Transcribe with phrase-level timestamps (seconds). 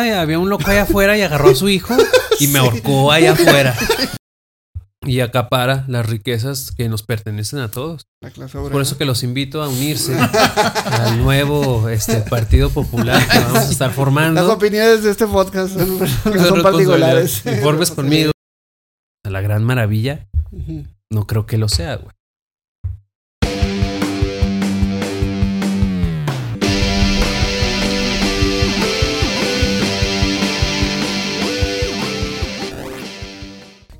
[0.00, 1.94] había un loco allá afuera y agarró a su hijo
[2.40, 3.74] y me ahorcó allá afuera.
[5.06, 8.06] Y acapara las riquezas que nos pertenecen a todos.
[8.22, 13.38] La clase Por eso que los invito a unirse al nuevo este, Partido Popular que
[13.38, 14.50] vamos a estar Las formando.
[14.52, 17.42] opiniones de este podcast son, no son particulares.
[17.44, 18.32] Informes conmigo.
[19.24, 20.26] A la gran maravilla,
[21.10, 22.14] no creo que lo sea, güey.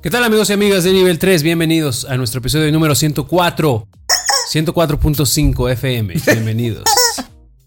[0.05, 1.41] ¿Qué tal amigos y amigas de nivel 3?
[1.41, 3.87] Bienvenidos a nuestro episodio número 104.
[4.53, 6.13] 104.5 FM.
[6.27, 6.83] Bienvenidos.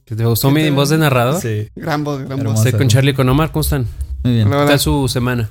[0.05, 1.43] ¿Te gustó mi voz de narrador?
[1.43, 1.69] Sí.
[1.75, 2.65] Gran voz, gran voz.
[2.65, 3.51] Estoy con Charlie y con Omar.
[3.51, 3.89] ¿Cómo están?
[4.23, 4.49] Muy bien.
[4.49, 5.51] ¿Qué tal su semana?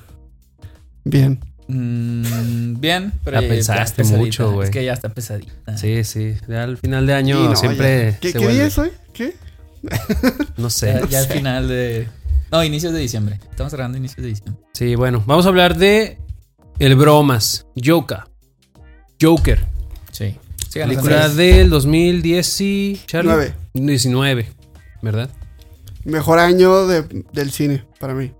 [1.03, 1.41] Bien.
[1.67, 4.67] Mm, bien, pero La pensaste mucho, güey.
[4.67, 5.77] Es que ya está pesadita.
[5.77, 6.35] Sí, sí.
[6.47, 8.13] Ya al final de año no, siempre.
[8.13, 8.19] ya.
[8.19, 8.91] ¿Qué, se ¿qué día es hoy?
[9.11, 9.35] ¿Qué?
[10.55, 10.93] No sé.
[11.01, 12.07] Ya, ya es final de.
[12.49, 13.41] No, inicios de diciembre.
[13.51, 14.63] Estamos cerrando inicios de diciembre.
[14.71, 16.17] Sí, bueno, vamos a hablar de
[16.79, 18.19] El Bromas, Joker.
[19.21, 19.65] Joker,
[20.11, 20.35] Sí.
[20.75, 23.31] En película del 2010 y Charlie?
[23.31, 23.53] Nueve.
[23.73, 24.47] 19,
[25.01, 25.29] ¿verdad?
[26.03, 28.31] Mejor año de- del cine para mí.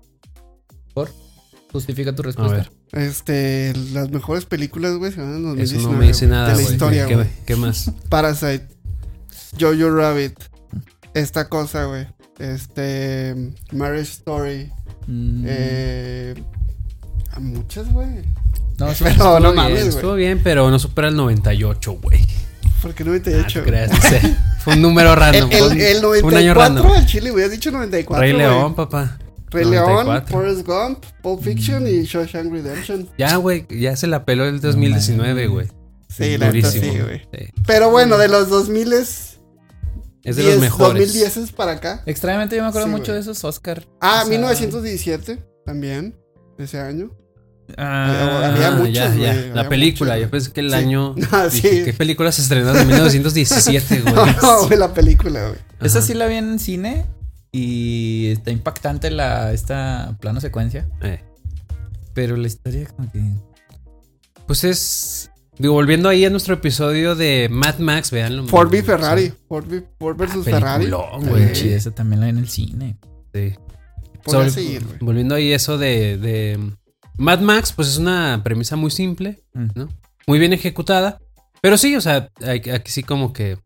[1.72, 2.54] Justifica tu A respuesta.
[2.56, 2.70] ver,
[3.04, 5.80] Este, las mejores películas, güey, se van en 2019.
[5.82, 6.72] eso no me dice güey, nada, De la güey.
[6.72, 7.28] historia, ¿Qué, güey.
[7.44, 7.92] qué más?
[8.08, 8.66] Parasite.
[9.60, 10.32] Jojo Rabbit.
[11.12, 12.06] Esta cosa, güey.
[12.38, 13.34] Este.
[13.72, 14.72] Marriage Story.
[15.06, 16.34] Mm, Eh.
[17.38, 18.08] A muchas, güey.
[18.78, 19.04] no, sí.
[19.04, 22.20] Pero Estuvo no bien, mames, Estuvo bien, pero no supera el 98, güey.
[22.82, 23.58] ¿Por qué Ah, 98?
[23.60, 24.36] no creas, no sé.
[24.60, 25.50] Fue un número random.
[25.50, 26.86] el, fue el, un, el fue un año 94 random.
[26.92, 28.20] al Chile, hubieras dicho 94.
[28.20, 28.32] Rey.
[28.34, 29.18] León, papá.
[29.50, 30.36] Rey León, 94.
[30.36, 33.08] Forrest Gump, Pulp Fiction y Shawshank Redemption.
[33.16, 35.48] Ya, güey, ya se la peló el 2019, mames.
[35.50, 35.66] güey.
[36.08, 36.92] Sí, la neta Durísimo.
[36.92, 37.18] sí, güey.
[37.32, 37.52] Sí.
[37.66, 39.38] Pero bueno, de los 2000 es.
[40.24, 41.06] Es de los mejores.
[41.06, 42.02] 2010 es para acá.
[42.04, 43.14] Extrañamente yo me acuerdo Sí, mucho güey.
[43.14, 43.86] de esos Oscar.
[44.00, 46.14] Ah, O sea, 1917 también.
[46.58, 47.10] Ese año.
[47.76, 49.32] Ah, había Ah, muchos, ya, ya.
[49.34, 50.76] La había película, muchos, yo pensé que el Sí.
[50.76, 51.14] año.
[51.32, 51.84] Ah, dije, sí.
[51.84, 54.14] ¿Qué película se estrenó en 1917, güey?
[54.42, 55.60] No, güey, la película, güey.
[55.82, 57.04] Esa sí la vi en cine.
[57.50, 60.86] Y está impactante la esta plano secuencia.
[61.02, 61.20] Eh,
[62.14, 63.22] Pero la historia como que.
[64.46, 65.30] Pues es.
[65.58, 68.46] Digo, volviendo ahí a nuestro episodio de Mad Max, veanlo.
[68.46, 69.32] Ford v Ferrari.
[69.48, 70.84] Ford, v- Ford versus Ferrari.
[70.84, 71.52] Peliculón, Está güey.
[71.52, 72.96] chida, esa también la vi en el cine.
[73.34, 73.54] Sí.
[74.26, 74.98] Sobre- seguir, güey.
[75.00, 76.70] Volviendo ahí eso de, de
[77.18, 79.66] Mad Max, pues es una premisa muy simple, Mm.
[79.74, 79.88] ¿no?
[80.26, 81.18] Muy bien ejecutada.
[81.60, 83.58] Pero sí, o sea, hay- aquí sí como que.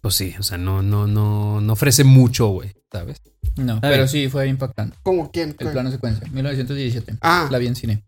[0.00, 3.18] Pues sí, o sea, no, no, no, no ofrece mucho, güey, ¿sabes?
[3.56, 4.96] No, Está pero sí fue impactante.
[5.02, 5.54] ¿Cómo quién?
[5.58, 7.18] El plano secuencia, 1917.
[7.20, 8.02] Ah, La vi en cine.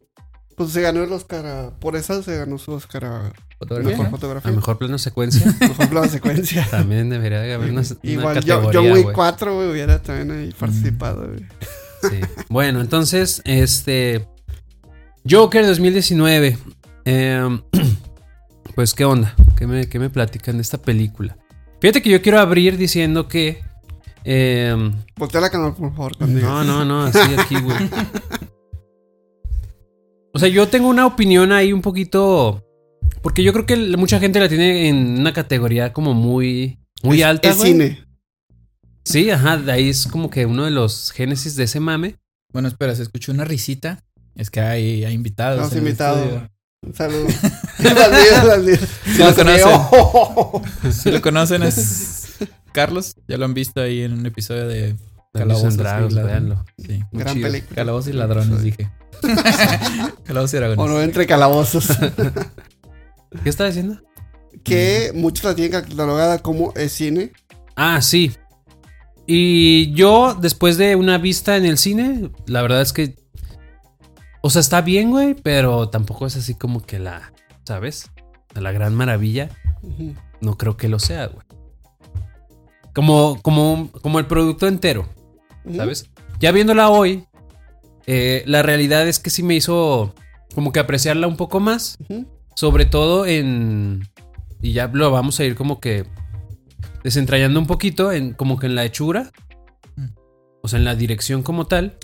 [0.57, 1.45] pues se ganó el Oscar.
[1.47, 3.91] a- por eso se ganó su Oscar a Fotografía.
[3.91, 4.53] mejor A fotografía.
[4.53, 5.45] mejor plano secuencia.
[5.61, 6.67] Mejor plano secuencia.
[6.71, 9.15] También debería de haber una, una Igual yo, categoría, John Wick güey.
[9.15, 11.47] 4, güey, hubiera también ahí participado, güey.
[12.03, 12.21] Sí.
[12.49, 14.27] Bueno, entonces, este.
[15.29, 16.59] Joker 2019.
[17.05, 17.61] Eh,
[18.75, 19.35] pues, ¿qué onda?
[19.57, 21.37] ¿Qué me, qué me platican de esta película?
[21.81, 23.61] Fíjate que yo quiero abrir diciendo que.
[24.25, 24.75] eh,
[25.17, 27.77] Voltea la cámara, por favor, no, no, no, así aquí, güey.
[30.35, 32.65] O sea, yo tengo una opinión ahí un poquito.
[33.23, 36.79] Porque yo creo que mucha gente la tiene en una categoría como muy.
[37.03, 37.73] Muy Es- alta, Es güey.
[37.73, 38.05] cine.
[39.05, 42.17] Sí, ajá, de ahí es como que uno de los génesis de ese mame.
[42.53, 44.05] Bueno, espera, se escuchó una risita.
[44.37, 45.73] Es que hay, hay invitados.
[45.73, 46.21] El invitados.
[46.21, 46.49] estudio.
[46.85, 47.27] Un saludo.
[47.83, 48.87] Bandido, bandido.
[49.07, 50.93] Si lo conocen.
[50.93, 52.35] Si lo conocen es
[52.73, 53.17] Carlos.
[53.29, 54.97] Ya lo han visto ahí en un episodio de
[55.33, 56.43] Calabozos y Dragos, Ladrones.
[56.49, 56.65] véanlo.
[56.79, 57.05] Sí.
[57.13, 57.49] Gran chido.
[57.49, 57.75] película.
[57.75, 58.91] Calabozos y ladrones, dije.
[60.25, 60.93] Calabozos y O dragones.
[60.95, 61.89] no entre calabozos.
[63.43, 64.01] ¿Qué está diciendo?
[64.65, 67.33] que muchos la tienen catalogada como es cine.
[67.75, 68.33] Ah, sí.
[69.35, 73.17] Y yo, después de una vista en el cine, la verdad es que.
[74.43, 77.33] O sea, está bien, güey, pero tampoco es así como que la.
[77.65, 78.11] ¿Sabes?
[78.55, 79.49] La gran maravilla.
[80.43, 81.47] No creo que lo sea, güey.
[82.95, 85.09] Como, como, como el producto entero.
[85.75, 86.11] ¿sabes?
[86.39, 87.25] Ya viéndola hoy,
[88.07, 90.15] eh, la realidad es que sí me hizo
[90.55, 91.97] como que apreciarla un poco más.
[92.55, 94.07] Sobre todo en.
[94.61, 96.05] Y ya lo vamos a ir como que
[97.03, 99.31] desentrañando un poquito en como que en la hechura.
[99.97, 100.07] Mm.
[100.63, 101.99] O sea, en la dirección como tal.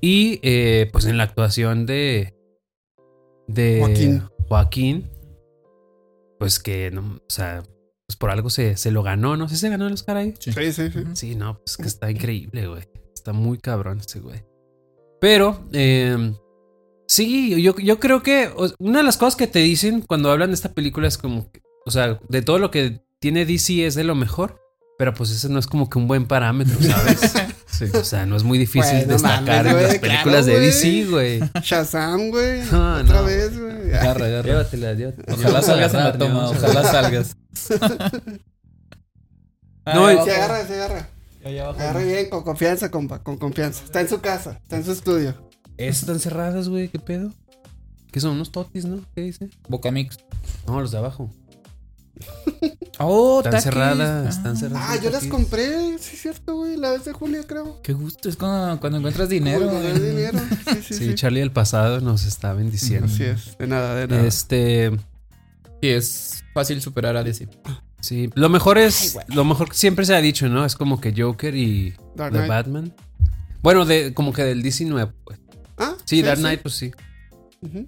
[0.00, 2.34] Y eh, pues en la actuación de.
[3.46, 4.22] De Joaquín.
[4.48, 5.10] Joaquín.
[6.38, 7.16] Pues que no.
[7.16, 7.62] O sea,
[8.06, 9.36] pues por algo se, se lo ganó.
[9.36, 10.34] No sé si se ganó el Oscar ahí.
[10.38, 10.52] Sí.
[10.52, 11.04] Sí, sí, sí.
[11.14, 12.82] Sí, no, pues que está increíble, güey.
[13.14, 14.42] Está muy cabrón ese güey.
[15.20, 16.34] Pero, eh,
[17.06, 20.54] sí, yo, yo creo que una de las cosas que te dicen cuando hablan de
[20.54, 24.04] esta película es como, que, o sea, de todo lo que tiene DC es de
[24.04, 24.60] lo mejor,
[24.98, 27.32] pero pues ese no es como que un buen parámetro, ¿sabes?
[27.94, 30.60] O sea, no es muy difícil Bueno, destacar mames, en las películas claro, de.
[30.60, 31.40] DC, güey.
[31.62, 32.60] Shazam, güey.
[32.70, 33.24] No, Otra no.
[33.24, 33.94] vez, güey.
[33.94, 34.42] Agarra, agarra.
[34.42, 35.34] Llévatela, llévatela.
[35.34, 36.50] Ojalá salgas en la toma, ¿no?
[36.50, 37.36] ojalá salgas.
[39.86, 40.24] No, y- abajo.
[40.26, 41.08] Se agarra, se agarra.
[41.42, 43.82] Agarra bien, con confianza, compa, con confianza.
[43.84, 45.34] Está en su casa, está en su estudio.
[45.78, 47.32] Están cerradas, güey, ¿qué pedo?
[48.12, 48.32] ¿Qué son?
[48.32, 49.00] ¿Unos totis, no?
[49.14, 49.48] ¿Qué dice?
[49.68, 50.18] Boca Mix.
[50.66, 51.30] No, los de abajo.
[53.02, 53.64] Oh, Están taquis.
[53.64, 54.86] cerradas, están Ah, cerradas.
[54.90, 57.80] Ah, yo las compré, sí es cierto, güey, la vez de julio, creo.
[57.82, 59.70] Qué gusto es cuando, cuando encuentras dinero.
[59.70, 61.14] Sí, sí, Sí, sí.
[61.14, 63.06] Charlie del pasado nos está bendiciendo.
[63.06, 64.26] Así es, de nada, de nada.
[64.26, 64.90] Este,
[65.80, 67.48] Sí, es fácil superar a DC.
[68.00, 70.66] sí, lo mejor es, Ay, lo mejor que siempre se ha dicho, ¿no?
[70.66, 72.48] Es como que Joker y Dark The Knight.
[72.50, 72.94] Batman.
[73.62, 75.40] Bueno, de, como que del DC nuevo, pues.
[75.78, 76.92] Ah, Sí, Dark Knight, pues sí.
[77.62, 77.86] Del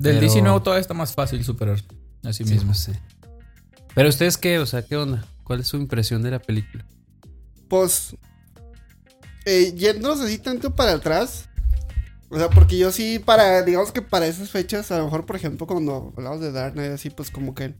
[0.00, 1.80] Pero- DC nuevo todavía está más fácil superar.
[2.24, 2.72] Así Sí, mismo.
[2.72, 2.92] pues sí.
[3.94, 5.24] Pero ustedes qué, o sea, ¿qué onda?
[5.44, 6.84] ¿Cuál es su impresión de la película?
[7.68, 8.16] Pues,
[9.44, 11.48] eh, yéndonos así tanto para atrás.
[12.30, 15.36] O sea, porque yo sí, para, digamos que para esas fechas, a lo mejor, por
[15.36, 17.74] ejemplo, cuando hablamos de Dark Knight, así, pues como que,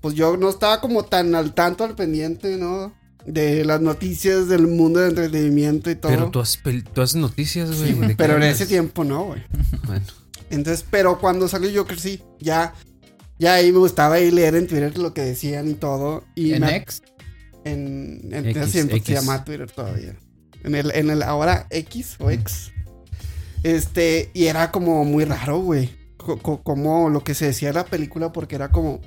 [0.00, 2.92] pues yo no estaba como tan al tanto, al pendiente, ¿no?
[3.26, 6.12] De las noticias del mundo del entretenimiento y todo.
[6.12, 7.92] Pero tú haces, pel- tú haces noticias, güey.
[7.94, 9.42] ¿de qué Pero en ese tiempo no, güey.
[9.86, 10.04] Bueno,
[10.50, 12.72] Entonces, pero cuando salió Joker sí, ya,
[13.38, 16.24] ya ahí me gustaba ahí leer en Twitter lo que decían y todo.
[16.34, 17.02] Y En me- X.
[17.64, 19.04] en, en X, X.
[19.04, 20.16] se llama Twitter todavía.
[20.64, 22.72] En el, en el ahora X o X.
[23.62, 25.90] Este, y era como muy raro, güey.
[26.16, 29.00] Co- co- Como lo que se decía en la película, porque era como.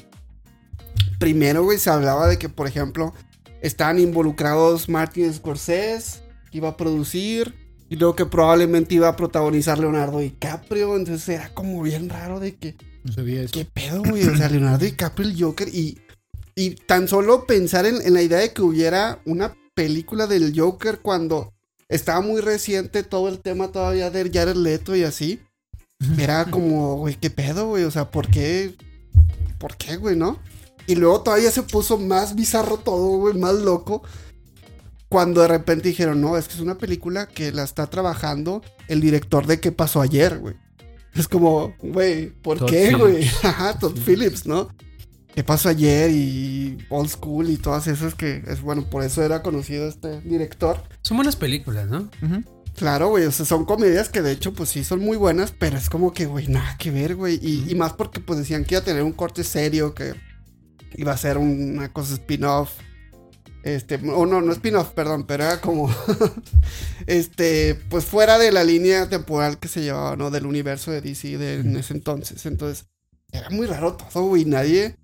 [1.19, 3.13] Primero, güey, se hablaba de que, por ejemplo,
[3.61, 7.53] estaban involucrados Martin Scorsese, que iba a producir,
[7.89, 10.95] y luego que probablemente iba a protagonizar Leonardo DiCaprio.
[10.97, 12.75] Entonces era como bien raro de que.
[13.03, 13.53] No sabía eso.
[13.53, 14.27] ¿Qué pedo, güey?
[14.27, 15.67] O sea, Leonardo DiCaprio, el Joker.
[15.69, 15.99] Y,
[16.55, 20.99] y tan solo pensar en, en la idea de que hubiera una película del Joker
[20.99, 21.53] cuando
[21.89, 25.41] estaba muy reciente todo el tema todavía de Jared Leto y así.
[26.17, 27.83] Era como, güey, ¿qué pedo, güey?
[27.83, 28.75] O sea, ¿por qué?
[29.59, 30.39] ¿Por qué, güey, no?
[30.87, 34.01] Y luego todavía se puso más bizarro todo, güey, más loco.
[35.09, 39.01] Cuando de repente dijeron, no, es que es una película que la está trabajando el
[39.01, 40.55] director de ¿Qué pasó ayer, güey?
[41.13, 43.15] Es como, güey, ¿por Todd qué, güey?
[43.17, 43.43] Phillips.
[43.45, 44.69] Ajá, Todd Phillips, ¿no?
[45.33, 46.11] ¿Qué pasó ayer?
[46.11, 50.83] Y Old School y todas esas que es bueno, por eso era conocido este director.
[51.03, 52.09] son buenas películas, ¿no?
[52.21, 52.43] Ujú.
[52.75, 55.77] Claro, güey, o sea, son comedias que de hecho, pues sí, son muy buenas, pero
[55.77, 57.39] es como que, güey, nada que ver, güey.
[57.41, 60.13] Y, y más porque, pues decían que iba a tener un corte serio, que
[60.95, 62.71] iba a ser una cosa spin-off.
[63.63, 65.87] Este, o no, no spin-off, perdón, pero era como,
[67.07, 70.31] este, pues fuera de la línea temporal que se llevaba, ¿no?
[70.31, 72.45] Del universo de DC de, en ese entonces.
[72.45, 72.85] Entonces,
[73.31, 74.95] era muy raro todo, güey, nadie,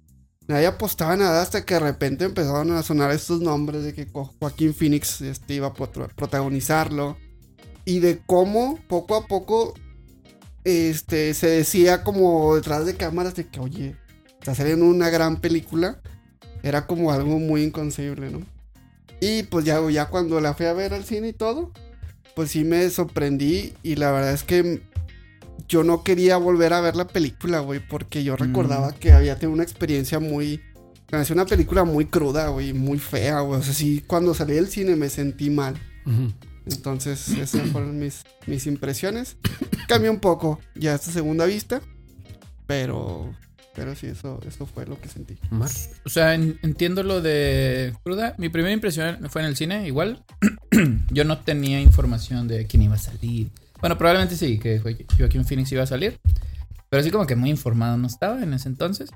[0.48, 4.34] nadie apostaba nada hasta que de repente empezaron a sonar estos nombres de que Jo-
[4.40, 7.18] Joaquín Phoenix este, iba a prot- protagonizarlo
[7.86, 9.74] y de cómo poco a poco
[10.64, 13.96] este se decía como detrás de cámaras de que oye
[14.40, 16.02] está saliendo una gran película
[16.68, 18.42] era como algo muy inconcebible no
[19.20, 21.72] y pues ya ya cuando la fui a ver al cine y todo
[22.36, 24.82] pues sí me sorprendí y la verdad es que
[25.68, 29.54] yo no quería volver a ver la película güey porque yo recordaba que había tenido
[29.54, 30.62] una experiencia muy
[31.08, 34.54] me pareció una película muy cruda güey muy fea güey o sea sí cuando salí
[34.54, 35.76] del cine me sentí mal
[36.06, 36.32] Ujú.
[36.68, 39.36] entonces, esas fueron mis, mis impresiones.
[39.90, 41.82] Cambió un poco ya esta segunda vista.
[42.66, 43.34] Pero.
[43.78, 45.38] Pero sí, eso, eso fue lo que sentí.
[45.52, 45.70] Mar.
[46.04, 48.34] O sea, en- entiendo lo de cruda.
[48.40, 50.26] Mi primera impresión fue en el cine, igual.
[51.12, 53.50] Yo no tenía información de quién iba a salir.
[53.80, 56.20] Bueno, probablemente sí, que Jo- Joaquín Phoenix iba a salir.
[56.90, 59.12] Pero sí como que muy informado no estaba en ese entonces.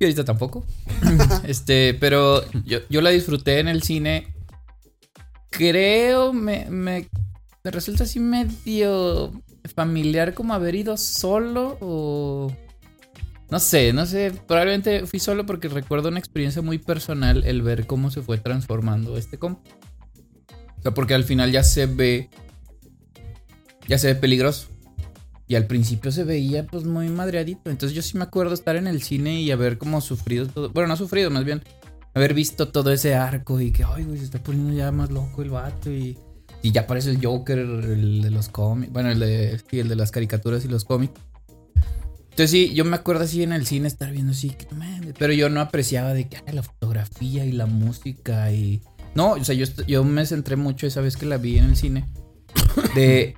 [0.00, 0.64] Y ahorita tampoco.
[1.44, 4.34] este, pero yo, yo la disfruté en el cine.
[5.50, 7.06] Creo, me, me,
[7.62, 9.30] me resulta así medio
[9.74, 12.50] familiar como haber ido solo o...
[13.54, 17.86] No sé, no sé, probablemente fui solo porque recuerdo una experiencia muy personal el ver
[17.86, 19.60] cómo se fue transformando este comp.
[20.76, 22.30] O sea, porque al final ya se ve,
[23.86, 24.66] ya se ve peligroso.
[25.46, 27.70] Y al principio se veía pues muy madreadito.
[27.70, 30.70] Entonces yo sí me acuerdo estar en el cine y haber como sufrido todo.
[30.70, 31.62] Bueno, no sufrido, más bien
[32.12, 35.42] haber visto todo ese arco y que, ay, güey, se está poniendo ya más loco
[35.42, 36.18] el vato y...
[36.60, 38.92] Y ya aparece el Joker, el de los cómics.
[38.92, 41.12] Bueno, el de, el de las caricaturas y los cómics.
[42.34, 45.32] Entonces sí, yo me acuerdo así en el cine estar viendo así, que mames, pero
[45.32, 48.82] yo no apreciaba de que ay, la fotografía y la música y...
[49.14, 51.76] No, o sea, yo, yo me centré mucho esa vez que la vi en el
[51.76, 52.06] cine.
[52.96, 53.36] De...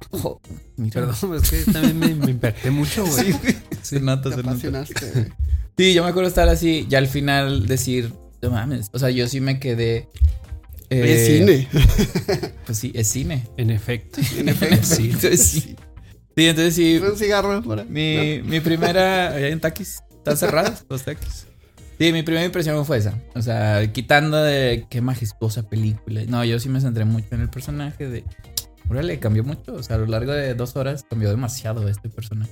[0.79, 0.93] mira.
[1.07, 3.35] Perdón, es que también me, me impacté mucho, güey.
[3.83, 4.51] Se nota, Te se nota.
[4.53, 5.33] apasionaste.
[5.77, 9.29] Sí, yo me acuerdo estar así, ya al final decir, no mames, o sea, yo
[9.29, 10.09] sí me quedé
[10.89, 11.69] es Eh, cine.
[12.65, 13.47] Pues sí, es cine.
[13.59, 14.21] En efecto.
[14.39, 14.87] En efecto.
[14.87, 15.11] Sí.
[15.13, 15.77] Entonces sí.
[16.37, 16.99] Sí, entonces sí.
[16.99, 17.87] Un cigarro por ahí.
[17.89, 19.29] Mi, mi primera.
[19.35, 20.03] Allá en Takis.
[20.19, 21.47] ¿Están cerrados los Takis?
[21.99, 23.15] Sí, mi primera impresión fue esa.
[23.35, 26.23] O sea, quitando de qué majestuosa película.
[26.29, 28.25] No, yo sí me centré mucho en el personaje de.
[28.91, 29.73] Órale, cambió mucho.
[29.75, 32.51] O sea, a lo largo de dos horas cambió demasiado este personaje.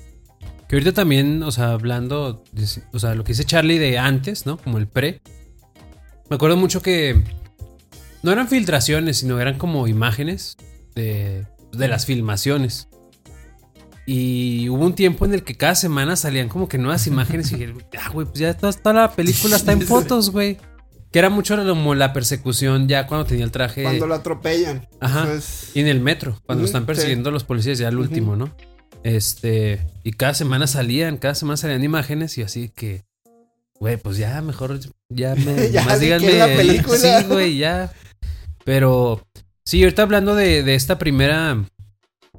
[0.67, 4.47] Que ahorita también, o sea, hablando, de- o sea, lo que dice Charlie de antes,
[4.47, 4.57] ¿no?
[4.57, 5.21] Como el pre.
[6.31, 7.23] Me acuerdo mucho que
[8.23, 10.57] no eran filtraciones, sino eran como imágenes
[10.95, 12.88] de, de las filmaciones.
[14.07, 17.57] Y hubo un tiempo en el que cada semana salían como que nuevas imágenes y
[17.57, 20.59] dije, ah, güey, pues ya toda, toda la película está en fotos, güey.
[21.11, 23.83] Que era mucho como la persecución ya cuando tenía el traje.
[23.85, 24.87] Cuando lo atropellan.
[25.01, 25.33] Ajá.
[25.33, 28.09] Es- Y en el metro, cuando Ujú, están persiguiendo a los policías, ya el Ujú.
[28.09, 28.55] último, ¿no?
[29.05, 33.05] Este, y cada semana salían, cada semana salían imágenes y así que,
[33.79, 36.33] güey, pues ya mejor, ya me, Ya más díganme.
[36.33, 36.99] la película.
[37.21, 37.93] Sí, güey, ya.
[38.65, 39.25] Pero,
[39.65, 41.65] sí, ahorita hablando de, de esta primera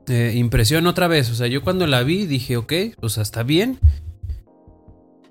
[0.08, 3.44] eh, impresión otra vez, o sea, yo cuando la vi dije, ok, o sea, está
[3.44, 3.80] bien.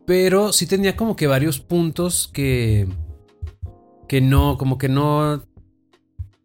[0.07, 2.87] Pero sí tenía como que varios puntos que,
[4.09, 5.43] que no, como que no,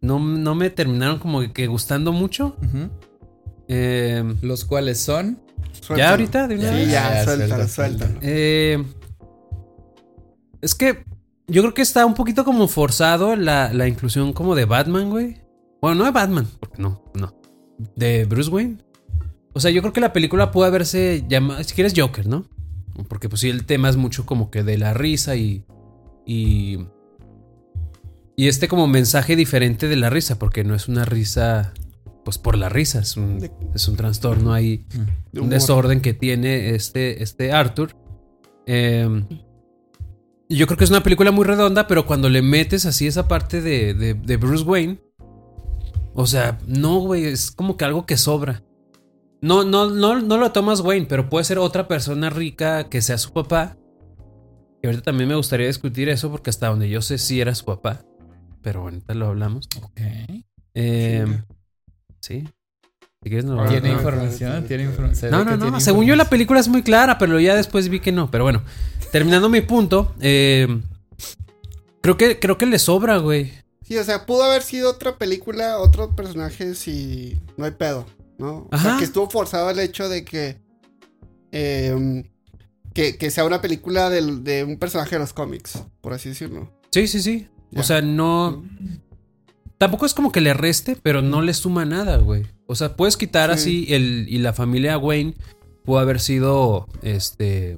[0.01, 2.55] no, no me terminaron como que gustando mucho.
[3.67, 5.39] Eh, Los cuales son.
[5.73, 5.97] Suéltalo.
[5.97, 6.47] ¿Ya ahorita?
[6.47, 6.91] ¿De una Sí, vez?
[6.91, 8.19] ya, Ya, suéltalo, suelta, suéltalo.
[8.21, 8.83] Eh,
[10.61, 11.03] es que
[11.47, 15.41] yo creo que está un poquito como forzado la, la inclusión como de Batman, güey.
[15.81, 17.33] Bueno, no de Batman, porque no, no.
[17.95, 18.77] De Bruce Wayne.
[19.53, 22.45] O sea, yo creo que la película puede haberse llamado, si quieres, Joker, ¿no?
[23.07, 25.63] Porque pues sí, el tema es mucho como que de la risa y...
[26.25, 26.77] Y,
[28.35, 31.73] y este como mensaje diferente de la risa, porque no es una risa,
[32.23, 34.85] pues por la risa, es un, De- es un trastorno ahí
[35.31, 37.95] De un desorden que tiene este, este Arthur.
[38.67, 39.23] Eh,
[40.47, 43.27] y yo creo que es una película muy redonda, pero cuando le metes así esa
[43.27, 44.99] parte de, de- de Bruce Wayne,
[46.19, 48.61] o sea, no, güey, es como que algo que sobra.
[49.41, 53.17] No, no, no, no lo tomas Wayne, pero puede ser otra persona rica que sea
[53.17, 53.77] su papá.
[54.83, 57.63] Y ahorita también me gustaría discutir eso, porque hasta donde yo sé sí era su
[57.63, 58.01] papá.
[58.61, 59.69] Pero ahorita lo hablamos.
[59.81, 60.01] Ok.
[60.73, 61.25] Eh,
[62.19, 62.43] sí.
[63.23, 65.31] Si quieres, no lo Tiene no, información, no, tiene información.
[65.31, 65.79] no, no, no.
[65.79, 68.29] Según yo la película es muy clara, pero ya después vi que no.
[68.29, 68.61] Pero bueno,
[69.13, 70.81] terminando mi punto, eh,
[72.01, 73.53] creo que creo que le sobra, güey.
[73.83, 78.05] Sí, o sea, pudo haber sido otra película, otro personaje si no hay pedo,
[78.37, 78.67] ¿no?
[78.71, 78.97] O sea, Ajá.
[78.99, 80.57] que estuvo forzado el hecho de que,
[81.51, 82.23] em,
[82.93, 86.71] que, que sea una película del- de un personaje de los cómics, por así decirlo.
[86.91, 87.47] Sí, sí, sí.
[87.71, 87.81] Ya.
[87.81, 88.63] O sea, no.
[89.77, 92.45] Tampoco es como que le reste, pero no le suma nada, güey.
[92.67, 93.85] O sea, puedes quitar Sí.
[93.85, 94.25] así el.
[94.27, 95.35] Y la familia Wayne
[95.85, 96.87] pudo haber sido.
[97.01, 97.77] Este.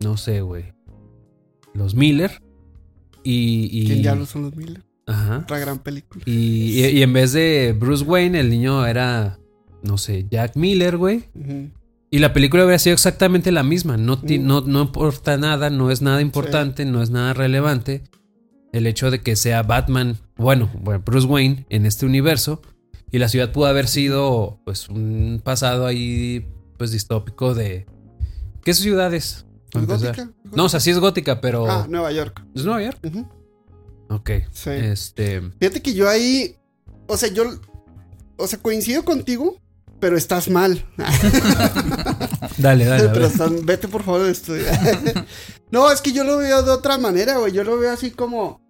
[0.00, 0.74] No sé, güey.
[1.72, 2.42] Los Miller.
[3.24, 3.68] Y.
[3.72, 4.84] y ¿Quién diablos son los Miller?
[5.08, 5.38] Ajá.
[5.38, 6.22] Otra gran película.
[6.26, 9.38] Y, y- y en vez de Bruce Wayne, el niño era.
[9.82, 11.24] No sé, Jack Miller, güey.
[12.10, 13.96] Y la película hubiera sido exactamente la misma.
[13.96, 14.46] No, ti- Mm.
[14.46, 18.02] no, no importa nada, no es nada importante, no es nada relevante.
[18.72, 22.60] El hecho de que sea Batman, bueno, bueno, Bruce Wayne en este universo.
[23.10, 26.46] Y la ciudad pudo haber sido, pues, un pasado ahí,
[26.76, 27.86] pues, distópico de.
[28.64, 29.46] ¿Qué ciudades?
[29.74, 30.30] ¿Es gótica?
[30.54, 31.70] No, o sea, sí es gótica, pero.
[31.70, 32.42] Ah, Nueva York.
[32.54, 32.98] ¿Es Nueva York?
[34.08, 34.30] Ok.
[34.52, 34.70] Sí.
[34.70, 35.40] Este.
[35.60, 36.56] Fíjate que yo ahí,
[37.06, 37.44] o sea, yo,
[38.36, 39.60] o sea, coincido contigo,
[40.00, 40.84] pero estás mal.
[42.58, 43.08] Dale, dale.
[43.10, 44.64] Pero están- vete por favor de estudio.
[45.70, 47.52] no, es que yo lo veo de otra manera, güey.
[47.52, 48.60] Yo lo veo así como.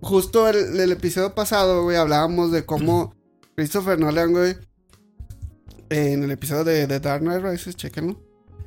[0.00, 3.14] Justo el, el episodio pasado, güey, hablábamos de cómo
[3.56, 4.56] Christopher Nolan, güey.
[5.90, 8.20] En el episodio de, de Dark Knight Rises, chéquenlo.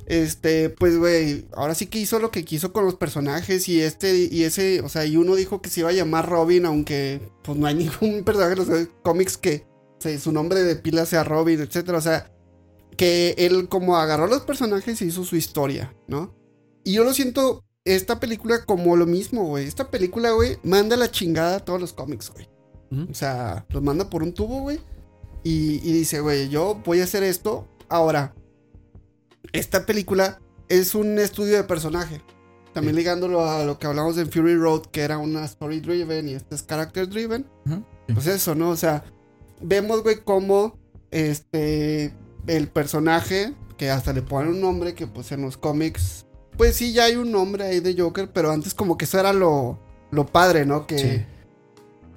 [0.06, 4.28] Este, pues, güey, ahora sí que hizo lo que quiso con los personajes y este,
[4.30, 7.56] y ese, o sea, y uno dijo que se iba a llamar Robin, aunque, pues,
[7.56, 9.64] no hay ningún personaje en los cómics que
[10.00, 12.30] se- su nombre de pila sea Robin, etcétera, o sea,
[12.96, 16.34] que él como agarró los personajes y hizo su historia, ¿no?
[16.84, 19.66] Y yo lo siento esta película como lo mismo, güey.
[19.66, 22.48] Esta película, güey, manda la chingada a todos los cómics, güey.
[22.90, 23.10] Ujú.
[23.10, 24.78] O sea, los manda por un tubo, güey.
[25.42, 27.66] Y, y dice, güey, yo voy a hacer esto.
[27.88, 28.34] Ahora,
[29.52, 32.20] esta película es un estudio de personaje.
[32.72, 36.32] También ligándolo a lo que hablamos en Fury Road, que era una story driven y
[36.34, 37.46] este es character driven.
[37.66, 37.84] Ujú.
[38.14, 38.70] Pues eso, ¿no?
[38.70, 39.04] O sea,
[39.60, 40.78] vemos, güey, cómo
[41.10, 42.14] este,
[42.46, 46.24] el personaje, que hasta le ponen un nombre, que pues en los cómics,
[46.56, 49.32] pues sí, ya hay un nombre ahí de Joker, pero antes como que eso era
[49.32, 49.78] lo,
[50.10, 50.86] lo padre, ¿no?
[50.86, 51.06] Que Sí.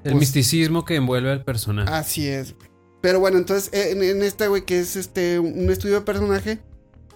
[0.03, 1.91] El pues- misticismo que envuelve al personaje.
[1.91, 2.55] así es.
[3.01, 6.59] Pero bueno, entonces en, en esta, güey, que es este, un estudio de personaje,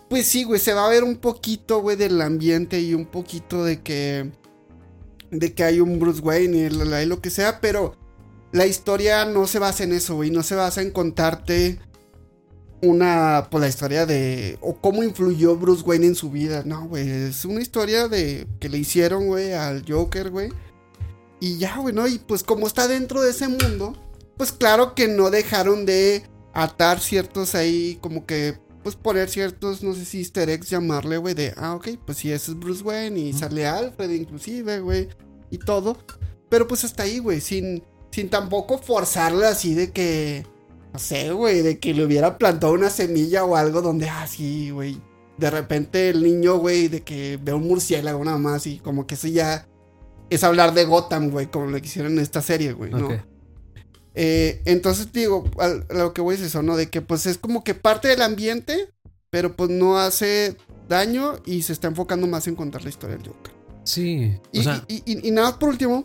[0.09, 3.63] pues sí, güey, se va a ver un poquito, güey, del ambiente y un poquito
[3.63, 4.31] de que,
[5.31, 6.69] de que hay un Bruce Wayne y
[7.05, 7.95] lo que sea, pero
[8.51, 10.31] la historia no se basa en eso, güey.
[10.31, 11.79] No se basa en contarte
[12.81, 16.63] una, pues la historia de, o cómo influyó Bruce Wayne en su vida.
[16.65, 20.49] No, güey, es una historia de, que le hicieron, güey, al Joker, güey.
[21.39, 22.07] Y ya, güey, ¿no?
[22.07, 23.95] Y pues como está dentro de ese mundo,
[24.37, 26.23] pues claro que no dejaron de
[26.53, 31.33] atar ciertos ahí, como que, pues poner ciertos, no sé si easter eggs llamarle, güey,
[31.33, 35.09] de, ah, ok, pues sí, ese es Bruce Wayne y sale Alfred inclusive, güey,
[35.49, 35.97] y todo.
[36.49, 40.45] Pero pues hasta ahí, güey, sin, sin tampoco forzarle así de que,
[40.93, 44.71] no sé, güey, de que le hubiera plantado una semilla o algo donde, ah, sí,
[44.71, 44.99] güey.
[45.37, 49.15] De repente el niño, güey, de que ve un murciélago nada más y como que
[49.15, 49.67] eso ya
[50.29, 53.09] es hablar de Gotham, güey, como lo que hicieron en esta serie, güey, ¿no?
[54.21, 56.75] Eh, entonces digo, al- a lo que voy es eso, ¿no?
[56.75, 58.89] De que pues es como que parte del ambiente,
[59.29, 60.57] pero pues no hace
[60.89, 63.53] daño y se está enfocando más en contar la historia del Joker.
[63.85, 64.37] Sí.
[64.51, 66.03] Y, o sea, y- y- y nada más por último,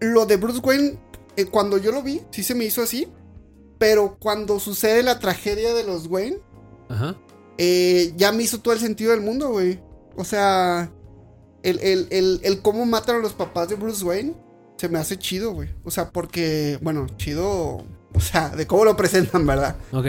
[0.00, 0.98] lo de Bruce Wayne,
[1.36, 3.08] eh, cuando yo lo vi, sí se me hizo así,
[3.78, 6.38] pero cuando sucede la tragedia de los Wayne,
[6.88, 7.16] ajá.
[7.58, 9.80] eh, ya me hizo todo el sentido del mundo, güey.
[10.16, 10.90] O sea,
[11.64, 14.34] el, el, el, el cómo matan a los papás de Bruce Wayne
[14.76, 15.68] se me hace chido, güey.
[15.84, 19.76] O sea, porque, bueno, chido, o sea, de cómo lo presentan, ¿verdad?
[19.92, 20.06] Ok.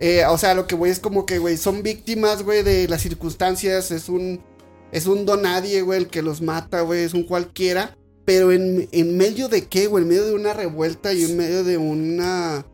[0.00, 3.02] Eh, o sea, lo que voy es como que, güey, son víctimas, güey, de las
[3.02, 3.90] circunstancias.
[3.90, 4.40] Es un.
[4.92, 7.04] Es un don nadie, güey, el que los mata, güey.
[7.04, 7.96] Es un cualquiera.
[8.24, 10.02] Pero en, en medio de qué, güey?
[10.02, 12.66] En medio de una revuelta y en medio de una.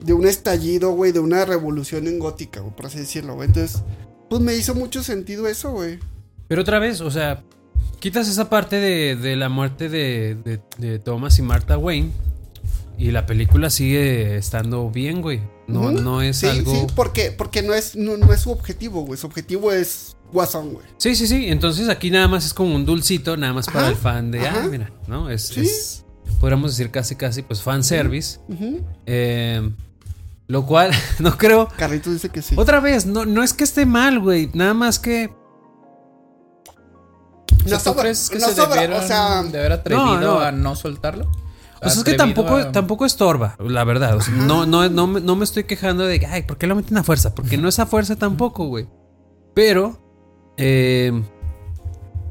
[0.00, 3.48] De un estallido, güey, de una revolución en gótica, güey, por así decirlo, güey.
[3.48, 3.82] Entonces,
[4.28, 5.98] pues me hizo mucho sentido eso, güey.
[6.48, 7.42] Pero otra vez, o sea,
[8.00, 12.10] quitas esa parte de, de la muerte de, de- de Thomas y Martha Wayne
[12.98, 15.40] y la película sigue estando bien, güey.
[15.66, 16.72] No, no es Sí, algo...
[16.72, 19.18] sí, porque, porque no, es, no, no es su objetivo, güey.
[19.18, 20.86] Su objetivo es Guasón, güey.
[20.96, 21.46] Sí, sí, sí.
[21.48, 24.62] Entonces aquí nada más es como un dulcito, nada más para el fan de, ajá.
[24.64, 25.28] ah, mira, ¿no?
[25.30, 25.60] Es, Sí.
[25.60, 26.04] es-
[26.40, 28.38] podríamos decir casi, casi, pues fan service.
[29.06, 29.70] Eh,
[30.48, 31.68] lo cual, no creo.
[31.76, 32.54] Carlitos dice que sí.
[32.56, 34.48] Otra vez, no, no es que esté mal, güey.
[34.54, 35.30] Nada más que.
[37.52, 39.72] O sea, No ¿tú sobra- crees que no se sobra, debieron o sea, de haber
[39.72, 40.40] atrevido No, no.
[40.40, 41.30] a no soltarlo?
[41.82, 44.16] O sea, es que tampoco, a- tampoco estorba, la verdad.
[44.16, 46.74] O sea, no, no, no, me- no me estoy quejando de, ay, ¿por qué lo
[46.74, 47.34] meten a fuerza?
[47.34, 48.88] Porque no es a fuerza tampoco, güey.
[49.54, 49.98] Pero,
[50.56, 51.12] eh,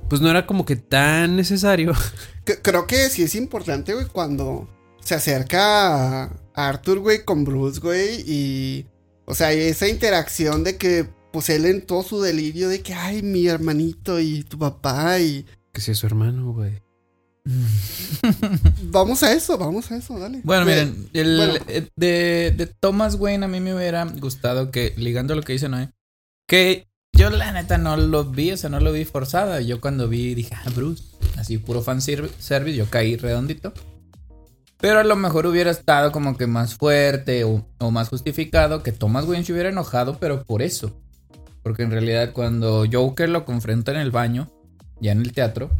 [0.10, 1.94] pues no era como que tan necesario.
[2.62, 4.68] Creo que sí es importante, güey, cuando
[5.02, 8.88] se acerca a a Arthur, güey, con Bruce, güey, y...
[9.26, 13.22] O sea, esa interacción de que, pues, él en todo su delirio de que, ay,
[13.22, 15.46] mi hermanito y tu papá y...
[15.74, 16.82] Que si es su hermano, güey.
[18.84, 20.40] Vamos a eso, vamos a eso, dale.
[20.46, 21.54] Bueno, Güey, miren, el, bueno.
[21.68, 25.68] eh, de, de Thomas Wayne a mí me hubiera gustado que, ligando lo que dice
[25.68, 25.90] Noé,
[26.48, 29.60] que yo la neta no lo vi, o sea, no lo vi forzada.
[29.60, 31.04] Yo cuando vi dije, ah, Bruce,
[31.38, 33.74] así puro fan service, yo caí redondito.
[34.78, 38.94] Pero a lo mejor hubiera estado como que más fuerte o, o más justificado que
[38.94, 40.94] Thomas Wayne se hubiera enojado, pero por eso.
[41.66, 44.50] Porque en realidad cuando Joker lo confronta en el baño,
[45.02, 45.72] ya en el teatro,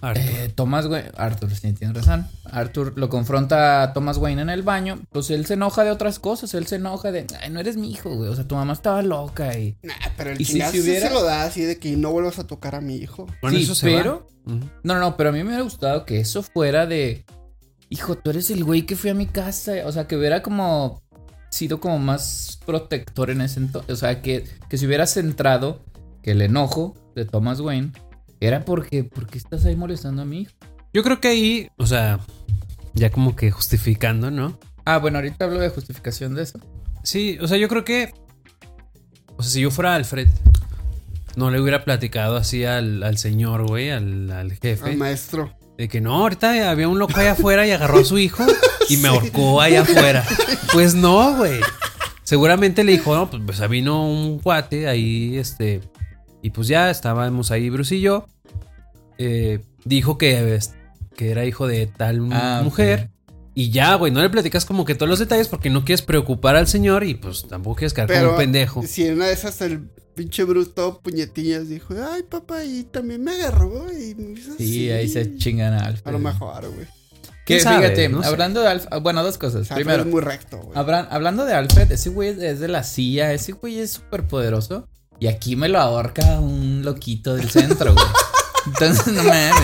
[0.00, 0.22] Arthur.
[0.24, 2.26] eh, Thomas Wayne, Arthur, sí, tienes razón.
[2.46, 4.98] Arthur lo confronta a Thomas Wayne en el baño.
[5.12, 6.54] Pues él se enoja de otras cosas.
[6.54, 8.30] Él se enoja de, ay, no eres mi hijo, güey.
[8.30, 9.76] O sea, tu mamá estaba loca y.
[9.82, 11.08] Nah, pero el ¿Y si chingazo se sí hubiera?
[11.08, 13.26] se lo da así de que no vuelvas a tocar a mi hijo.
[13.42, 14.26] Bueno, sí, eso se pero.
[14.46, 14.54] va.
[14.82, 17.26] No, no, pero a mí me hubiera gustado que eso fuera de.
[17.90, 19.72] Hijo, tú eres el güey que fui a mi casa.
[19.84, 21.02] O sea, que hubiera como.
[21.50, 23.92] Sido como más protector en ese entonces.
[23.92, 25.82] O sea, que, que se hubiera centrado
[26.22, 27.92] que el enojo de Thomas Wayne
[28.40, 29.04] era porque.
[29.04, 30.52] ¿Por qué estás ahí molestando a mi hijo?
[30.92, 32.20] Yo creo que ahí, o sea,
[32.94, 34.58] ya como que justificando, ¿no?
[34.84, 36.58] Ah, bueno, ahorita hablo de justificación de eso.
[37.02, 38.12] Sí, o sea, yo creo que.
[39.36, 40.28] O sea, si yo fuera Alfred,
[41.36, 44.90] no le hubiera platicado así al, al señor, güey, al, al jefe.
[44.90, 45.52] Al maestro.
[45.80, 48.44] De que no, ahorita había un loco allá afuera y agarró a su hijo
[48.90, 50.22] y me ahorcó allá afuera.
[50.74, 51.58] Pues no, güey.
[52.22, 55.80] Seguramente le dijo, no, pues, pues vino un cuate ahí, este.
[56.42, 58.26] Y pues ya estábamos ahí, Bruce y yo.
[59.16, 60.58] Eh, dijo que,
[61.16, 63.08] que era hijo de tal Ah, mujer.
[63.60, 66.56] Y ya, güey, no le platicas como que todos los detalles porque no quieres preocupar
[66.56, 68.82] al señor y pues tampoco quieres quedar como Pero un pendejo.
[68.86, 69.80] si en una de esas el
[70.14, 74.88] pinche Bruce todo puñetillas dijo, ay papá, y también me agarró y me hizo Sí,
[74.88, 74.90] así".
[74.90, 76.08] ahí se chingan a Alfred.
[76.08, 76.86] A lo mejor, güey.
[77.44, 78.28] Que fíjate, No sé.
[78.28, 79.00] hablando de Alfred.
[79.00, 79.66] Bueno, dos cosas.
[79.66, 80.78] Sea, Primero, es muy recto, güey.
[80.78, 83.32] hablan- hablando de Alfred, ese güey es de la CIA.
[83.34, 84.88] Ese güey es súper poderoso.
[85.18, 88.06] Y aquí me lo ahorca un loquito del centro, güey.
[88.66, 89.54] Entonces, no mames.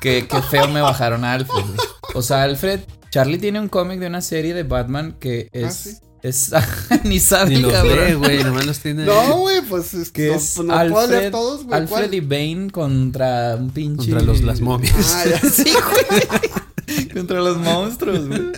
[0.00, 1.78] Qué, qué feo me bajaron a Alfred, güey.
[2.14, 2.80] O sea, Alfred.
[3.14, 5.64] Charlie tiene un cómic de una serie de Batman que es.
[5.64, 5.96] Ah, sí.
[6.24, 6.50] es
[7.04, 7.96] ni sabe, Ni los cabrón.
[7.96, 9.04] ve, güey, nomás los tiene.
[9.04, 11.78] No, güey, pues es Que no, es no puedo Alfred, leer todos, güey.
[11.80, 12.14] Alfred ¿cuál?
[12.14, 14.10] y Bane contra un pinche.
[14.10, 15.14] Contra los, las momias.
[15.14, 15.40] Ah, ya.
[15.48, 17.08] Sí, güey.
[17.10, 18.50] contra los monstruos, güey.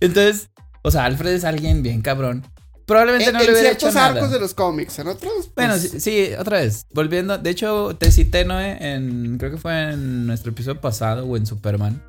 [0.00, 0.50] Entonces,
[0.82, 2.44] o sea, Alfred es alguien bien cabrón.
[2.86, 4.14] Probablemente En, no en le hubiera hecho ciertos nada.
[4.16, 5.50] arcos de los cómics, en otros.
[5.54, 6.86] Bueno, pues, sí, sí, otra vez.
[6.92, 7.38] Volviendo.
[7.38, 9.38] De hecho, te cité, Noé, en.
[9.38, 12.02] Creo que fue en nuestro episodio pasado o en Superman.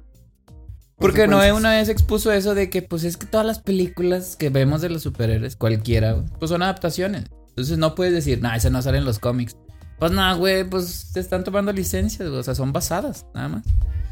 [1.04, 1.60] Porque consecuencias.
[1.60, 4.88] una vez expuso eso de que, pues es que todas las películas que vemos de
[4.88, 7.26] los superhéroes, cualquiera, pues son adaptaciones.
[7.50, 9.58] Entonces no puedes decir, nah, ese no sale en los cómics.
[10.00, 13.64] Pues nada, güey, pues te están tomando licencias, güey, o sea, son basadas, nada más.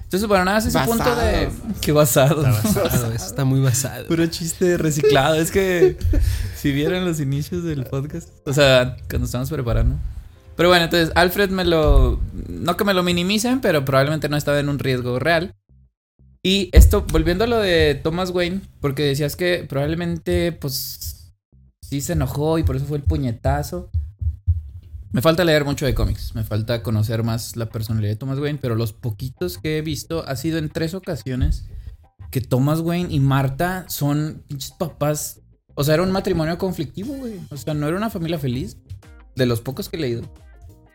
[0.03, 1.49] Entonces, bueno, nada más ese punto de.
[1.79, 2.45] Qué basado.
[2.45, 4.07] Está basado, eso está muy basado.
[4.07, 5.35] Puro chiste reciclado.
[5.35, 5.95] Es que
[6.57, 8.27] si vieran los inicios del podcast.
[8.45, 9.95] O sea, cuando estamos preparando.
[10.57, 12.19] Pero bueno, entonces Alfred me lo.
[12.49, 15.55] No que me lo minimicen, pero probablemente no estaba en un riesgo real.
[16.43, 21.07] Y esto, volviendo a lo de Thomas Wayne, porque decías que probablemente, pues.
[21.83, 23.89] Sí se enojó y por eso fue el puñetazo.
[25.11, 26.33] Me falta leer mucho de cómics.
[26.35, 30.25] Me falta conocer más la personalidad de Thomas Wayne, pero los poquitos que he visto
[30.25, 31.65] ha sido en tres ocasiones
[32.31, 35.41] que Thomas Wayne y Marta son pinches papás.
[35.75, 37.39] O sea, era un matrimonio conflictivo, güey.
[37.49, 38.77] O sea, no era una familia feliz.
[39.35, 40.23] De los pocos que he leído.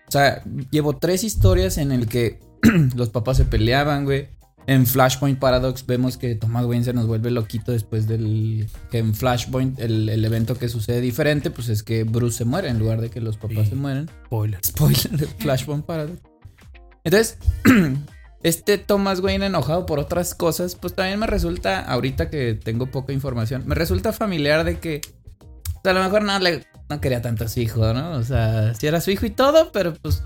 [0.09, 2.41] O sea, llevo tres historias en el que
[2.95, 4.29] los papás se peleaban, güey.
[4.68, 8.66] En Flashpoint Paradox vemos que Thomas Wayne se nos vuelve loquito después del...
[8.90, 12.68] Que en Flashpoint el, el evento que sucede diferente, pues es que Bruce se muere
[12.68, 13.66] en lugar de que los papás Sí.
[13.70, 14.11] se mueren.
[14.26, 14.61] Spoiler.
[14.64, 16.20] Spoiler de Flashpoint Paradox.
[17.05, 17.38] Entonces,
[18.42, 23.12] este Thomas Wayne enojado por otras cosas, pues también me resulta, ahorita que tengo poca
[23.12, 25.00] información, me resulta familiar de que
[25.40, 28.16] o sea, a lo mejor no, le, no quería tanto a su hijo, ¿no?
[28.16, 30.24] O sea, sí era su hijo y todo, pero pues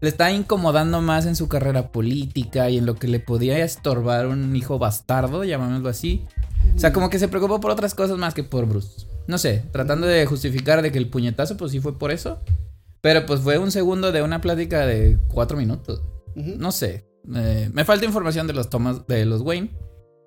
[0.00, 4.26] le está incomodando más en su carrera política y en lo que le podía estorbar
[4.26, 6.24] un hijo bastardo, llamémoslo así.
[6.74, 9.06] O sea, como que se preocupó por otras cosas más que por Bruce.
[9.26, 12.38] No sé, tratando de justificar de que el puñetazo, pues sí fue por eso.
[13.00, 16.02] Pero pues fue un segundo de una plática de cuatro minutos.
[16.34, 17.04] No sé.
[17.34, 19.70] eh, me falta información de los Thomas, de los Wayne.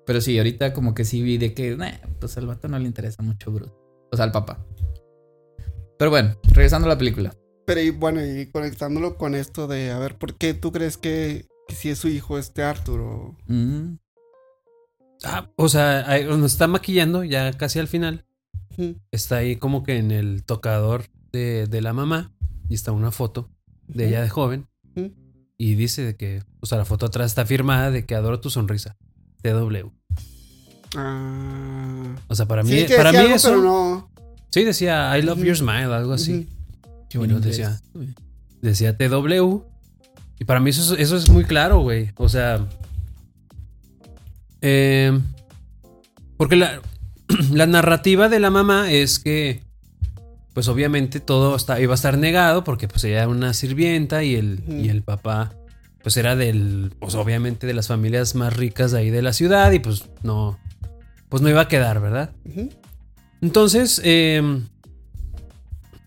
[0.06, 2.86] Pero sí, ahorita como que sí vi de que, "Nah, pues al vato no le
[2.86, 3.72] interesa mucho Bruce.
[4.10, 4.64] O sea, al papá.
[5.98, 7.34] Pero bueno, regresando a la película.
[7.74, 11.46] Pero y bueno, y conectándolo con esto de, a ver, ¿por qué tú crees que,
[11.66, 13.34] que si es su hijo este Arthur?
[13.46, 13.94] Mm,
[15.24, 18.26] Ah, o sea, ahí cuando está maquillando, ya casi al final,
[19.10, 22.34] está ahí como que en el tocador de, de la mamá
[22.68, 23.48] y está una foto
[23.86, 24.68] de ella de joven
[25.56, 28.50] y dice de que, o sea, la foto atrás está firmada de que adoro tu
[28.50, 28.98] sonrisa.
[29.42, 29.88] TW.
[30.96, 32.16] Ah.
[32.28, 33.56] O sea, para mí, sí, para mí algo, eso.
[33.56, 34.10] no.
[34.50, 36.48] Sí, decía I love your smile, algo así.
[37.20, 37.80] Qué lo decía.
[38.60, 39.62] Decía TW.
[40.38, 42.10] Y para mí eso, es- eso es muy claro, güey.
[42.16, 42.66] O sea.
[44.60, 45.18] eh,
[46.36, 46.80] porque la,
[47.52, 49.62] la narrativa de la mamá es que.
[50.54, 54.34] Pues obviamente todo está, iba a estar negado porque pues ella era una sirvienta y
[54.34, 55.54] el, y el papá
[56.02, 59.72] pues era del, pues obviamente de las familias más ricas de ahí de la ciudad
[59.72, 60.58] y pues no,
[61.30, 62.32] pues no iba a quedar, ¿verdad?
[63.40, 64.60] Entonces, eh,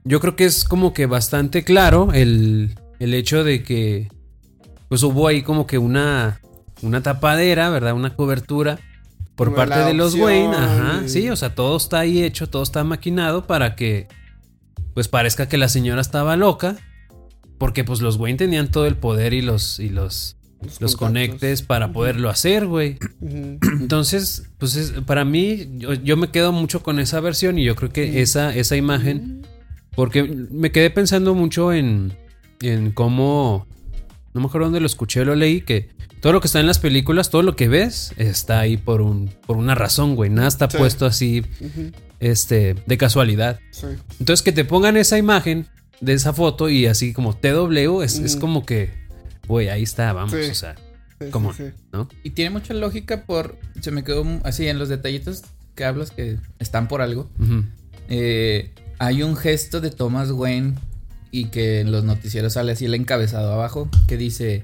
[0.06, 4.08] yo creo que es como que bastante claro el, el hecho de que
[4.88, 6.40] pues hubo ahí como que una,
[6.82, 7.94] una tapadera, ¿verdad?
[7.94, 8.80] Una cobertura
[9.36, 10.56] por Como parte de los Wayne.
[10.56, 14.08] Ajá, y- sí, o sea, todo está ahí hecho, todo está maquinado para que
[14.94, 16.78] pues parezca que la señora estaba loca.
[17.58, 20.36] Porque pues los Wayne tenían todo el poder y los, y los,
[20.82, 22.98] los conectes para poderlo hacer, güey.
[23.62, 27.76] Entonces, pues es- para mí, yo, yo me quedo mucho con esa versión y yo
[27.76, 29.46] creo que esa, esa imagen,
[29.96, 32.14] porque me quedé pensando mucho en,
[32.62, 33.66] en cómo,
[34.34, 35.90] no me acuerdo dónde lo escuché o lo leí, que
[36.22, 39.30] todo lo que está en las películas, todo lo que ves, está ahí por, un,
[39.46, 40.30] por una razón, güey.
[40.30, 40.78] Nada está Sí.
[40.78, 41.44] puesto así,
[42.20, 43.60] este, de casualidad.
[43.72, 43.88] Sí.
[44.20, 45.68] Entonces, que te pongan esa imagen
[46.02, 48.92] de esa foto y así como TW, es, es como que,
[49.48, 50.50] güey, ahí está, vamos, Sí.
[50.52, 50.76] o sea,
[51.22, 51.54] Sí, ¿Cómo?
[51.54, 51.72] sí, sí.
[51.94, 52.10] ¿no?
[52.24, 53.58] Y tiene mucha lógica por.
[53.80, 57.30] Se me quedó así en los detallitos que hablas que están por algo.
[57.40, 57.64] Ujú.
[58.10, 60.76] Eh, hay un gesto de Thomas Wayne
[61.32, 64.64] y que en los noticieros sale así el encabezado abajo que dice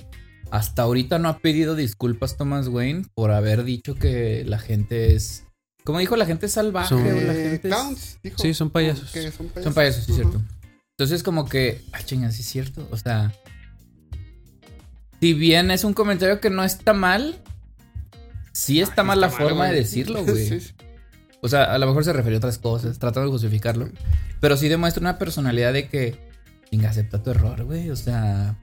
[0.52, 5.44] hasta ahorita no ha pedido disculpas Thomas Wayne por haber dicho que la gente es
[5.84, 8.38] como dijo la gente es salvaje Son- o la Eh, gente es- clowns, dijo.
[8.38, 9.10] Sí, son payasos.
[9.10, 9.64] Son payasos.
[9.64, 10.42] son payasos sí cierto
[10.98, 13.34] entonces como que ah chinga sí es cierto o sea
[15.20, 17.40] si bien es un comentario que no está mal
[18.54, 20.74] sí está Ay, mal la mal, forma de decirlo güey Sí, sí.
[21.42, 23.90] O sea, a lo mejor se refiere a otras cosas, tratando de justificarlo.
[24.40, 26.18] Pero sí demuestra una personalidad de que,
[26.72, 27.90] venga, acepta tu error, güey.
[27.90, 28.58] O sea,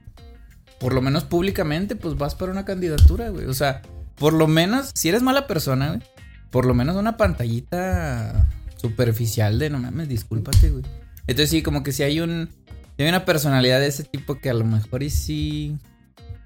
[0.79, 3.45] por lo menos públicamente, pues vas para una candidatura, güey.
[3.45, 3.81] O sea,
[4.15, 6.01] por lo menos, si eres mala persona, güey,
[6.49, 10.83] por lo menos una pantallita superficial de no mames, discúlpate, güey.
[11.27, 12.49] Entonces sí, como que si hay un.
[12.97, 15.77] si hay una personalidad de ese tipo que a lo mejor y sí.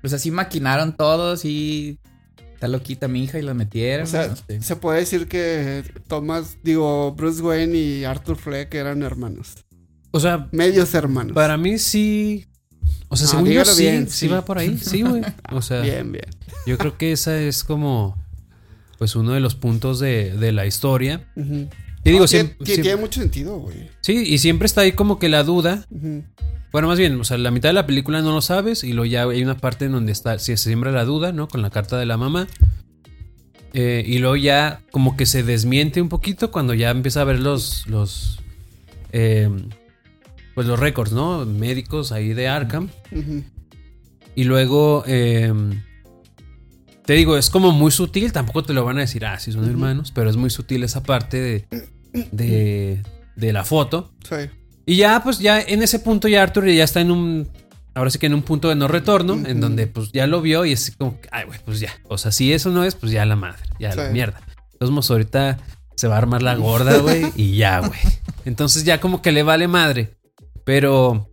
[0.03, 1.99] O sea, sí maquinaron todos y.
[2.63, 4.05] está loquita mi hija y la metieron.
[4.05, 4.61] O sea, no sé.
[4.61, 9.55] se puede decir que Thomas, digo, Bruce Wayne y Arthur Fleck eran hermanos.
[10.11, 11.33] O sea, Medios hermanos.
[11.33, 12.45] para mí sí.
[13.09, 14.27] O sea, Ah, según yo sí, bien, sí sí.
[14.27, 14.77] va por ahí.
[14.77, 15.21] Sí, güey.
[15.51, 16.25] O sea, Bien, bien.
[16.65, 18.17] yo creo que esa es como.
[18.97, 21.27] Pues uno de los puntos de, de la historia.
[21.35, 21.67] Ujú.
[22.05, 23.89] Y digo, No, tiene, siempre, tiene- mucho sentido, güey.
[24.01, 25.85] Sí, y siempre está ahí como que la duda.
[26.71, 29.05] Bueno, más bien, o sea, la mitad de la película no lo sabes y luego
[29.05, 31.47] ya hay una parte en donde está, si se siembra la duda, ¿no?
[31.47, 32.47] Con la carta de la mamá.
[33.73, 37.39] Eh, y luego ya como que se desmiente un poquito cuando ya empieza a ver
[37.39, 38.39] los, los,
[39.11, 39.49] eh,
[40.55, 41.45] pues los récords, ¿no?
[41.45, 42.89] Médicos ahí de Arkham.
[44.35, 45.53] Y luego, eh,
[47.05, 49.65] te digo, es como muy sutil, tampoco te lo van a decir, ah, sí son
[49.69, 51.65] hermanos, pero es muy sutil esa parte de,
[52.31, 53.01] de,
[53.35, 54.13] de la foto.
[54.27, 54.49] Sí.
[54.85, 57.49] Y ya, pues ya en ese punto ya Arthur ya está en un.
[57.95, 60.65] Ahora sí que en un punto de no retorno, en donde pues ya lo vio
[60.65, 61.93] y es como, ay, güey, pues ya.
[62.07, 64.41] O sea, si eso no es, pues ya la madre, ya la mierda.
[64.73, 65.59] Entonces, ahorita
[65.95, 67.99] se va a armar la gorda, güey, y ya, güey.
[68.45, 70.15] Entonces ya como que le vale madre.
[70.63, 71.29] Pero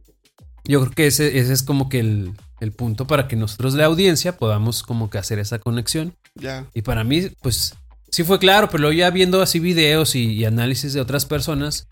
[0.65, 3.87] yo creo que ese, ese es como que el, el punto para que nosotros, la
[3.87, 6.15] audiencia, podamos como que hacer esa conexión.
[6.35, 6.67] Ya.
[6.75, 7.75] Y para mí, pues
[8.11, 11.87] sí fue claro, pero luego ya viendo así videos y, y análisis de otras personas,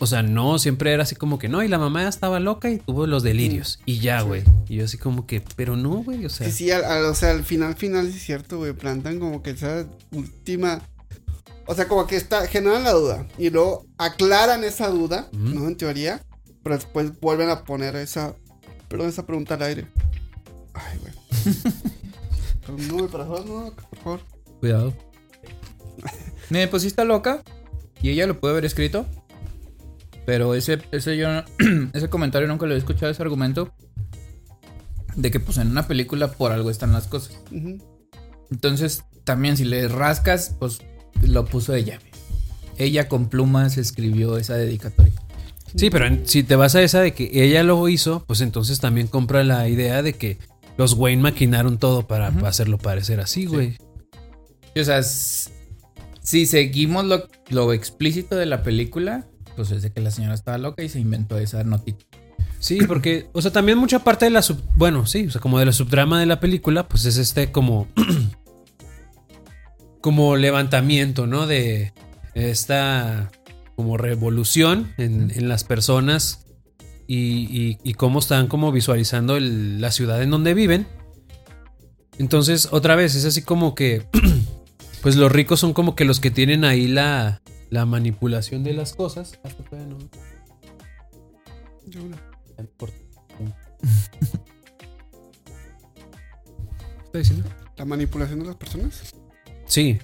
[0.00, 2.78] o sea, no, siempre era así como que no, y la mamá estaba loca y
[2.78, 3.80] tuvo los delirios.
[3.84, 4.44] Y ya, güey.
[4.68, 6.46] Y yo así como que, pero no, güey, o sea.
[6.46, 8.72] Sí, sí, al, al- o sea, al final, final, sí es cierto, güey.
[8.74, 10.80] Plantan como que esa última.
[11.66, 13.26] O sea, como que está, generan la duda.
[13.38, 15.28] Y luego aclaran esa duda.
[15.32, 15.66] ¿no?
[15.66, 16.22] En teoría.
[16.62, 18.34] Pero después vuelven a poner esa.
[18.88, 19.88] Perdón, esa pregunta al aire.
[20.74, 21.12] Ay, güey.
[22.64, 24.20] Pero no, para favor, no, por favor.
[24.60, 24.94] Cuidado.
[26.50, 27.42] Me pues sí está loca.
[28.02, 29.06] Y ella lo puede haber escrito.
[30.26, 31.28] Pero ese, ese yo
[31.92, 33.72] ese comentario nunca lo he escuchado, ese argumento.
[35.16, 37.38] De que pues en una película por algo están las cosas.
[38.50, 40.78] Entonces, también si le rascas, pues
[41.22, 41.98] lo puso ella.
[42.76, 45.12] Ella con plumas escribió esa dedicatoria.
[45.74, 48.78] Sí, pero en- si te vas a esa de que ella lo hizo, pues entonces
[48.80, 50.38] también compra la idea de que
[50.76, 53.76] los Wayne maquinaron todo para hacerlo parecer así, güey.
[54.80, 55.02] O sea,
[56.28, 60.58] si seguimos lo, lo explícito de la película, pues es de que la señora estaba
[60.58, 62.04] loca y se inventó esa notita.
[62.58, 65.58] Sí, porque, o sea, también mucha parte de la sub, bueno, sí, o sea, como
[65.58, 67.88] de la subtrama de la película, pues es este como
[70.02, 71.46] como levantamiento, ¿no?
[71.46, 71.94] De
[72.34, 73.30] esta
[73.74, 76.44] como revolución en, en las personas
[77.06, 80.86] y, y- cómo están como visualizando la ciudad en donde viven.
[82.18, 84.06] Entonces, otra vez, es así como que,
[85.02, 88.94] pues los ricos son como que los que tienen ahí la, la manipulación de las
[88.94, 89.38] cosas.
[89.44, 89.98] Hasta todavía no-
[91.86, 92.16] Yo una.
[92.56, 93.06] ya me corté.
[95.94, 97.48] ¿Qué está diciendo?
[97.76, 99.14] La manipulación de las personas.
[99.66, 99.98] Sí.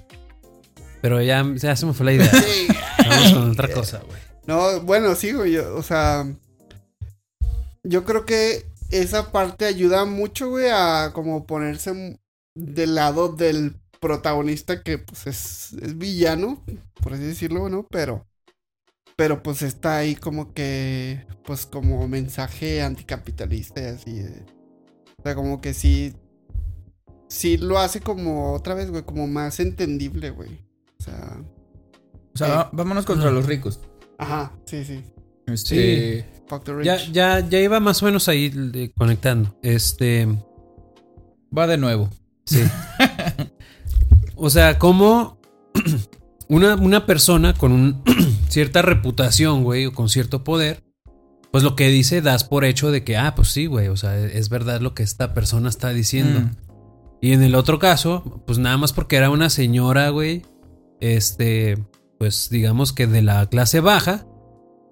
[1.01, 2.31] Pero ya, ya se me fue la idea.
[2.31, 2.67] Sí.
[3.07, 4.19] Vamos con otra cosa, güey.
[4.47, 5.57] No, bueno, sí, güey.
[5.57, 6.25] o sea,
[7.83, 12.19] yo creo que esa parte ayuda mucho, güey, a como ponerse
[12.55, 16.63] del lado del protagonista que, pues, es, es villano,
[17.01, 17.87] por así decirlo, ¿no?
[17.89, 18.25] Pero,
[19.15, 24.13] pero, pues, está ahí como que, pues, como mensaje anticapitalista y así.
[24.19, 24.45] de-
[25.17, 26.13] o sea, como que sí,
[27.29, 30.59] sí lo hace como, otra vez, güey, como más entendible, güey.
[30.99, 31.41] O sea,
[32.33, 32.53] O sea, Sí.
[32.53, 33.79] va- vámonos contra los ricos.
[34.19, 35.03] ajá, sí, sí.
[35.47, 36.85] Este, Fuck the rich.
[36.85, 39.57] Ya, ya, ya iba más o menos ahí de- conectando.
[39.63, 40.27] Este.
[41.57, 42.09] Va de nuevo.
[42.45, 42.61] Sí.
[44.45, 45.39] o sea, como
[46.49, 48.03] una, una persona con un
[48.49, 50.83] cierta reputación, güey, o con cierto poder,
[51.49, 54.19] pues lo que dice das por hecho de que, ah, pues sí, güey, o sea,
[54.19, 56.41] es verdad lo que esta persona está diciendo.
[56.41, 56.51] Mm.
[57.21, 60.43] Y en el otro caso, pues nada más porque era una señora, güey,
[60.99, 61.83] este,
[62.19, 64.27] pues digamos que de la clase baja,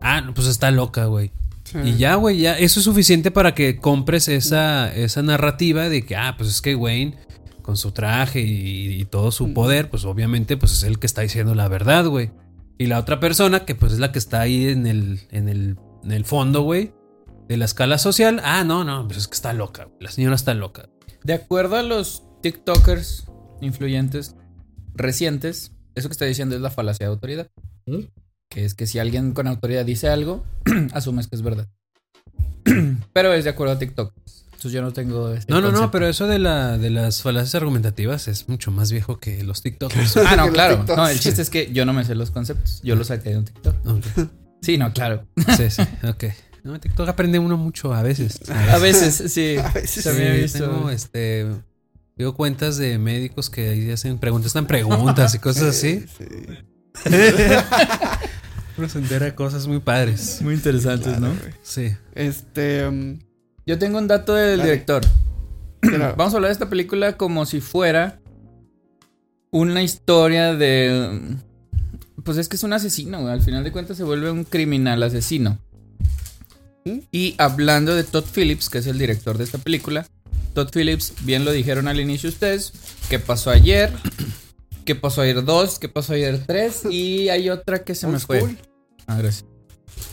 [0.01, 1.31] ah, pues está loca, güey.
[1.63, 1.77] Sí.
[1.85, 6.15] Y ya, güey, ya eso es suficiente para que compres esa, esa narrativa de que,
[6.15, 7.17] ah, pues es que Wayne,
[7.63, 11.21] con su traje y, y todo su poder, pues obviamente, pues es el que está
[11.21, 12.29] diciendo la verdad, güey.
[12.77, 15.77] Y la otra persona, que pues es la que está ahí en el, en el,
[16.03, 16.93] en el fondo, güey,
[17.47, 19.97] de la escala social, ah, no, no, pues es que está loca, güey.
[20.01, 20.89] la señora está loca.
[21.23, 23.25] De acuerdo a los TikTokers
[23.61, 24.35] influyentes
[24.93, 27.49] recientes, eso que está diciendo es la falacia de autoridad.
[27.85, 28.05] ¿Mm?
[28.49, 30.43] Que es que si alguien con autoridad dice algo,
[30.93, 31.69] asumes que es verdad.
[33.13, 34.13] pero es de acuerdo a TikTok.
[34.63, 37.55] Entonces yo no tengo ese No, no, no, pero eso de, la, de las falacias
[37.55, 40.15] argumentativas es mucho más viejo que los TikTokers.
[40.25, 40.77] Ah, no, claro.
[40.77, 40.97] TikToks.
[40.97, 42.79] No, el chiste es que yo no me sé los conceptos.
[42.81, 43.75] Yo los saqué de un TikTok.
[43.85, 44.05] Ok.
[44.61, 45.27] Sí, no, claro.
[45.57, 46.23] Sí, sí, ok.
[46.63, 48.39] No, TikTok aprende uno mucho a veces.
[48.49, 49.57] A veces, sí.
[49.61, 50.59] A veces También he Sí, visto.
[50.69, 51.45] tengo, este,
[52.15, 56.05] Digo cuentas de médicos que ahí hacen preguntas, están preguntas y cosas así.
[56.17, 56.25] Sí.
[58.77, 60.39] Uno se entera cosas muy padres.
[60.41, 61.35] Muy interesantes, Claro, ¿no?
[61.63, 61.93] Sí.
[62.15, 62.87] Este.
[62.87, 63.19] um,
[63.65, 64.71] Yo tengo un dato del Dale.
[64.71, 65.03] director.
[66.17, 68.19] Vamos a hablar de esta película como si fuera
[69.51, 71.37] una historia de.
[72.23, 73.33] Pues es que es un asesino, güey.
[73.33, 75.59] Al final de cuentas se vuelve un criminal asesino.
[77.11, 80.05] Y hablando de Todd Phillips, que es el director de esta película.
[80.53, 82.73] Todd Phillips, bien lo dijeron al inicio ustedes.
[83.09, 83.91] ¿Qué pasó ayer?
[84.85, 85.79] ¿Qué pasó ayer 2?
[85.79, 86.85] ¿Qué pasó ayer 3?
[86.89, 88.57] Y hay otra que se me fue.
[89.07, 89.45] Ah, gracias.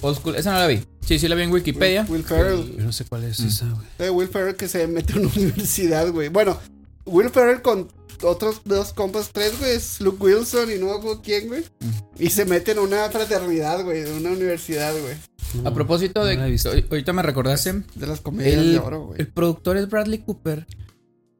[0.01, 0.37] Old School.
[0.37, 0.81] Esa no la vi.
[1.01, 2.07] Sí, sí la vi en Wikipedia.
[2.09, 2.77] Will Ferrell.
[2.77, 3.47] Yo no sé cuál es Mm.
[3.49, 3.87] esa, güey.
[3.99, 6.29] Eh, Will Ferrell que se mete en una universidad, güey.
[6.29, 6.59] Bueno,
[7.07, 7.89] Will Ferrell con
[8.23, 11.63] otros dos compas, tres, güey, es Luke Wilson y no acuerdo quién, güey.
[11.81, 11.91] Mm.
[12.23, 15.17] Y se mete en una fraternidad, güey, de una universidad, güey.
[15.65, 16.37] A propósito de.
[16.37, 16.43] No
[16.91, 17.83] ahorita me recordaste.
[17.95, 19.21] De las comedias El, de oro, güey.
[19.21, 20.67] el productor es Bradley Cooper.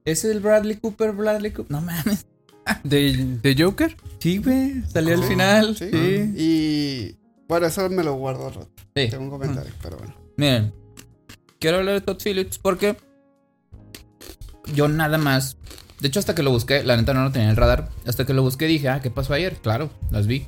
[0.05, 1.13] ¿Es el Bradley Cooper?
[1.13, 1.71] Bradley Cooper.
[1.71, 2.27] No mames.
[2.85, 3.97] ¿De, de Joker?
[4.19, 4.83] Sí, güey.
[4.93, 5.77] Salió al final.
[5.77, 5.89] sí.
[5.93, 6.33] Sí.
[6.37, 7.17] Y
[7.51, 8.71] bueno, eso me lo guardo al rato.
[8.95, 9.09] Sí.
[9.09, 10.15] Tengo un comentario, pero bueno.
[10.37, 10.73] Miren.
[11.59, 12.97] Quiero hablar de Todd Phillips porque.
[14.73, 15.57] Yo nada más.
[15.99, 17.89] De hecho, hasta que lo busqué, la neta no lo tenía en el radar.
[18.07, 19.57] Hasta que lo busqué dije, ah, ¿qué pasó ayer?
[19.57, 20.47] Claro, las vi.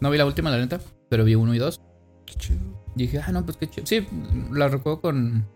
[0.00, 1.82] No vi la última, la neta, pero vi uno y dos.
[2.24, 2.58] Qué chido.
[2.94, 3.86] Dije, ah, no, pues qué chido.
[3.86, 4.06] Sí,
[4.50, 5.46] la recuerdo con.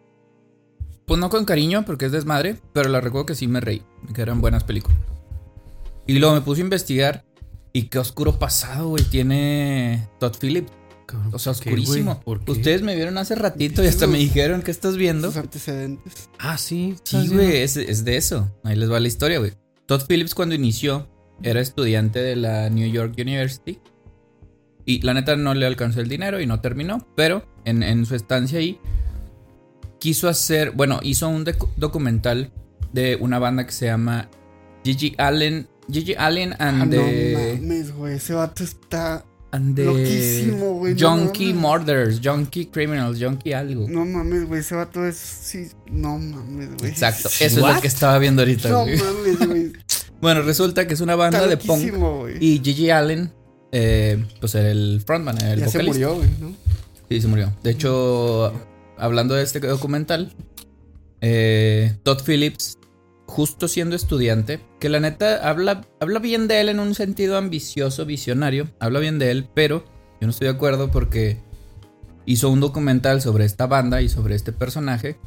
[1.07, 3.83] Pues no con cariño, porque es desmadre, pero la recuerdo que sí me reí,
[4.15, 4.99] que eran buenas películas.
[6.07, 7.25] Y luego me puse a investigar.
[7.77, 10.71] Y qué oscuro pasado, güey, tiene Todd Phillips.
[11.33, 12.21] O sea, oscurísimo.
[12.21, 12.53] ¿Por qué?
[12.53, 15.29] Ustedes me vieron hace ratito y hasta me dijeron que estás viendo.
[15.29, 16.31] Sus antecedentes.
[16.39, 16.95] Ah, sí.
[17.05, 18.51] Sí, ¿estás güey, es, es de eso.
[18.65, 19.53] Ahí les va la historia, güey.
[19.87, 21.09] Todd Phillips cuando inició
[21.43, 23.81] era estudiante de la New York University.
[24.87, 27.07] Y la neta no le alcanzó el dinero y no terminó.
[27.17, 28.79] Pero en, en su estancia ahí
[29.99, 32.53] quiso hacer, bueno, hizo un docu- documental
[32.93, 34.31] de una banda que se llama
[34.85, 35.69] Gigi Allen.
[35.91, 38.15] Gigi Allen Ah, and no the, mames, güey.
[38.17, 39.25] Ese vato está.
[39.53, 41.63] and the loquísimo, güey, no Junkie mames.
[41.87, 43.87] Murders, Junkie Criminals, Junkie algo.
[43.89, 44.61] No mames, güey.
[44.61, 45.17] Ese vato es.
[45.17, 45.69] Sí.
[45.91, 46.91] No mames, güey.
[46.91, 48.69] Exacto, eso es lo que estaba viendo ahorita.
[48.69, 49.73] No mames, güey.
[50.21, 51.81] Bueno, resulta que es una banda Está de punk.
[51.81, 52.37] loquísimo, güey.
[52.43, 53.31] Y Gigi Allen,
[53.73, 56.55] eh, pues era el frontman, el Ya se murió, güey, ¿no?
[57.11, 57.53] Sí, se murió.
[57.63, 58.51] De hecho,
[58.97, 60.33] hablando de este documental,
[61.21, 62.79] eh, Todd Phillips,
[63.27, 68.05] justo siendo estudiante, que la neta habla, habla bien de él en un sentido ambicioso,
[68.05, 69.85] visionario, habla bien de él, pero
[70.21, 71.39] yo no estoy de acuerdo porque
[72.27, 75.19] hizo un documental sobre esta banda y sobre este personaje,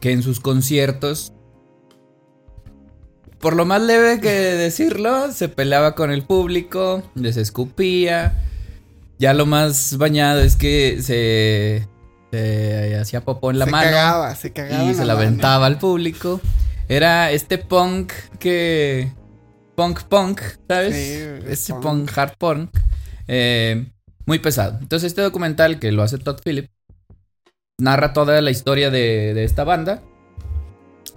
[0.00, 1.32] que en sus conciertos,
[3.38, 8.40] por lo más leve que decirlo, se peleaba con el público, les escupía.
[9.18, 11.88] Ya lo más bañado es que se,
[12.30, 14.84] se hacía popó en la se mano cagaba, se cagaba.
[14.84, 16.40] y se la aventaba al público.
[16.88, 19.12] Era este punk que.
[19.74, 20.94] Punk punk, ¿sabes?
[20.94, 21.82] Sí, este punk.
[21.82, 22.70] punk, hard punk.
[23.28, 23.86] eh,
[24.26, 24.78] muy pesado.
[24.80, 26.70] Entonces, este documental que lo hace Todd Phillips
[27.78, 30.02] narra toda la historia de, de esta banda.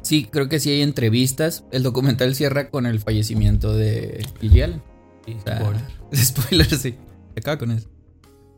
[0.01, 1.65] Sí, creo que sí hay entrevistas.
[1.71, 4.81] El documental cierra con el fallecimiento de Gigi Allen.
[5.25, 5.81] Sí, O sea, spoiler.
[6.25, 6.97] Spoiler, sí.
[7.33, 7.89] Se acaba con eso.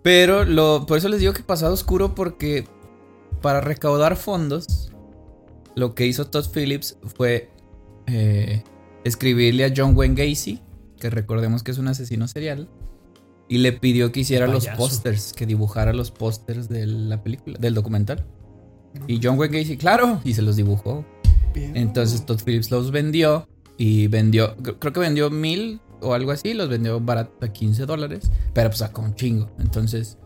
[0.04, 2.68] Pero lo, por eso les digo que pasado oscuro porque
[3.42, 4.92] para recaudar fondos,
[5.78, 7.52] lo que hizo Todd Phillips fue
[8.08, 8.64] eh,
[9.04, 10.60] escribirle a John Wayne Gacy,
[11.00, 12.68] que recordemos que es un asesino serial,
[13.48, 17.76] y le pidió que hiciera los pósters, que dibujara los pósters de la película, del
[17.76, 18.26] documental.
[19.08, 21.06] Y John Wayne Gacy, claro, y se los dibujó.
[21.54, 21.78] Bien.
[21.78, 26.54] Entonces Todd Phillips los vendió y vendió, cre- creo que vendió mil o algo así,
[26.56, 29.52] los vendió barato a 15 dólares, pero pues sacó un chingo.
[29.60, 30.18] Entonces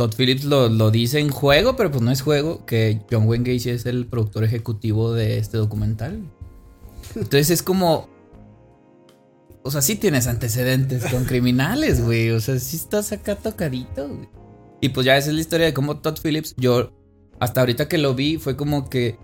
[0.00, 3.52] Todd Phillips lo, lo dice en juego, pero pues no es juego, que John Wayne
[3.52, 6.22] Gacy es el productor ejecutivo de este documental.
[7.14, 8.08] Entonces es como...
[9.62, 12.30] O sea, sí tienes antecedentes con criminales, güey.
[12.30, 14.26] O sea, sí estás acá tocadito, güey.
[14.80, 16.92] Y pues ya esa es la historia de cómo Todd Phillips, yo
[17.38, 19.18] hasta ahorita que lo vi, fue como que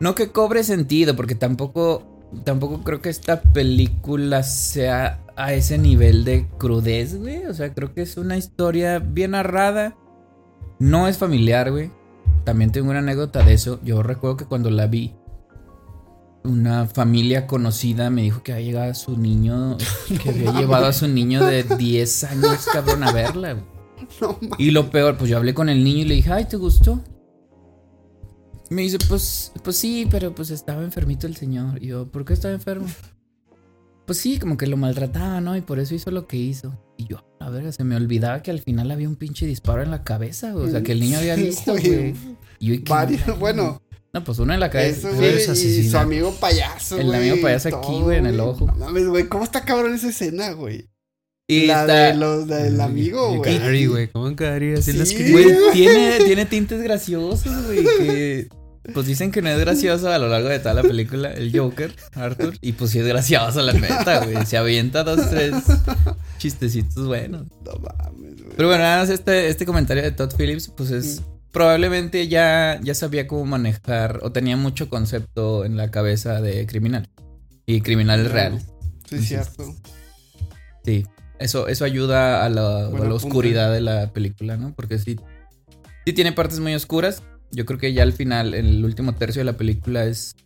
[0.00, 2.10] no que cobre sentido, porque tampoco.
[2.44, 7.44] Tampoco creo que esta película sea a ese nivel de crudez, güey.
[7.44, 9.94] O sea, creo que es una historia bien narrada.
[10.78, 11.90] No es familiar, güey.
[12.44, 13.80] También tengo una anécdota de eso.
[13.82, 15.14] Yo recuerdo que cuando la vi,
[16.44, 19.76] una familia conocida me dijo que había llegado a su niño,
[20.22, 23.64] que había llevado a su niño de 10 años, cabrón, a verla, güey.
[24.20, 24.38] No.
[24.58, 27.02] Y lo peor, pues yo hablé con el niño y le dije, ay, ¿te gustó?
[28.68, 31.82] Me dice, pues, pues sí, pero pues estaba enfermito el señor.
[31.82, 32.86] Y yo, ¿por qué estaba enfermo?
[34.06, 35.56] Pues sí, como que lo maltrataba, ¿no?
[35.56, 36.78] Y por eso hizo lo que hizo.
[36.96, 39.90] Y yo, a ver, se me olvidaba que al final había un pinche disparo en
[39.90, 40.66] la cabeza, güey.
[40.66, 41.86] O sea, que el niño había visto, güey.
[41.88, 42.14] güey.
[42.58, 43.82] Y yo, ¿y qué Varios, bueno.
[44.12, 45.10] No, pues uno en la cabeza.
[45.10, 45.36] Eso, güey.
[45.36, 47.18] Y su amigo payaso, El güey.
[47.30, 48.66] amigo payaso aquí, güey, en el ojo.
[48.66, 49.28] No mames, güey.
[49.28, 50.88] ¿Cómo está cabrón esa escena, güey?
[51.48, 53.58] Y la está- de los del amigo, güey.
[53.58, 54.08] Gary, güey.
[54.08, 54.72] ¿Cómo Gary?
[54.74, 54.98] Así Sí.
[54.98, 55.30] las que.
[55.30, 57.84] Güey, tiene, tiene tintes graciosos, güey.
[57.84, 58.48] Que
[58.92, 61.32] pues dicen que no es gracioso a lo largo de toda la película.
[61.32, 62.54] El Joker, Arthur.
[62.60, 64.44] Y pues sí es gracioso, la neta, güey.
[64.46, 65.54] Se avienta dos, tres
[66.38, 67.46] chistecitos buenos.
[67.64, 68.56] No mames, güey.
[68.56, 71.22] Pero bueno, nada más este, este comentario de Todd Phillips, pues es.
[71.52, 77.08] Probablemente ya, ya sabía cómo manejar o tenía mucho concepto en la cabeza de criminal.
[77.64, 78.56] Y criminales Claro.
[78.56, 78.66] reales.
[79.08, 79.74] Sí, es cierto.
[80.84, 81.06] Sí,
[81.38, 84.74] eso, eso ayuda a la, a la oscuridad de la película, ¿no?
[84.74, 85.16] Porque sí,
[86.04, 87.22] sí tiene partes muy oscuras.
[87.56, 90.36] Yo creo que ya al final, en el último tercio de la película es...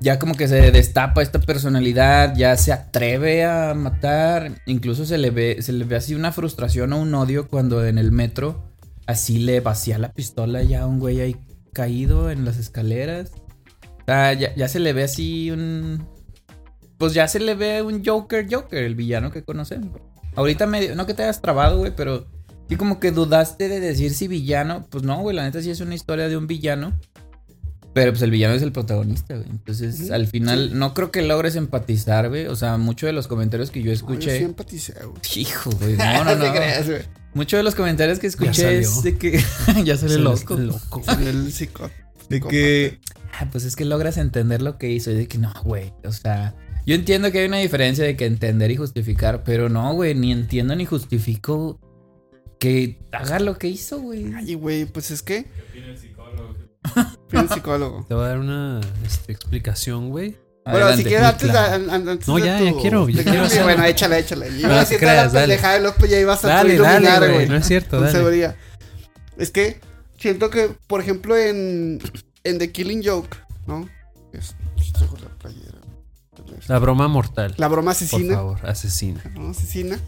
[0.00, 5.30] Ya como que se destapa esta personalidad, ya se atreve a matar, incluso se le
[5.30, 8.64] ve, se le ve así una frustración o un odio cuando en el metro
[9.06, 11.36] así le vacía la pistola ya a un güey ahí
[11.72, 13.30] caído en las escaleras.
[14.02, 16.04] O sea, ya, ya se le ve así un,
[16.98, 20.00] pues ya se le ve un Joker Joker, el villano que conocemos.
[20.34, 22.26] Ahorita medio, no que te hayas trabado, güey, pero
[22.68, 24.86] sí como que dudaste de decir si villano.
[24.90, 26.92] Pues no, güey, la neta sí es una historia de un villano.
[27.92, 29.48] Pero pues el villano es el protagonista, güey.
[29.48, 32.46] Entonces, al final, no creo que logres empatizar, güey.
[32.46, 34.38] O sea, muchos de los comentarios que yo No, yo escuché.
[34.38, 35.20] sí empaticé, güey.
[35.36, 35.96] Hijo, güey.
[35.96, 36.52] No, no, no.
[36.52, 37.02] creas, güey.
[37.34, 39.40] Muchos de los comentarios que escuché es de que.
[39.84, 40.56] ya sale loco.
[40.56, 41.02] loco.
[41.20, 41.88] El psicó-
[42.28, 42.98] De que.
[43.38, 45.12] Ah, pues es que logras entender lo que hizo.
[45.12, 45.92] Y de que no, güey.
[46.04, 46.56] O sea,
[46.86, 49.44] yo entiendo que hay una diferencia de que entender y justificar.
[49.44, 50.16] Pero no, güey.
[50.16, 51.78] Ni entiendo ni justifico
[52.58, 54.32] que haga lo que hizo, güey.
[54.34, 55.46] Ay, güey, pues es que.
[55.70, 56.54] opina el psicólogo?
[57.28, 58.04] Fui al psicólogo.
[58.08, 60.36] Te voy a dar una este, explicación, güey.
[60.64, 61.02] Bueno, Adelante.
[61.02, 61.74] si quieres, antes, claro.
[61.74, 63.64] an- an- antes No, de ya, tu- ya quiero, ya de- quiero Sí, hacerlo.
[63.64, 64.46] Bueno, échale, échale.
[64.46, 65.46] Yo No iba a decir la creas, dale.
[65.46, 67.32] pendejada luego pues ya ibas a Dale, dale, güey.
[67.34, 67.48] güey.
[67.48, 68.12] No es cierto, dale.
[68.12, 68.56] seguridad.
[69.36, 69.78] Es que
[70.18, 72.00] siento que, por ejemplo, en,
[72.44, 73.36] en The Killing Joke,
[73.66, 73.88] ¿no?
[74.32, 74.54] Es,
[75.22, 75.78] la playera.
[76.68, 77.54] La broma mortal.
[77.58, 78.34] La broma Por asesina.
[78.36, 79.22] favor, asesina.
[79.34, 79.50] ¿no?
[79.50, 79.98] Asesina.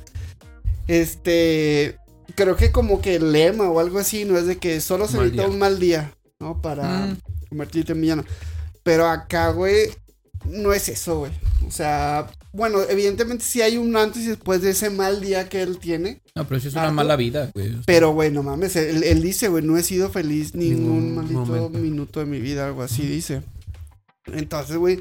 [0.87, 1.99] Este.
[2.35, 4.37] Creo que como que el lema o algo así, ¿no?
[4.37, 5.53] Es de que solo se Mal necesita día.
[5.53, 6.61] un mal día, ¿no?
[6.61, 7.19] Para Mm.
[7.49, 8.25] convertirte en villano.
[8.83, 9.91] Pero acá, güey,
[10.45, 11.33] no es eso, güey.
[11.67, 15.63] O sea, bueno, evidentemente sí hay un antes y después de ese mal día que
[15.63, 16.21] él tiene.
[16.35, 17.77] No, pero eso es una mala vida, güey.
[17.87, 21.41] Pero, güey, no mames, él, él dice, güey, no he sido feliz ningún Ningún maldito
[21.47, 21.79] momento.
[21.79, 23.43] minuto de mi vida, algo así dice.
[24.27, 25.01] Entonces, güey,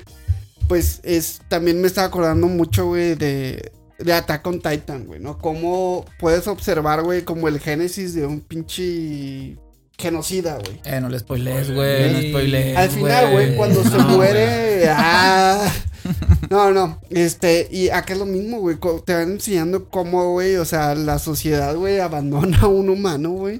[0.67, 3.71] pues es, también me estaba acordando mucho, güey, de,
[4.05, 5.37] de Attack on Titan, güey, ¿no?
[5.39, 9.57] Cómo puedes observar, güey, como el génesis de un pinche
[9.97, 10.79] genocida, güey.
[10.85, 12.13] Eh, no le spoilees, güey.
[12.13, 12.77] No spoilees.
[12.77, 14.87] Al final, güey, cuando se No, muere.
[14.89, 15.71] ah.
[16.51, 17.01] No, no.
[17.09, 18.77] Este, y acá es lo mismo, güey.
[19.03, 23.59] Te van enseñando cómo, güey, o sea, la sociedad, güey, abandona a un humano, güey.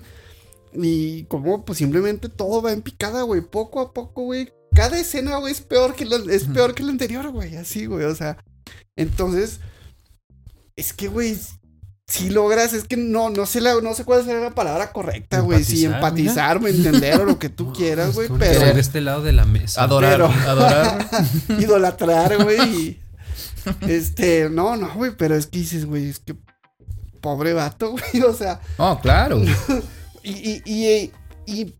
[0.73, 3.41] Y cómo, pues simplemente todo va en picada, güey.
[3.41, 4.49] Poco a poco, güey.
[4.75, 7.55] Cada escena, güey, es peor que la, es peor que la anterior, güey.
[7.55, 8.05] Así, güey.
[8.05, 8.37] O sea.
[8.95, 9.59] Entonces.
[10.75, 11.37] Es que, güey.
[12.07, 15.39] Si logras, es que no, no sé la, no sé cuál sería la palabra correcta,
[15.39, 15.63] güey.
[15.63, 18.29] Si Empatizar, entender o lo que tú No, quieras, güey.
[18.37, 19.81] Pero ser este lado de la mesa.
[19.83, 21.09] Adorar, Pero- adorar.
[21.59, 22.99] idolatrar, güey.
[23.81, 26.35] Este, no, no, güey, pero es que dices, güey, es que
[27.19, 29.41] pobre vato, güey, o sea, Oh, claro.
[30.21, 31.11] y, y, y,
[31.47, 31.75] y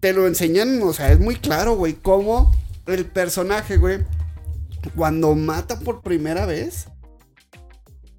[0.00, 2.52] te lo enseñan, o sea, es muy claro, güey, cómo
[2.86, 4.00] el personaje, güey,
[4.96, 6.86] cuando mata por primera vez,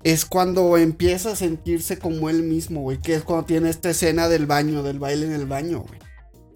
[0.04, 4.30] es cuando empieza a sentirse como él mismo, güey, que es cuando tiene esta escena
[4.30, 6.00] del baño, del baile en el baño, güey.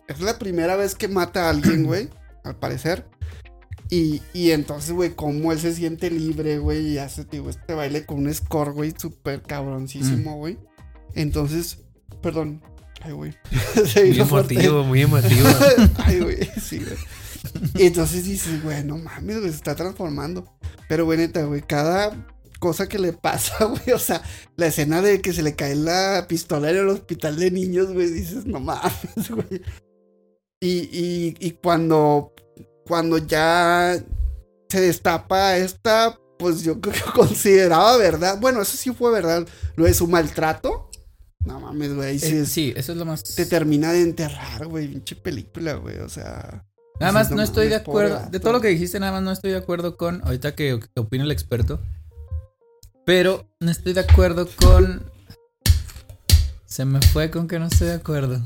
[0.07, 2.09] Es la primera vez que mata a alguien, güey,
[2.43, 3.05] al parecer.
[3.89, 8.05] Y, y entonces, güey, cómo él se siente libre, güey, y hace, digo, este baile
[8.05, 10.57] con un score, güey, súper cabroncísimo, güey.
[11.13, 11.79] Entonces,
[12.21, 12.61] perdón.
[13.01, 13.33] Ay, güey.
[13.95, 15.47] Muy emotivo, muy emotivo.
[15.97, 16.97] Ay, güey, sí, güey.
[17.75, 20.49] Y entonces dices, güey, no mames, güey, se está transformando.
[20.87, 22.15] Pero, güey, neta, güey, cada
[22.64, 24.22] cosa que le pasa, güey, o sea,
[24.55, 28.09] la escena de que se le cae la pistola en el hospital de niños, güey,
[28.09, 28.93] dices, no mames,
[29.30, 29.61] güey.
[30.61, 32.34] Y, y, y cuando,
[32.88, 34.01] cuando ya
[34.70, 38.39] se destapa esta, pues yo creo que consideraba verdad.
[38.39, 39.45] Bueno, eso sí fue verdad.
[39.76, 40.89] Lo de su maltrato.
[41.45, 42.16] No mames, güey.
[42.16, 43.24] Eh, es- sí, eso es lo más.
[43.24, 44.88] te termina de enterrar, güey.
[44.88, 45.97] Pinche película, güey.
[45.99, 46.66] O sea.
[47.01, 48.30] Nada más no estoy de mames, acuerdo.
[48.32, 50.22] De todo lo que dijiste, nada más no estoy de acuerdo con.
[50.24, 51.82] Ahorita que, que opina el experto.
[53.05, 55.03] Pero no estoy de acuerdo con.
[56.65, 58.41] Se me fue con que no estoy de acuerdo.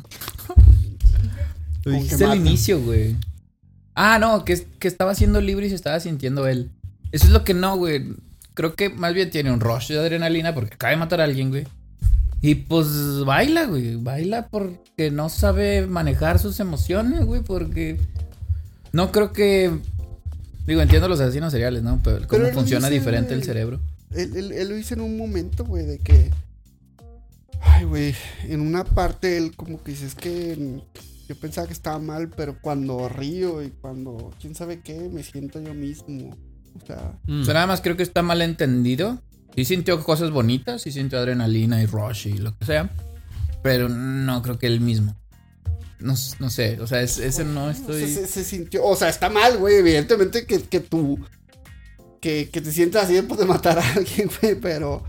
[1.83, 3.15] Lo dijiste al inicio, güey.
[3.95, 6.71] Ah, no, que, que estaba siendo libre y se estaba sintiendo él.
[7.11, 8.13] Eso es lo que no, güey.
[8.53, 11.49] Creo que más bien tiene un rush de adrenalina porque acaba de matar a alguien,
[11.49, 11.65] güey.
[12.41, 13.95] Y pues baila, güey.
[13.95, 17.41] Baila porque no sabe manejar sus emociones, güey.
[17.41, 17.99] Porque
[18.91, 19.71] no creo que.
[20.65, 21.99] Digo, entiendo los asesinos seriales, ¿no?
[22.03, 23.79] Pero cómo Pero funciona dice, diferente el cerebro.
[24.11, 26.31] Él, él- él lo dice en un momento, güey, de que.
[27.61, 28.15] Ay, güey.
[28.43, 30.81] En una parte él como que dice, es que
[31.27, 35.59] yo pensaba que estaba mal, pero cuando río y cuando quién sabe qué, me siento
[35.61, 36.35] yo mismo.
[36.81, 37.19] O sea.
[37.27, 37.41] Mm.
[37.41, 39.21] O sea, nada más creo que está mal entendido.
[39.55, 42.91] Sí sintió cosas bonitas, sí sintió adrenalina y rush y lo que sea.
[43.63, 45.15] Pero no creo que él mismo.
[45.99, 48.07] No, no sé, o sea, es- ese no estoy.
[48.07, 48.85] se, se sintió.
[48.85, 49.77] O sea, está mal, güey.
[49.77, 51.19] Evidentemente que, que tú.
[52.19, 54.55] Que, que te sientas así después de matar a alguien, güey.
[54.55, 55.03] Pero.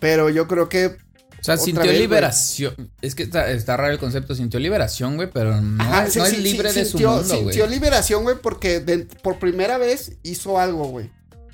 [0.00, 0.86] Pero yo creo que.
[0.86, 2.00] O sea, sintió vez, güey.
[2.02, 2.90] liberación.
[3.00, 4.34] Es que está, está raro el concepto.
[4.34, 7.10] Sintió liberación, güey, pero no, Ajá, es- sí, no sí, es libre sí, de sintió,
[7.12, 7.54] su mundo, güey.
[7.54, 11.10] Sintió liberación, güey, porque de- por primera vez hizo algo, güey.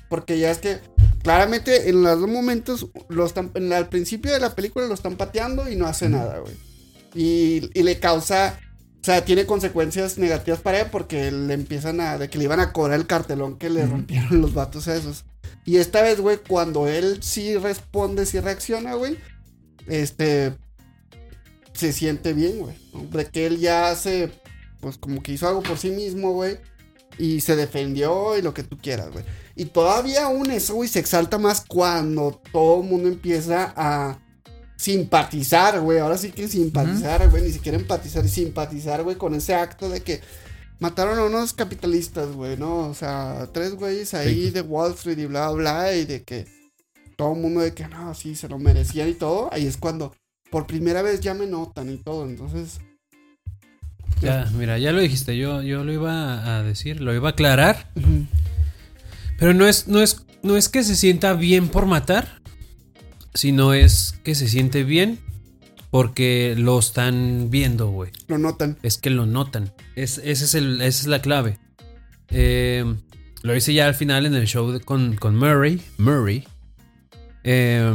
[0.09, 0.79] Porque ya es que
[1.23, 4.93] claramente en los dos momentos, lo están, en la- al principio de la película lo
[4.93, 6.53] están pateando y no hace nada, güey.
[7.15, 8.59] Y, y le causa,
[9.07, 12.73] sea, tiene consecuencias negativas para él porque le empiezan a, de que le iban a
[12.73, 15.23] cobrar el cartelón que le rompieron los vatos esos.
[15.65, 19.17] Y esta vez, güey, cuando él sí responde, sí reacciona, güey,
[19.87, 20.57] este,
[21.73, 22.75] se siente bien, güey.
[23.11, 24.29] De que él ya hace,
[24.81, 26.57] pues como que hizo algo por sí mismo, güey.
[27.17, 29.23] Y se defendió y lo que tú quieras, güey.
[29.55, 34.19] Y todavía aún eso, güey, se exalta más cuando todo el mundo empieza a
[34.77, 35.99] simpatizar, güey.
[35.99, 37.43] Ahora sí que simpatizar, güey.
[37.43, 40.21] Ni siquiera empatizar y simpatizar, güey, con ese acto de que
[40.79, 42.87] mataron a unos capitalistas, güey, ¿no?
[42.87, 44.51] O sea, tres güeyes ahí Sí.
[44.51, 46.45] de Wall Street y bla, bla, y de que
[47.17, 49.49] todo el mundo de que no, sí, se lo merecían y todo.
[49.51, 50.15] Ahí es cuando
[50.51, 52.25] por primera vez ya me notan y todo.
[52.25, 52.79] Entonces,
[54.21, 57.91] Ya, mira, ya lo dijiste, yo, yo lo iba a decir, lo iba a aclarar.
[59.39, 62.41] Pero no es, no es, no es que se sienta bien por matar,
[63.37, 65.19] sino es que se siente bien
[65.91, 68.11] porque lo están viendo, güey.
[68.27, 68.77] lo notan.
[68.83, 69.71] Es que lo notan.
[69.95, 71.59] Es, ese es el, esa es la clave.
[72.29, 72.83] Eh,
[73.43, 75.81] lo hice ya al final en el show de- con, con Murray.
[75.97, 76.45] Murray.
[77.43, 77.93] eh,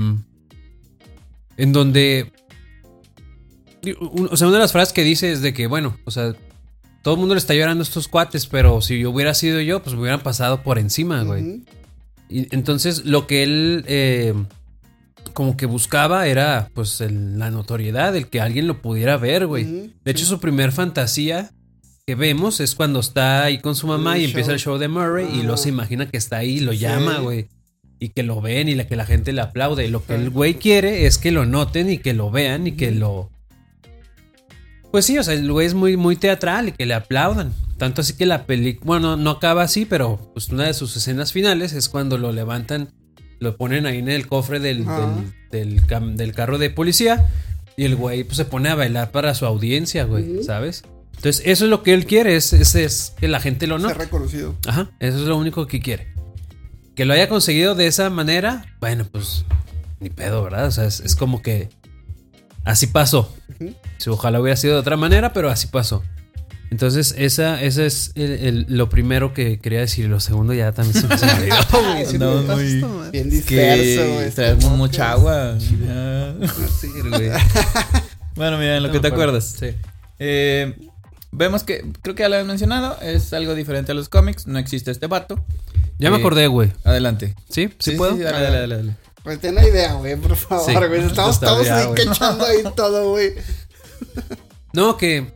[1.58, 2.32] en donde.
[4.00, 6.34] un- O sea, una de las frases que dice es de que, bueno, o sea,
[7.02, 9.82] todo el mundo le está llorando a estos cuates, pero si yo hubiera sido yo,
[9.82, 11.64] pues me hubieran pasado por encima, güey.
[12.30, 14.32] Y entonces lo que él eh,
[15.32, 19.64] como que buscaba era pues el- la notoriedad, el que alguien lo pudiera ver, güey.
[20.04, 20.30] De hecho, sí.
[20.30, 21.50] su primer fantasía
[22.06, 24.88] que vemos es cuando está ahí con su mamá El y empieza el show de
[24.88, 25.58] Murray y luego Ah.
[25.58, 26.78] se imagina que está ahí y lo Sí.
[26.78, 27.48] llama, güey.
[28.00, 29.86] Y que lo ven y la, que la gente le aplaude.
[29.86, 32.72] Y lo que el güey quiere es que lo noten y que lo vean y
[32.72, 33.30] que lo...
[34.90, 37.52] Pues sí, o sea, el güey es muy, muy teatral y que le aplaudan.
[37.78, 41.32] Tanto así que la película, bueno, no acaba así, pero pues una de sus escenas
[41.32, 42.88] finales es cuando lo levantan,
[43.42, 47.28] lo ponen ahí en el cofre del, del, del cam- del carro de policía
[47.76, 50.42] y el güey pues se pone a bailar para su audiencia, güey.
[50.44, 50.84] ¿sabes?
[51.16, 53.82] Entonces eso es lo que él quiere, es, es, es que la gente lo Ser
[53.88, 53.94] note.
[53.98, 54.54] reconocido.
[54.66, 56.08] Ajá, eso es lo único que quiere.
[56.94, 59.44] Que lo haya conseguido de esa manera, bueno, pues
[60.00, 60.66] ni pedo, ¿verdad?
[60.66, 61.68] O sea, es, es como que
[62.64, 63.34] así pasó.
[63.98, 66.02] Sí, ojalá hubiera sido de otra manera, pero así pasó.
[66.72, 70.08] Entonces, esa, esa es el- el- lo primero que quería decir.
[70.08, 72.10] Lo segundo ya también se me, olvidó.
[72.10, 73.10] Sí, No, me muy-.
[73.12, 74.18] Bien disperso, güey.
[74.18, 75.58] Que este traemos mucha agua.
[75.58, 76.34] Ya.
[76.80, 76.88] Sí.
[78.34, 79.36] Bueno, mira, en lo No que te acuerdo.
[79.36, 79.56] acuerdas.
[79.60, 79.66] Sí.
[80.18, 80.74] Eh,
[81.32, 84.58] vemos que, creo que ya lo habían mencionado, es algo diferente a los cómics, no
[84.58, 85.44] existe este vato.
[85.98, 86.72] Ya me Eh, acordé, güey.
[86.84, 87.34] Adelante.
[87.50, 87.68] ¿Sí?
[87.78, 88.16] ¿Sí, puedo?
[88.16, 88.96] dale, dale, dale, dale.
[89.22, 91.00] Pues ten la idea, güey, por favor, Sí, güey.
[91.06, 92.06] Estamos, estamos ahí güey.
[92.06, 93.34] cachando ahí todo, güey.
[94.72, 95.34] No, que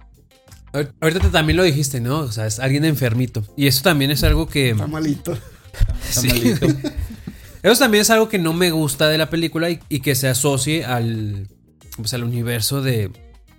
[1.00, 2.20] ahorita te- también lo dijiste, ¿no?
[2.20, 3.44] O sea, es alguien enfermito.
[3.56, 4.70] Y eso también es algo que...
[4.70, 5.32] Está malito.
[6.08, 6.28] Está Sí.
[6.28, 6.66] malito.
[7.62, 10.28] Eso también es algo que no me gusta de la película y, y que se
[10.28, 11.48] asocie al,
[11.96, 13.10] pues, al universo de,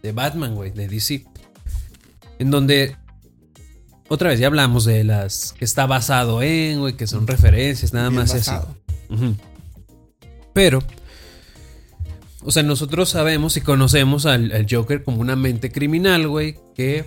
[0.02, 1.26] de Batman, güey, de DC.
[2.40, 2.96] En donde,
[4.08, 8.10] otra vez, ya hablamos de las que está basado en, güey, que son referencias, nada
[8.10, 8.50] Bien más así.
[8.50, 8.78] basado.
[9.10, 9.36] Ujú.
[10.54, 10.82] Pero,
[12.48, 17.04] o sea, nosotros sabemos y conocemos al, al Joker como una mente criminal, güey, que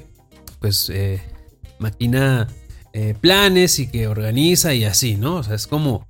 [0.59, 1.23] pues eh,
[1.79, 2.47] maquina
[2.93, 5.37] eh, planes y que organiza y así, ¿no?
[5.37, 6.07] O sea, es como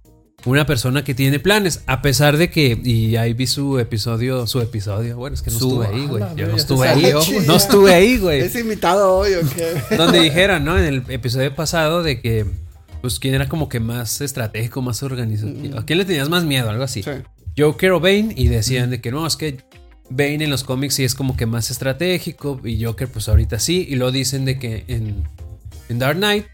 [0.47, 4.61] una persona que tiene planes, a pesar de que, y ahí vi su episodio, su
[4.61, 7.13] episodio, bueno, es que no Su- estuve ahí, güey, yo no estuve ahí,
[7.47, 8.41] no estuve ahí, güey.
[8.41, 9.97] Es invitado hoy, ¿o qué?
[9.97, 10.77] Donde dijeron, ¿no?
[10.77, 12.47] En el episodio pasado de que,
[13.01, 15.53] pues, quién era como que más estratégico, más organizado.
[15.53, 15.79] Mm.
[15.79, 16.69] ¿A quién le tenías más miedo?
[16.69, 17.05] Algo así.
[17.05, 17.13] Sí.
[17.61, 19.59] Joker o Bane y decían de que no, es que
[20.09, 23.87] Bane en los cómics sí es como que más estratégico y Joker pues ahorita sí.
[23.89, 25.25] Y lo dicen de que en,
[25.89, 26.47] en Dark Knight,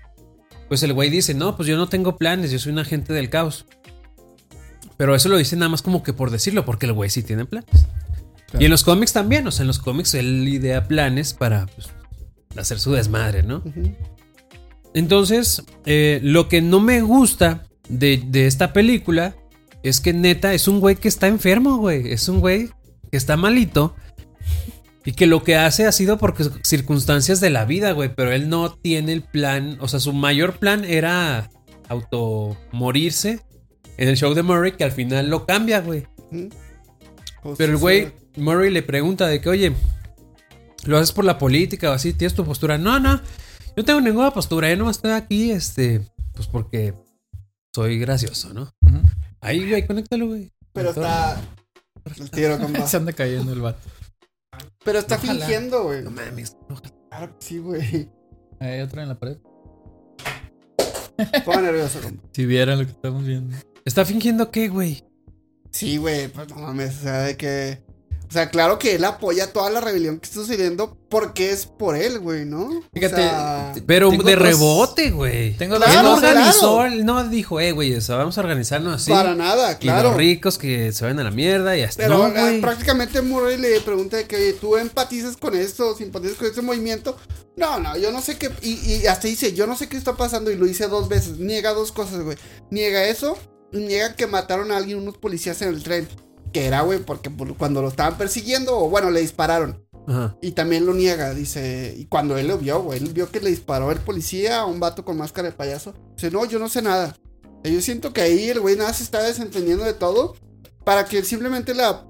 [0.68, 3.30] pues el güey dice, no, pues yo no tengo planes, yo soy un agente del
[3.30, 3.66] caos.
[4.96, 7.44] Pero eso lo dicen nada más como que por decirlo, porque el güey sí tiene
[7.44, 7.86] planes.
[8.46, 8.61] Claro.
[8.61, 11.88] Y en los cómics también, o sea, en los cómics él idea planes para pues,
[12.57, 13.62] hacer su desmadre, ¿no?
[14.94, 19.34] Entonces, eh, lo que no me gusta de, de esta película
[19.89, 22.12] es que neta es un güey que está enfermo, güey.
[22.12, 22.70] Es un güey
[23.11, 23.95] que está malito.
[25.05, 26.34] Y que lo que hace ha sido por
[26.64, 28.12] circunstancias de la vida, güey.
[28.14, 29.78] Pero él no tiene el plan.
[29.80, 31.51] O sea, su mayor plan era
[31.89, 33.41] automorirse
[33.97, 36.07] en el show de Murray, que al final lo cambia, güey.
[37.43, 38.12] Pues, Pero el sí, güey.
[38.37, 39.72] Murray le pregunta de que, oye,
[40.84, 42.12] ¿lo haces por la política o así?
[42.12, 42.76] ¿Tienes tu postura?
[42.76, 43.22] No, no, yo
[43.76, 46.01] no tengo ninguna postura, yo no estoy aquí, este,
[46.34, 46.95] pues porque
[47.74, 48.62] soy gracioso, ¿no?
[48.82, 49.01] Ujú.
[49.47, 50.51] Ahí, güey, conéctalo, güey.
[50.72, 51.40] Pero está.
[52.18, 52.86] El tiro, compa.
[52.86, 53.88] Se anda cayendo el vato.
[54.84, 55.32] Pero está Ojalá.
[55.47, 56.03] fingiendo, güey.
[56.03, 56.92] No mames, ojalá.
[57.11, 58.11] Claro que sí, güey.
[58.61, 59.38] Hay otro en la pared.
[61.44, 62.22] Ponga nervioso, compa.
[62.32, 63.57] Si vieran lo que estamos viendo.
[63.84, 65.05] ¿Está fingiendo qué, güey?
[65.70, 67.86] Sí, güey, pues no mames, o sea, de que...
[68.28, 71.94] O sea, claro que él apoya toda la rebelión que está sucediendo porque es por
[71.96, 72.68] él, güey, ¿no?
[72.92, 75.56] Fíjate, o sea, te- Pero de dos- rebote, güey.
[75.56, 76.92] Tengo él dos- no Claro, organizó, claro.
[76.92, 79.10] él no dijo, eh, güey, o sea, vamos a organizarnos así.
[79.12, 80.08] para nada, Y claro.
[80.08, 82.02] los ricos que se vayan a la mierda y hasta.
[82.02, 82.60] Pero no, eh, güey.
[82.60, 87.16] prácticamente Murray le pregunta de que tú empatizas con esto, simpatizas con este movimiento.
[87.56, 88.50] No, no, yo no sé qué.
[88.60, 90.50] Y, y hasta dice, yo no sé qué está pasando.
[90.50, 91.38] Y lo dice dos veces.
[91.38, 92.36] Niega dos cosas, güey.
[92.70, 93.38] Niega eso.
[93.72, 96.06] Y niega que mataron a alguien, unos policías en el tren.
[96.57, 99.84] Que era, güey, porque por- cuando lo estaban persiguiendo, o bueno, le dispararon.
[100.09, 100.38] Ajá.
[100.40, 101.94] Y también lo niega, dice.
[101.98, 104.80] Y cuando él lo vio, güey, él vio que le disparó el policía a un
[104.80, 105.92] vato con máscara de payaso.
[106.14, 107.14] Dice, no, yo no sé nada.
[107.62, 110.34] Y yo siento que ahí el güey nada se está desentendiendo de todo.
[110.84, 112.07] Para que simplemente la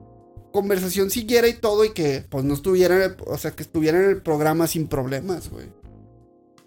[0.52, 1.84] conversación siguiera y todo.
[1.84, 4.86] Y que pues no estuviera, en el- o sea, que estuviera en el programa sin
[4.86, 5.66] problemas, güey.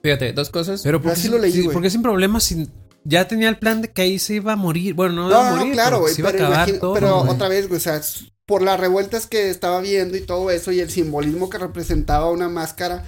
[0.04, 0.82] Fíjate, dos cosas.
[0.84, 1.74] Pero ¿por así qué, lo leí, sí, güey.
[1.74, 2.44] ¿por qué sin problemas?
[2.44, 2.70] Sin,
[3.04, 4.94] ya tenía el plan de que ahí se iba a morir.
[4.94, 6.14] Bueno, no, No, iba a no, morir, claro, pero güey.
[6.14, 6.94] se iba a Pero, imagina- todo.
[6.94, 8.02] pero otra vez, güey, o sea,
[8.46, 12.50] por las revueltas que estaba viendo y todo eso y el simbolismo que representaba una
[12.50, 13.06] máscara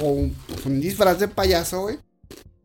[0.00, 1.98] o un, un disfraz de payaso, güey.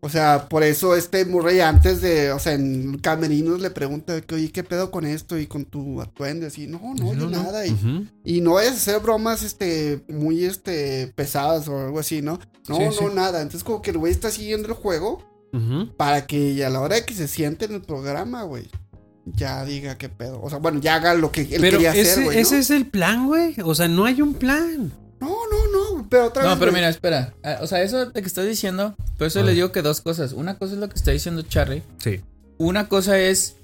[0.06, 4.36] O sea, por eso este Murray antes de, o sea, en Camerinos le pregunta que,
[4.36, 6.46] oye, ¿qué pedo con esto y con tu atuendo?
[6.46, 7.66] Así, no, no, yo nada.
[7.66, 8.06] Y, Ujú.
[8.26, 12.38] y no vayas a hacer bromas, este, muy, este, pesadas o algo así, ¿no?
[12.68, 13.06] No, Sí, no, sí.
[13.14, 13.42] nada.
[13.42, 15.24] Entonces como que el güey está siguiendo el juego
[15.98, 18.68] Para que a la hora de que se siente en el programa, güey,
[19.26, 20.42] ya diga qué pedo.
[20.42, 22.36] O sea, bueno, ya haga lo que él Pero quería ese, hacer, güey.
[22.36, 22.42] ¿no?
[22.42, 23.56] ese es el plan, güey.
[23.64, 24.92] O sea, no hay un plan.
[25.20, 26.58] No, no, no, pero otra No, vez.
[26.60, 26.82] pero güey.
[26.82, 27.34] mira, espera.
[27.44, 30.34] Ah, O sea, eso de que estás diciendo, por eso le digo que dos cosas.
[30.34, 31.84] Una cosa es lo que está diciendo Charlie.
[32.00, 32.22] Sí.
[32.58, 33.56] Una cosa es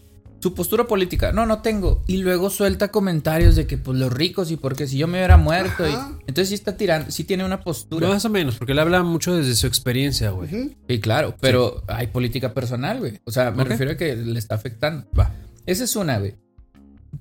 [0.41, 1.31] su postura política.
[1.31, 2.01] No, no tengo.
[2.07, 5.37] Y luego suelta comentarios de que, pues, los ricos y porque si yo me hubiera
[5.37, 5.87] muerto.
[5.87, 5.91] y-
[6.27, 8.07] entonces sí está tirando, sí tiene una postura.
[8.07, 10.47] Más o menos, porque él habla mucho desde su experiencia, güey.
[10.53, 10.71] Ujú.
[10.87, 13.19] Y claro, pero hay política personal, güey.
[13.25, 13.69] O sea, me Ok.
[13.69, 15.05] refiero a que le está afectando.
[15.17, 15.33] Va.
[15.65, 16.35] Esa es una, güey.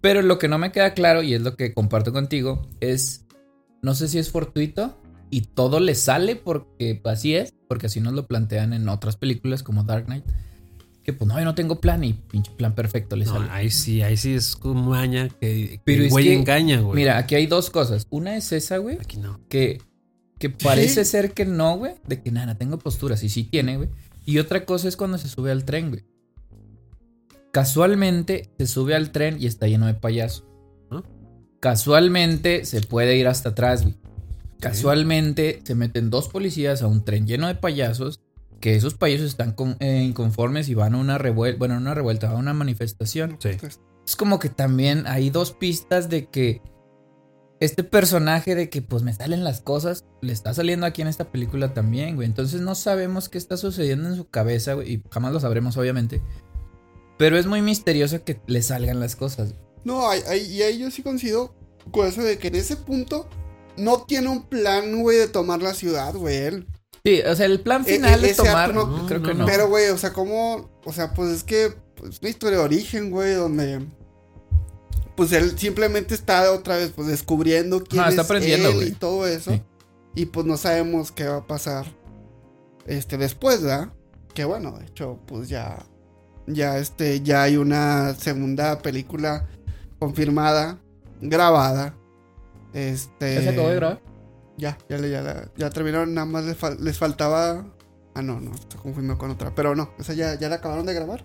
[0.01, 3.25] Pero lo que no me queda claro, y es lo que comparto contigo, es.
[3.83, 4.97] No sé si es fortuito
[5.31, 9.62] y todo le sale porque así es, porque así nos lo plantean en otras películas
[9.62, 10.25] como Dark Knight.
[11.09, 13.47] Que pues no, yo no tengo plan y pinche plan perfecto le No, sale.
[13.51, 16.81] ahí sí, ahí sí es como maña que, que Pero el es güey que, engaña,
[16.83, 16.97] güey.
[16.97, 18.07] Mira, aquí hay dos cosas.
[18.11, 19.41] Una es esa, güey, Aquí no.
[19.49, 19.81] que,
[20.39, 23.89] que parece ser que no, güey, de que nada, tengo posturas y sí tiene, güey.
[24.27, 26.05] Y otra cosa es cuando se sube al tren, güey.
[27.53, 30.45] Casualmente se sube al tren y está lleno de payasos.
[30.91, 31.03] ¿Ah?
[31.59, 33.97] Casualmente se puede ir hasta atrás, güey.
[34.61, 38.21] Casualmente se meten dos policías a un tren lleno de payasos.
[38.61, 41.95] Que esos payasos están con- eh, inconformes y van a una revuelta, bueno, no una
[41.95, 43.37] revuelta, a una manifestación.
[43.41, 43.51] Sí.
[44.07, 46.61] Es como que también hay dos pistas de que
[47.61, 51.31] este personaje de que pues me salen las cosas le está saliendo aquí en esta
[51.31, 52.27] película también, güey.
[52.27, 56.23] Entonces no sabemos qué está sucediendo en su cabeza, güey, y jamás lo sabremos obviamente.
[57.19, 59.55] Pero es muy misterioso que le salgan las cosas.
[59.85, 61.55] No, ahí- ahí- y ahí yo sí coincido
[61.91, 63.29] con eso de que en ese punto
[63.77, 66.67] no tiene un plan, güey, de tomar la ciudad, güey, él.
[67.05, 69.29] Sí, o sea, el plan E- final e- de ese tomar, acto no- creo que
[69.35, 69.47] no, no.
[69.47, 70.71] Pero, güey, o sea, ¿cómo?
[70.85, 73.87] O sea, pues es que pues, es una historia de origen, güey, donde
[75.17, 79.27] pues él simplemente está otra vez pues descubriendo quién está es aprendiendo, él y todo
[79.27, 79.51] eso.
[79.53, 79.63] Sí.
[80.15, 81.87] Y pues no sabemos qué va a pasar
[82.87, 83.93] este después, ¿verdad?
[84.35, 85.85] Que bueno, de hecho, pues ya
[86.47, 89.49] ya este ya hay una segunda película
[89.99, 90.79] confirmada,
[91.21, 91.95] grabada.
[92.73, 94.01] Este ¿Ya se acabó de grabar?
[94.59, 97.65] Ya, ya, le- ya, la- ya terminaron, nada más les, fal- les faltaba.
[98.15, 99.55] Ah, no, no, se confundió con otra.
[99.55, 101.25] Pero no, esa ya, ya la acabaron de grabar.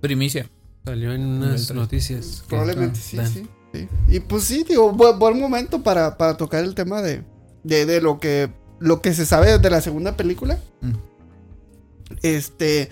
[0.00, 0.48] Primicia.
[0.84, 2.44] Salió en unas Entonces, noticias.
[2.48, 3.26] Probablemente sí, dan.
[3.28, 3.88] sí, sí.
[4.08, 7.22] Y pues sí, digo, buen, buen momento para, para tocar el tema de,
[7.62, 8.50] de, de lo que
[8.80, 10.58] lo que se sabe de la segunda película.
[10.80, 10.92] Mm.
[12.22, 12.90] Este,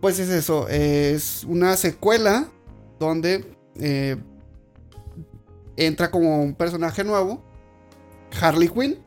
[0.00, 2.48] pues es eso, es una secuela
[2.98, 4.16] donde eh,
[5.76, 7.42] entra como un personaje nuevo,
[8.40, 8.98] Harley Quinn.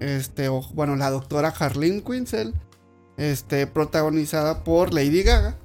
[0.00, 2.54] Este, o, bueno, la doctora Harleen Quinzel.
[3.16, 5.56] Este, protagonizada por Lady Gaga.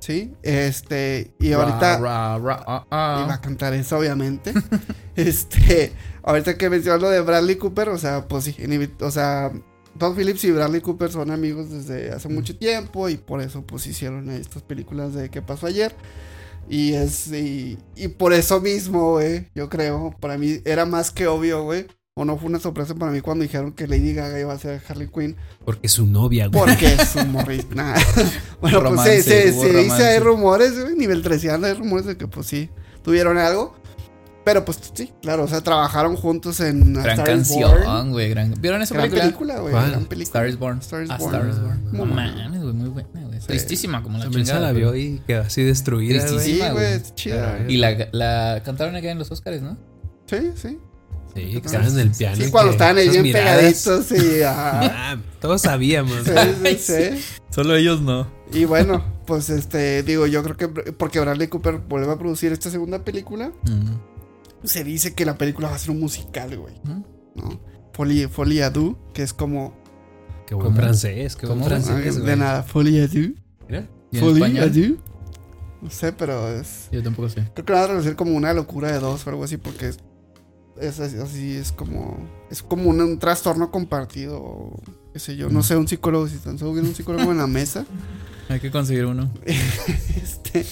[0.00, 3.22] Sí, este, y ahorita Ra, ra, ah, ah.
[3.24, 4.52] iba a cantar eso, obviamente.
[5.16, 8.54] este, ahorita que mencionas lo de Bradley Cooper, o sea, pues sí,
[9.00, 9.50] o sea,
[9.98, 13.86] Todd Phillips y Bradley Cooper son amigos desde hace mucho tiempo y por eso pues
[13.86, 15.94] hicieron estas películas de ¿Qué pasó ayer?
[16.68, 21.26] Y es, y, y por eso mismo, güey, yo creo, para mí era más que
[21.26, 21.86] obvio, güey.
[22.16, 24.80] O no fue una sorpresa para mí cuando dijeron que Lady Gaga iba a ser
[24.88, 25.34] Harley Quinn.
[25.64, 26.60] Porque es su novia, güey.
[26.64, 27.74] Porque es un morrito.
[27.74, 27.96] Nah.
[28.60, 32.16] bueno, pues se, se, hubo se dice, hay rumores, güey, nivel 13 hay rumores de
[32.16, 32.70] que pues sí,
[33.02, 33.74] tuvieron algo.
[34.44, 38.28] Pero pues sí, claro, o sea, trabajaron juntos en Gran Star canción, güey.
[38.28, 38.54] Gran...
[38.60, 39.24] ¿Vieron esa Gran película?
[39.24, 39.72] película, güey.
[39.72, 39.90] ¿Cuál?
[39.90, 40.24] Gran película.
[40.40, 40.78] Star is Born.
[40.78, 41.34] Star is Ah, Born.
[41.34, 41.82] Star is Born.
[41.90, 43.40] Muy No mames, güey, muy buena, güey.
[43.40, 44.68] Tristísima como la También se chingada.
[44.68, 46.30] la vio y quedó así destruida, güey.
[46.30, 46.66] Tristísima.
[46.68, 47.02] Sí, güey.
[47.16, 47.58] chida.
[47.66, 49.76] Y la, la cantaron acá en los Oscars, ¿no?
[50.26, 50.78] Sí, sí.
[51.34, 52.36] Sí, que estaban en el piano.
[52.36, 53.56] Sí, cuando estaban ahí bien miradas-
[53.86, 54.80] pegaditos y ajá.
[55.14, 56.12] Ah, todos sabíamos.
[56.24, 56.30] Sí,
[56.60, 56.78] güey.
[56.78, 57.24] sí, sí.
[57.50, 58.26] Solo ellos no.
[58.52, 62.70] Y bueno, pues este, digo, yo creo que porque Bradley Cooper vuelve a producir esta
[62.70, 63.52] segunda película,
[64.62, 66.74] se dice que la película va a ser un musical, güey.
[66.84, 67.04] ¿no?
[67.92, 69.74] Folie, Folie à deux, que es como...
[70.46, 70.76] Qué buen ¿Cómo?
[70.80, 71.68] francés, qué buen ¿Cómo?
[71.70, 72.36] francés, de güey.
[72.36, 73.32] nada, Folie à deux.
[73.68, 73.88] Mira.
[74.12, 74.96] ¿Y en Folie à deux.
[75.82, 76.88] No sé, pero es...
[76.92, 77.42] Yo tampoco sé.
[77.54, 79.90] Creo que lo van a traducir como una locura de dos o algo así, porque
[80.80, 82.16] es, así, es como...
[82.50, 84.70] Es como un, un trastorno compartido,
[85.12, 85.48] qué sé yo.
[85.50, 87.84] No sé, un psicólogo, si están seguro un psicólogo en la mesa.
[88.48, 89.30] Hay que conseguir uno.
[90.16, 90.64] Este,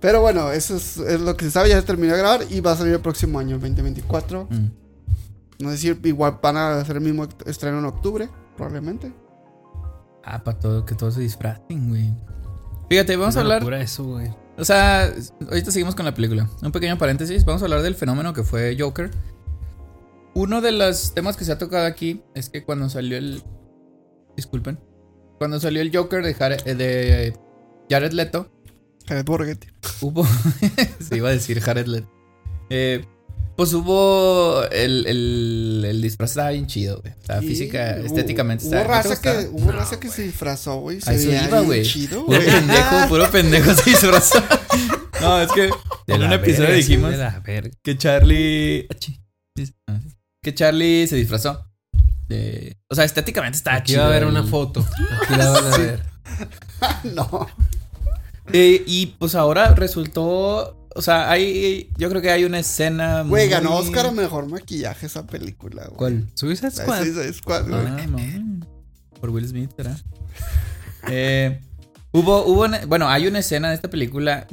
[0.00, 2.60] pero bueno, eso es, es lo que se sabe, ya se terminó de grabar y
[2.60, 4.48] va a salir el próximo año, el 2024.
[4.50, 4.70] Mm.
[5.60, 9.12] No sé si igual van a hacer el mismo estreno en octubre, probablemente.
[10.24, 12.14] Ah, para todo, que todos se disfracen, güey.
[12.88, 13.72] Fíjate, vamos a hablar.
[13.74, 14.30] eso, güey.
[14.56, 15.12] O sea,
[15.48, 16.48] ahorita seguimos con la película.
[16.62, 17.44] Un pequeño paréntesis.
[17.44, 19.10] Vamos a hablar del fenómeno que fue Joker.
[20.34, 23.42] Uno de los temas que se ha tocado aquí es que cuando salió el.
[24.36, 24.78] Disculpen.
[25.38, 27.34] Cuando salió el Joker de, Jared, de
[27.90, 28.50] Jared Leto,
[29.06, 29.68] Jared Borghetti.
[30.02, 30.26] hubo.
[31.00, 32.08] se iba a decir Jared Leto.
[32.70, 33.04] Eh,
[33.56, 34.62] pues hubo.
[34.70, 37.12] El, el, el disfraz estaba bien chido, güey.
[37.22, 39.02] O sea, física, hubo- estéticamente Hubo estaba.
[39.02, 41.00] ¿no raza, que, hubo raza que se disfrazó, güey.
[41.00, 41.82] Se veía iba, bien güey.
[41.82, 42.50] chido, Puro güey.
[42.50, 44.42] pendejo, puro pendejo se disfrazó.
[45.20, 45.68] No, es que
[46.06, 47.70] De en un episodio verga, sí, dijimos de la verga.
[47.82, 48.88] que Charlie.
[48.98, 49.20] Sí,
[49.86, 50.16] ah, sí.
[50.42, 51.66] Que Charlie se disfrazó.
[52.28, 54.00] De- O sea, estéticamente está Aquí chido.
[54.02, 54.80] va a haber el- una foto.
[55.22, 56.02] Aquí la van a ver.
[57.14, 57.46] no.
[58.52, 60.76] Eh, y pues ahora resultó.
[60.94, 61.90] O sea, hay.
[61.98, 63.22] Yo creo que hay una escena.
[63.22, 65.96] Güey, muy- ganó Oscar a mejor maquillaje esa película, güey.
[65.96, 66.28] ¿Cuál?
[66.34, 66.98] Suicide Squad.
[67.02, 67.86] Suicide Squad, güey.
[67.86, 68.66] Ah, no.
[69.20, 69.98] Por Will Smith, ¿verdad?
[71.08, 71.60] Eh,
[72.12, 72.62] hubo, hubo.
[72.62, 74.46] una- bueno, hay una escena de esta película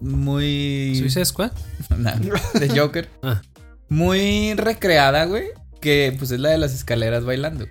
[0.00, 0.94] muy.
[0.96, 1.50] Suicide Squad.
[1.98, 2.12] No,
[2.60, 3.10] de Joker.
[3.22, 3.42] Ah.
[3.88, 5.46] Muy recreada, güey.
[5.80, 7.66] Que pues es la de las escaleras bailando.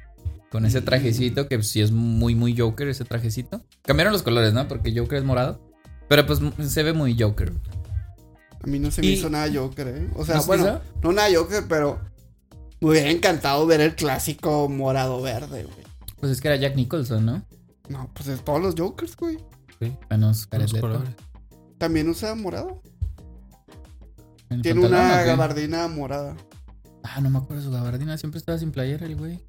[0.52, 3.62] Con ese trajecito que sí es muy, muy Joker, ese trajecito.
[3.82, 4.68] Cambiaron los colores, ¿no?
[4.68, 5.60] Porque Joker es morado.
[6.08, 6.40] Pero pues
[6.70, 7.52] se ve muy Joker.
[8.64, 10.10] A mí no se me Y- hizo nada Joker, ¿eh?
[10.16, 10.82] O sea, ¿No bueno, hizo?
[11.02, 12.00] no nada Joker, pero
[12.82, 15.86] me hubiera encantado ver el clásico morado-verde, güey.
[16.20, 17.46] Pues es que era Jack Nicholson, ¿no?
[17.90, 19.38] No, pues es todos los Jokers, güey.
[20.10, 20.82] Menos Con Jared Leto.
[20.88, 21.10] colores.
[21.80, 22.82] También usa morado.
[24.54, 26.36] ¿En el Tiene pantalón una gabardina morada.
[27.04, 28.18] Ah, no me acuerdo de su gabardina.
[28.18, 29.40] Siempre estaba sin playera el güey.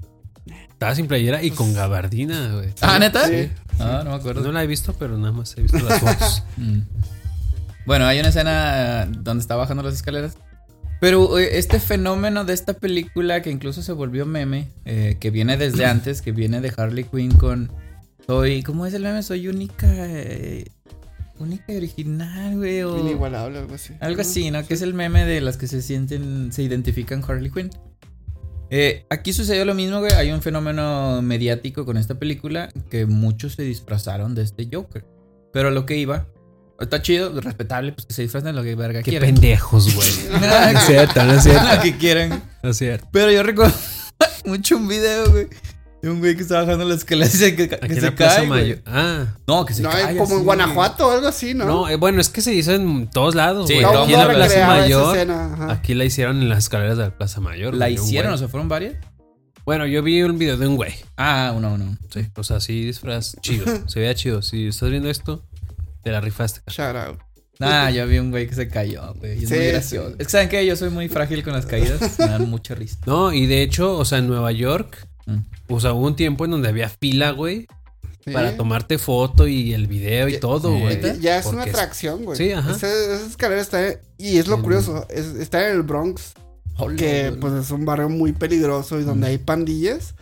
[0.69, 2.71] Estaba sin playera y con gabardina, güey.
[2.81, 3.27] Ah, ¿neta?
[3.29, 3.51] Sí.
[3.79, 4.43] Ah, no me acuerdo.
[4.43, 6.43] No la he visto, pero nada más he visto las fotos.
[6.57, 6.81] Mm.
[7.87, 10.37] Bueno, hay una escena donde está bajando las escaleras.
[11.01, 15.57] Pero eh, este fenómeno de esta película que incluso se volvió meme, eh, que viene
[15.57, 17.71] desde antes, que viene de Harley Quinn con
[18.27, 19.23] soy, ¿cómo es el meme?
[19.23, 20.71] Soy única, eh,
[21.45, 23.95] única y original, güey, o Inigualable, algo así.
[24.01, 24.67] algo así, ¿no?
[24.67, 27.71] Que es el meme de las que se sienten, se identifican Harley Quinn.
[28.71, 30.13] Eh, aquí sucedió lo mismo, güey.
[30.13, 35.05] Hay un fenómeno mediático con esta película que muchos se disfrazaron de este Joker.
[35.53, 36.27] Pero lo que iba,
[36.81, 39.33] está chido, respetable, pues que se disfracen de lo que verga Qué quieran.
[39.35, 40.09] pendejos, güey.
[40.33, 40.41] No,
[40.73, 41.75] No es cierto, no es cierto.
[41.77, 42.43] lo que quieran.
[42.63, 43.07] No es cierto.
[43.13, 43.75] Pero yo recuerdo
[44.47, 45.47] mucho un video, güey.
[46.05, 48.01] De un güey que está bajando las escaleras y se, que, que Aquí en se
[48.03, 48.47] la Plaza cae.
[48.49, 48.79] Mayor.
[48.87, 49.27] Ah.
[49.47, 50.03] No, que se No, cae.
[50.03, 51.65] es como así, en Guanajuato o algo así, ¿no?
[51.65, 53.87] No, eh, bueno, es que se hizo en todos lados, Sí, güey.
[53.87, 55.17] todo Aquí en la Plaza Mayor.
[55.17, 55.67] escena.
[55.71, 57.75] Aquí la hicieron en las escaleras de la Plaza Mayor.
[57.75, 58.31] ¿La güey, hicieron?
[58.31, 58.35] güey.
[58.35, 58.95] O sea, fueron varias?
[59.65, 60.93] Bueno, yo vi un video de un güey.
[61.17, 61.97] Ah, uno, uno.
[62.13, 63.65] Sí, o sea, sí, disfraz chido.
[63.89, 64.43] Se veía chido.
[64.43, 65.43] Si estás viendo esto,
[66.03, 66.61] te la rifaste.
[66.71, 67.19] Shout out.
[67.61, 69.43] Ah, yo vi un güey que se cayó, güey.
[69.45, 69.71] Es Sí, muy sí.
[69.71, 70.09] gracioso.
[70.19, 72.19] Es que saben que yo soy muy frágil con las caídas.
[72.19, 72.99] Me dan mucha risa.
[73.07, 75.07] No, y de hecho, o sea, en Nueva York.
[75.69, 77.67] O sea, hubo un tiempo en donde había fila, güey.
[78.25, 78.31] Sí.
[78.33, 80.99] para tomarte foto y el video y Ya- todo, güey.
[80.99, 82.39] Ya, ya es una atracción, güey.
[82.39, 82.71] Sí, ajá.
[82.73, 83.83] Esa, esa escalera está.
[84.17, 85.07] Y es lo En- curioso.
[85.11, 86.33] es- está en el Bronx.
[86.97, 90.15] Que pues es un barrio muy peligroso y donde hay pandillas.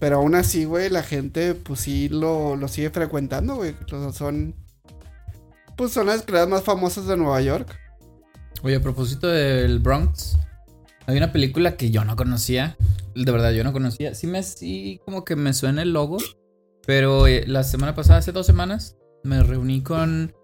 [0.00, 3.74] Pero aún así, güey, la gente pues sí lo, lo sigue frecuentando, güey.
[4.12, 4.54] Son.
[5.78, 7.74] Pues son las escaleras más famosas de Nueva York.
[8.62, 10.36] Oye, a propósito del Bronx,
[11.06, 12.76] hay una película que yo no conocía.
[13.14, 14.14] De verdad, yo no conocía.
[14.14, 16.18] Sí me sí como que me suena el logo.
[16.86, 20.34] Pero eh, la semana pasada, hace dos semanas, me reuní con.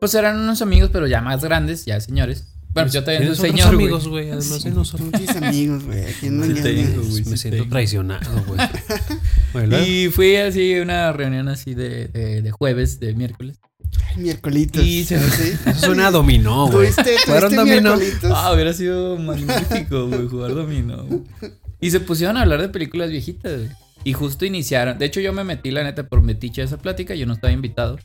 [0.00, 2.54] Pues eran unos amigos, pero ya más grandes, ya señores.
[2.70, 4.30] Bueno, pues yo también soy Tienes señor, amigos, güey.
[4.30, 4.86] Además.
[4.88, 6.04] Son mis amigos, güey.
[6.04, 7.70] Aquí no Sí me sí siento tengo.
[7.70, 8.60] traicionado, güey.
[9.52, 13.58] Bueno, Y fui así a una reunión así de, de, de jueves, de miércoles.
[14.16, 14.82] Miércolitos.
[14.84, 15.56] Y se- ¿Sí?
[15.66, 16.90] Eso suena a dominó, güey.
[16.92, 18.34] ¿Tuviste, Fueron tuviste dominó.
[18.34, 21.04] Ah, hubiera sido magnífico, güey, jugar dominó.
[21.04, 21.22] güey.
[21.80, 23.70] Y se pusieron a hablar de películas viejitas, güey.
[24.04, 24.98] Y justo iniciaron.
[24.98, 27.14] De hecho, yo me metí, la neta, por metiche a esa plática.
[27.14, 27.98] Yo no estaba invitado.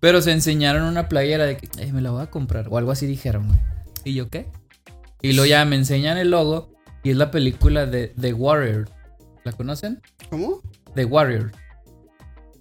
[0.00, 2.66] Pero se enseñaron una playera de que "Eh, me la voy a comprar.
[2.70, 3.58] O algo así dijeron, güey.
[4.04, 4.46] ¿Y yo qué?
[5.22, 6.72] Y luego ya me enseñan el logo.
[7.02, 8.88] Y es la película de The Warrior.
[9.44, 10.00] ¿La conocen?
[10.30, 10.60] ¿Cómo?
[10.94, 11.52] The Warrior.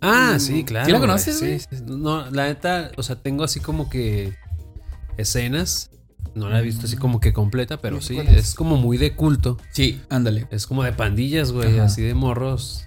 [0.02, 0.86] Ah, sí, claro.
[0.86, 1.60] ¿Sí la conoces, güey?
[1.60, 1.84] Sí, sí.
[1.88, 4.34] No, la neta, o sea, tengo así como que
[5.18, 5.90] escenas.
[6.36, 8.30] No la he visto así como que completa, pero sí, es.
[8.30, 9.58] es como muy de culto.
[9.72, 10.46] Sí, ándale.
[10.52, 11.86] Es como de pandillas, güey, Ajá.
[11.86, 12.84] así de morros.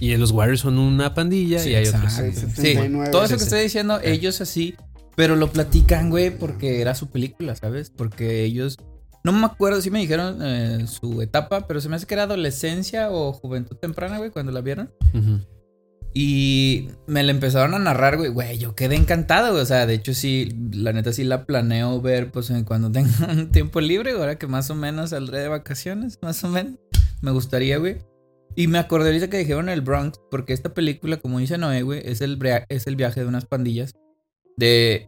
[0.00, 2.02] Y los Warriors son una pandilla Sí, y hay otros.
[2.18, 2.32] exacto.
[2.40, 3.10] Sí, Sí, 79.
[3.12, 4.74] todo eso que estoy diciendo, ellos así,
[5.14, 7.90] pero lo platican, güey, porque era su película, ¿sabes?
[7.90, 8.78] Porque ellos,
[9.22, 12.22] no me acuerdo si me dijeron eh, su etapa, pero se me hace que era
[12.24, 14.90] adolescencia o juventud temprana, güey, cuando la vieron.
[16.12, 19.94] Y me la empezaron a narrar, güey, güey, yo quedé encantado, güey, o sea, de
[19.94, 24.36] hecho sí, la neta sí la planeo ver, pues cuando tenga un tiempo libre, ahora
[24.36, 26.74] que más o menos saldré de vacaciones, más o menos,
[27.22, 27.98] me gustaría, güey.
[28.56, 32.02] Y me acordé ahorita que dijeron el Bronx, porque esta película, como dice Noé, güey,
[32.04, 32.38] es el,
[32.68, 33.94] es el viaje de unas pandillas.
[34.56, 35.06] De.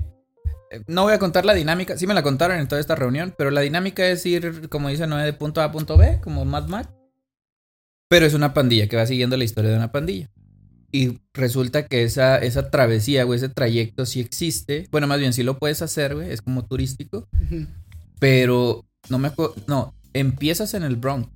[0.71, 3.35] eh, No voy a contar la dinámica, sí me la contaron en toda esta reunión,
[3.37, 6.45] pero la dinámica es ir, como dice Noé, de punto A a punto B, como
[6.45, 6.91] Mad Max.
[8.09, 10.31] Pero es una pandilla que va siguiendo la historia de una pandilla.
[10.95, 14.89] Y resulta que esa, esa travesía, güey, ese trayecto sí existe.
[14.93, 17.27] Bueno, más bien sí lo puedes hacer, güey, es como turístico.
[18.19, 19.55] Pero no me acuerdo.
[19.67, 21.29] No, empiezas en el Bronx.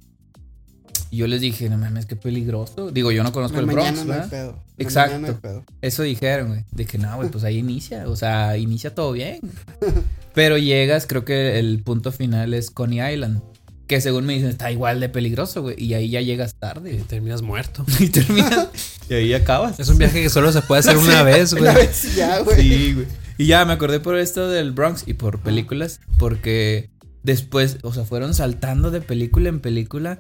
[1.11, 2.91] Y yo les dije, no mames, qué peligroso.
[2.91, 5.19] Digo, yo no conozco el Bronx, no hay la Exacto.
[5.19, 5.65] no hay pedo.
[5.81, 6.65] Eso dijeron, güey.
[6.73, 8.09] Dije, no, güey, pues ahí inicia.
[8.09, 9.41] O sea, inicia todo bien.
[10.35, 13.41] Pero llegas, creo que el punto final es Coney Island.
[13.87, 15.77] Que según me dicen, está igual de peligroso, güey.
[15.83, 17.05] Y ahí ya llegas Y tarde.
[17.09, 17.85] terminas muerto.
[18.01, 18.69] y terminas.
[19.09, 19.79] Y ahí acabas.
[19.81, 21.63] Es un viaje que solo se puede hacer una vez, güey.
[21.65, 22.61] Una vez y ya, güey.
[22.61, 23.07] Sí, güey.
[23.39, 26.91] Y ya me acordé por esto del Bronx y por películas, porque
[27.23, 30.19] después, o sea, fueron saltando de película en película.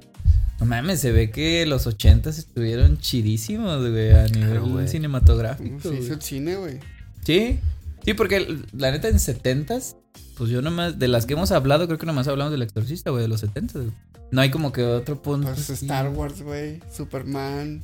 [0.60, 4.88] No mames, se ve que los ochentas estuvieron chidísimos, güey, a nivel güey.
[4.88, 5.80] cinematográfico.
[5.88, 6.78] Se hizo el cine, güey.
[7.24, 7.58] Sí,
[8.04, 9.96] sí, porque la neta en setentas,
[10.36, 13.22] pues yo nomás, de las que hemos hablado, creo que nomás hablamos del exorcista, güey,
[13.22, 13.82] de los setentas.
[13.82, 13.94] güey.
[14.30, 15.48] No hay como que otro punto.
[15.54, 15.70] Pues.
[15.70, 16.80] Star Wars, güey.
[16.94, 17.82] Superman.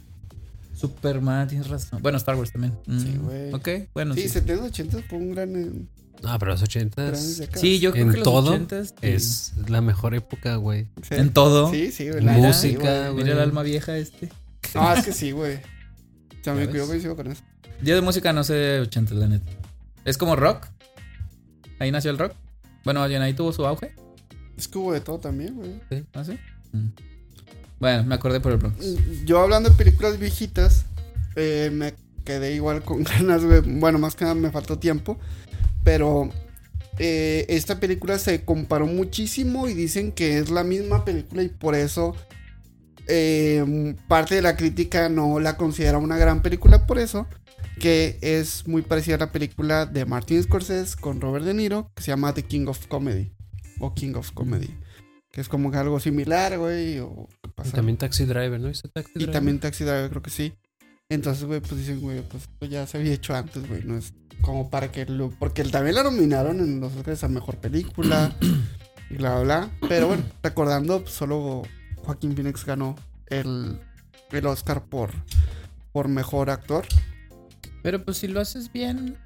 [0.82, 2.02] Superman, tienes razón.
[2.02, 2.74] Bueno, Star Wars también.
[2.86, 3.52] Sí, Mm, güey.
[3.54, 4.28] Ok, bueno, Sí, sí.
[4.30, 5.54] 70, 80 fue un gran.
[5.56, 5.70] eh,
[6.22, 7.60] No, pero los grandes ochentas décadas.
[7.60, 8.88] Sí, yo creo En que los todo ochentas.
[9.00, 9.06] sí.
[9.06, 10.88] es la mejor época, güey.
[11.02, 11.14] Sí.
[11.14, 11.70] En todo.
[11.70, 12.22] Sí, sí, güey.
[12.24, 13.24] Música, sí, güey.
[13.24, 14.28] Mira el alma vieja este.
[14.74, 15.56] No, es que sí, güey.
[15.56, 16.86] O sea, me ¿Ya yo ves?
[16.88, 17.42] coincido con eso.
[17.80, 19.50] Día de música no sé de 80, la neta.
[20.04, 20.66] Es como rock.
[21.78, 22.34] Ahí nació el rock.
[22.84, 23.94] Bueno, ahí tuvo su auge.
[24.56, 25.80] Es que hubo de todo también, güey.
[25.90, 26.04] Sí.
[26.12, 26.38] ¿Ah, sí?
[26.72, 26.88] Mm.
[27.82, 28.76] Bueno, me acordé por el Bronx.
[29.24, 30.84] Yo hablando de películas viejitas,
[31.34, 33.42] eh, me quedé igual con ganas.
[33.66, 35.18] Bueno, más que nada me faltó tiempo.
[35.82, 36.30] Pero
[37.00, 41.74] eh, esta película se comparó muchísimo y dicen que es la misma película y por
[41.74, 42.14] eso
[43.08, 46.86] eh, parte de la crítica no la considera una gran película.
[46.86, 47.26] Por eso
[47.80, 52.04] que es muy parecida a la película de Martin Scorsese con Robert De Niro que
[52.04, 53.32] se llama The King of Comedy
[53.80, 54.72] o King of Comedy.
[55.32, 56.98] Que es como que algo similar, güey.
[56.98, 57.28] O
[57.62, 58.68] ¿qué Y también Taxi Driver, ¿no?
[58.68, 59.32] ¿Viste Taxi Y Driver?
[59.34, 60.52] también Taxi Driver, creo que sí.
[61.08, 63.82] Entonces, güey, pues dicen, güey, pues esto ya se había hecho antes, güey.
[63.84, 64.12] No es
[64.42, 65.30] como para que lo.
[65.30, 68.34] Porque también la nominaron en los Oscars a mejor película.
[69.10, 69.70] y bla, bla, bla.
[69.88, 71.62] Pero bueno, recordando, pues, solo
[71.96, 72.94] Joaquín Phoenix ganó
[73.28, 73.80] el,
[74.30, 75.10] el Oscar por,
[75.92, 76.86] por mejor actor.
[77.82, 79.16] Pero pues si lo haces bien.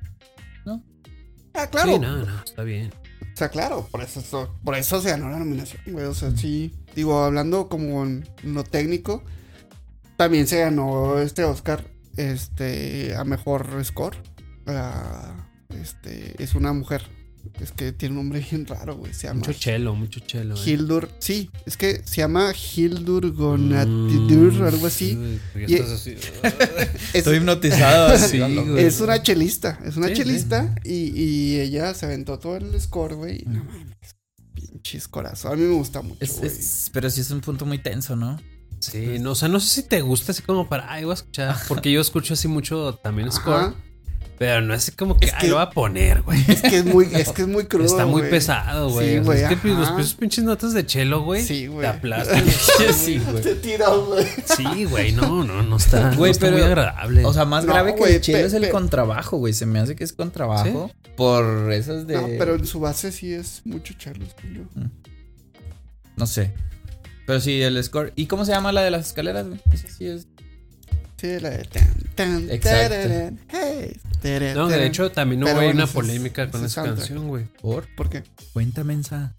[1.55, 1.95] Ah, claro.
[1.95, 2.93] Sí, no, no, está bien.
[3.37, 6.07] O sea, claro, por eso, so- por eso se ganó la nominación, güey.
[6.07, 6.74] O sea, sí.
[6.95, 9.22] Digo, hablando como en lo técnico,
[10.16, 11.84] también se ganó este Oscar
[12.16, 14.16] este, a mejor score.
[14.66, 15.34] Ah,
[15.68, 17.03] este, es una mujer.
[17.61, 19.13] Es que tiene un nombre bien raro, güey.
[19.15, 20.55] Se llama Mucho chelo, mucho chelo.
[20.57, 20.61] eh.
[20.71, 21.09] Hildur.
[21.19, 25.11] Sí, es que se llama Hildur Gonatidur Mm, o algo así.
[25.11, 26.11] sí, güey, Y- ya estás así.
[26.43, 28.07] Es, Estoy hipnotizado.
[28.15, 28.85] así, güey.
[28.85, 29.79] es una chelista.
[29.85, 30.75] Es una Sí, chelista.
[30.85, 33.43] Y, y ella se aventó todo el score, güey.
[33.47, 33.97] No mames.
[34.55, 35.53] Pinches corazón.
[35.53, 36.51] A mí me gusta mucho, Es- güey.
[36.51, 38.41] es- pero sí es un punto muy tenso, ¿no?
[38.79, 41.15] Sí, no, o sea, no sé si te gusta así como para, ay, voy a
[41.15, 41.57] escuchar.
[41.67, 43.75] Porque yo escucho así mucho también score.
[44.39, 46.45] Pero no es como que, Es ay, que- lo voy a poner, güey.
[46.47, 47.87] Es que es muy, es que es muy crudo.
[47.87, 49.14] Está muy pesado, güey.
[49.14, 51.43] Sí, O sea, es que pues, los esos pinches notas de chelo, güey.
[51.43, 51.80] Sí, güey.
[51.80, 52.45] Te aplastan.
[52.95, 53.43] sí, güey.
[53.43, 54.26] Te tiras, güey.
[54.45, 57.24] Sí, güey, no, no, no está, Güey, no está pero- muy agradable.
[57.24, 59.53] O sea, más No, grave que el chelo pe- es el pe- contrabajo, güey.
[59.55, 60.91] Se me hace que es contrabajo.
[61.16, 62.14] Por esas de.
[62.14, 64.62] No, pero en su base sí es mucho chelo, yo.
[66.16, 66.53] No sé.
[67.26, 68.12] Pero sí, el score.
[68.16, 69.61] ¿Y cómo se llama la de las escaleras, güey?
[69.72, 70.26] Esa sí es.
[71.19, 72.69] Sí, la de tan, tan, Exacto.
[72.95, 76.99] tararán, hey, tararán, no, de hecho, también hubo bueno, una es- polémica con esa soundtrack.
[76.99, 77.45] canción, güey.
[77.62, 77.87] ¿Por?
[77.97, 78.23] ¿Por qué?
[78.53, 79.35] Cuenta mensa.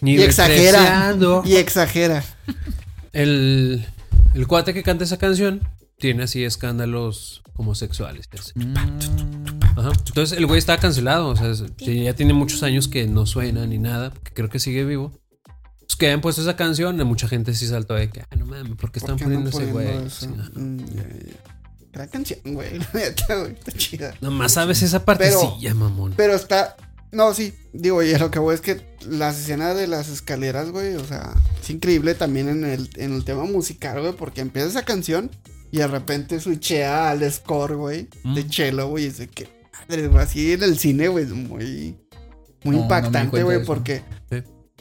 [0.00, 1.16] Ni Y exagera.
[1.44, 2.24] Y exagera.
[3.12, 3.86] El,
[4.34, 5.66] el cuate que canta esa canción
[5.98, 8.28] tiene así escándalos homosexuales.
[8.54, 8.74] Mm,
[9.76, 9.92] Ajá.
[10.06, 11.28] Entonces el güey está cancelado.
[11.28, 14.10] O sea, ya tiene muchos años que no suena ni nada.
[14.10, 15.12] Porque creo que sigue vivo.
[15.90, 18.76] Pues que hayan puesto esa canción, mucha gente sí saltó de que, ah, no mames,
[18.76, 20.08] ¿por qué están ¿Por qué poniendo andan ese güey?
[20.08, 20.26] Sí.
[20.54, 22.78] Mm, canción, güey.
[22.78, 23.52] La neta, güey.
[23.54, 24.14] Está chida.
[24.20, 26.14] Nomás sabes esa partecilla, mamón.
[26.16, 26.76] Pero está.
[27.10, 27.54] No, sí.
[27.72, 30.94] Digo, y lo que voy es que las escenas de las escaleras, güey.
[30.94, 34.12] O sea, es increíble también en el, en el tema musical, güey.
[34.12, 35.28] Porque empieza esa canción
[35.72, 38.08] y de repente switchea al score, güey.
[38.32, 38.48] De Mm.
[38.48, 39.06] chelo, güey.
[39.06, 39.48] Y es de que.
[39.88, 40.22] Madre, güey.
[40.22, 41.24] Así en el cine, güey.
[41.24, 41.96] Es muy.
[42.62, 43.64] Muy No, no impactante, güey.
[43.64, 44.04] porque.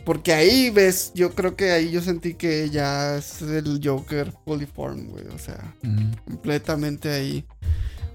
[0.06, 4.66] Porque ahí ves, yo creo que ahí yo sentí que ya es el Joker fully
[4.66, 5.26] formed, güey.
[5.28, 6.14] O sea, mm.
[6.26, 7.46] completamente ahí.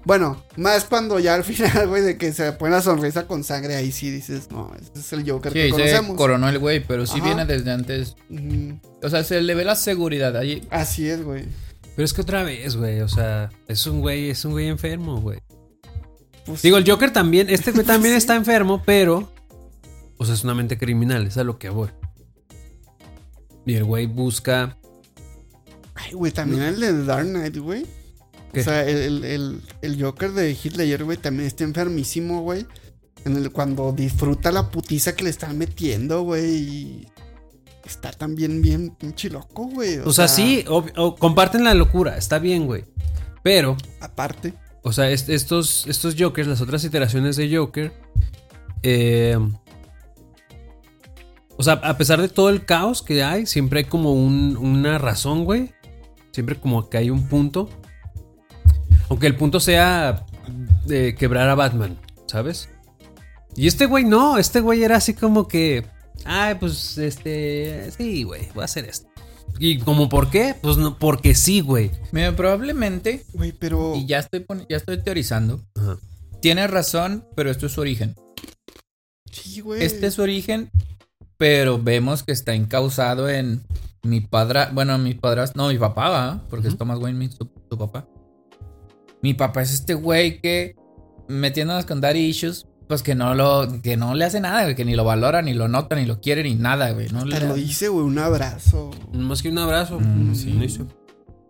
[0.03, 3.75] Bueno, más cuando ya al final, güey, de que se pone la sonrisa con sangre,
[3.75, 6.15] ahí sí dices, no, este es el Joker Sí, que conocemos.
[6.17, 7.25] coronó el güey, pero sí Ajá.
[7.25, 8.15] viene desde antes.
[9.01, 10.35] O sea, se le ve la seguridad.
[10.37, 11.45] Ahí, Así es, güey.
[11.95, 15.21] Pero es que otra vez, güey, o sea, es un güey, es un güey enfermo,
[15.21, 15.39] güey.
[16.45, 18.17] Pues, Digo, el Joker también, este güey también Sí.
[18.17, 19.31] está enfermo, pero,
[20.17, 21.89] o sea, es una mente criminal, es a lo que voy.
[23.65, 24.77] Y el güey busca,
[25.95, 27.85] Ay, güey, también el de Dark Knight, güey.
[28.53, 28.61] ¿Qué?
[28.61, 32.65] O sea, el, el, el, Joker de Hitler, güey, también está enfermísimo, güey.
[33.25, 36.45] En el, cuando disfruta la putiza que le están metiendo, güey.
[36.55, 37.07] y
[37.85, 39.97] Está también bien pinche loco, güey.
[39.99, 42.83] o sea, sí, ob- comparten la locura, está bien, güey.
[43.43, 44.53] Pero, Aparte.
[44.83, 47.93] o sea, est- estos, estos Jokers, las otras iteraciones de Joker,
[48.83, 49.37] eh,
[51.57, 54.97] o sea, a pesar de todo el caos que hay, siempre hay como un- una
[54.97, 55.73] razón, güey.
[56.31, 57.69] Siempre como que hay un punto.
[59.09, 60.25] Aunque el punto sea
[60.85, 61.97] de quebrar a Batman,
[62.27, 62.69] ¿sabes?
[63.55, 65.85] Y este güey no, este güey era así como que,
[66.25, 69.07] ay, pues este, sí, güey, voy a hacer esto.
[69.59, 70.55] ¿Y como por qué?
[70.61, 71.91] Pues no, porque sí, güey.
[72.11, 73.95] mira, probablemente, Güey, pero.
[73.95, 75.97] y ya estoy, ya estoy teorizando, Ajá.
[76.41, 78.15] tiene razón, pero esto es su origen.
[79.31, 79.83] Sí, güey.
[79.83, 80.69] Este es su origen,
[81.37, 83.63] pero vemos que está encausado en
[84.03, 86.43] mi padre, bueno, mi padrastro, no, mi papá, ¿va?
[86.49, 86.77] porque es.
[86.77, 88.07] Thomas Wayne, mi- su, su papá.
[89.21, 90.75] Mi papá es este güey que
[91.27, 94.85] metiéndonos con daddy issues, pues que no lo, que no le hace nada, güey, que
[94.85, 97.09] ni lo valora, ni lo nota, ni lo quiere, ni nada, güey.
[97.09, 98.91] No Te le- lo dice, güey, un abrazo.
[99.11, 99.99] Más que un abrazo.
[99.99, 100.51] Mm, sí.
[100.51, 100.63] sí.
[100.63, 100.87] hizo.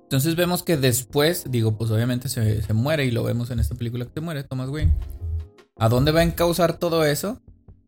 [0.04, 3.76] Entonces vemos que después, digo, pues obviamente se, se muere y lo vemos en esta
[3.76, 4.96] película que se muere, Thomas Wayne.
[5.78, 7.42] ¿A dónde va a encauzar todo eso?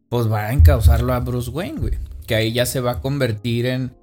[0.10, 1.94] Pues va a encauzarlo a Bruce Wayne, güey.
[2.26, 3.96] Que ahí ya se va a convertir en...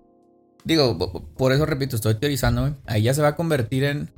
[0.64, 2.74] Digo, po- po- por eso repito, estoy teorizando, güey.
[2.86, 4.10] Ahí ya se va a convertir en...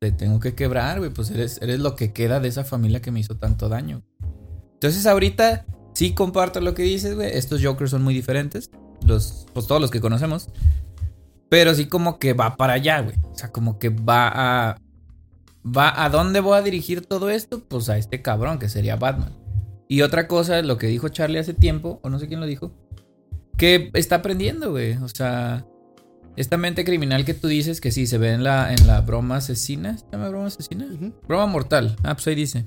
[0.00, 1.10] Te tengo que quebrar, güey.
[1.10, 4.02] Pues eres, eres lo que queda de esa familia que me hizo tanto daño.
[4.74, 5.64] Entonces ahorita
[5.94, 7.30] sí comparto lo que dices, güey.
[7.36, 8.70] Estos Jokers son muy diferentes.
[9.06, 10.48] Los, pues todos los que conocemos.
[11.48, 13.16] Pero sí como que va para allá, güey.
[13.30, 14.28] O sea, como que va
[14.70, 14.76] a...
[15.64, 17.62] Va a dónde voy a dirigir todo esto?
[17.68, 19.32] Pues a este cabrón que sería Batman.
[19.92, 22.72] Y otra cosa, lo que dijo Charlie hace tiempo, o no sé quién lo dijo,
[23.58, 24.94] que está aprendiendo, güey.
[24.94, 25.66] O sea,
[26.34, 29.36] esta mente criminal que tú dices que sí se ve en la, en la broma
[29.36, 29.98] asesina.
[29.98, 30.86] ¿Se llama broma asesina?
[31.28, 31.94] Broma mortal.
[32.04, 32.64] Ah, pues ahí dice.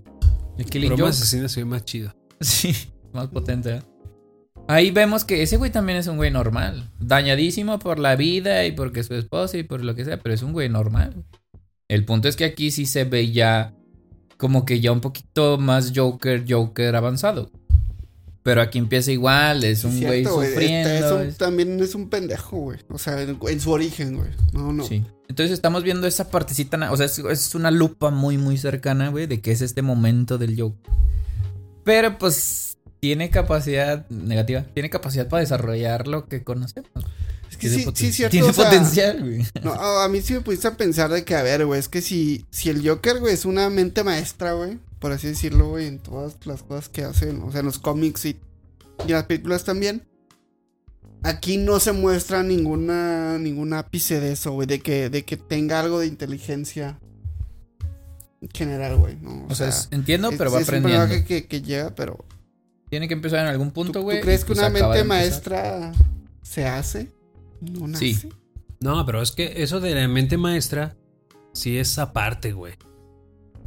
[0.57, 1.09] The Killing Broma Joke.
[1.09, 2.13] asesina se ve más chido.
[2.41, 2.75] Sí,
[3.11, 3.77] más potente.
[3.77, 3.81] ¿eh?
[4.67, 6.91] Ahí vemos que ese güey también es un güey normal.
[6.99, 10.43] Dañadísimo por la vida y porque su esposa y por lo que sea, pero es
[10.43, 11.25] un güey normal.
[11.87, 13.73] El punto es que aquí sí se ve ya
[14.37, 17.51] como que ya un poquito más Joker, Joker avanzado.
[18.43, 20.49] Pero aquí empieza igual, es un güey güey.
[20.49, 20.89] sufriendo.
[20.89, 22.79] Este es un- es- También es un pendejo, güey.
[22.89, 24.29] O sea, en, en su origen, güey.
[24.53, 24.85] No, no.
[24.85, 25.03] Sí.
[25.27, 29.25] Entonces estamos viendo esa partecita, o sea, es, es una lupa muy, muy cercana, güey,
[29.25, 30.91] de que es este momento del Joker.
[31.83, 36.91] Pero pues tiene capacidad negativa, tiene capacidad para desarrollar lo que conocemos.
[37.49, 38.31] Es que Tiene sí, sí, cierto.
[38.31, 39.45] Tiene o sea, potencial, güey.
[39.63, 42.01] No, a mí sí me pudiste a pensar de que, a ver, güey, es que
[42.01, 45.99] si, si el Joker, güey, es una mente maestra, güey, por así decirlo, güey, en
[45.99, 48.37] todas las cosas que hacen, o sea, en los cómics y,
[49.07, 50.03] y en las películas también.
[51.23, 55.79] Aquí no se muestra ninguna ningún ápice de eso, güey, de que, de que tenga
[55.79, 56.99] algo de inteligencia
[58.41, 59.45] en general, güey, ¿no?
[59.49, 61.01] O sea, es- entiendo, es- pero va es un aprendiendo.
[61.07, 62.23] personaje que, que llega, pero
[62.89, 64.21] Tiene que empezar en algún ¿tú, punto, tú güey.
[64.21, 65.93] crees que pues, una mente maestra
[66.43, 67.09] se hace?
[67.61, 68.17] ¿No Sí.
[68.81, 70.95] No, pero es que eso de la mente maestra
[71.53, 72.73] sí es aparte, güey.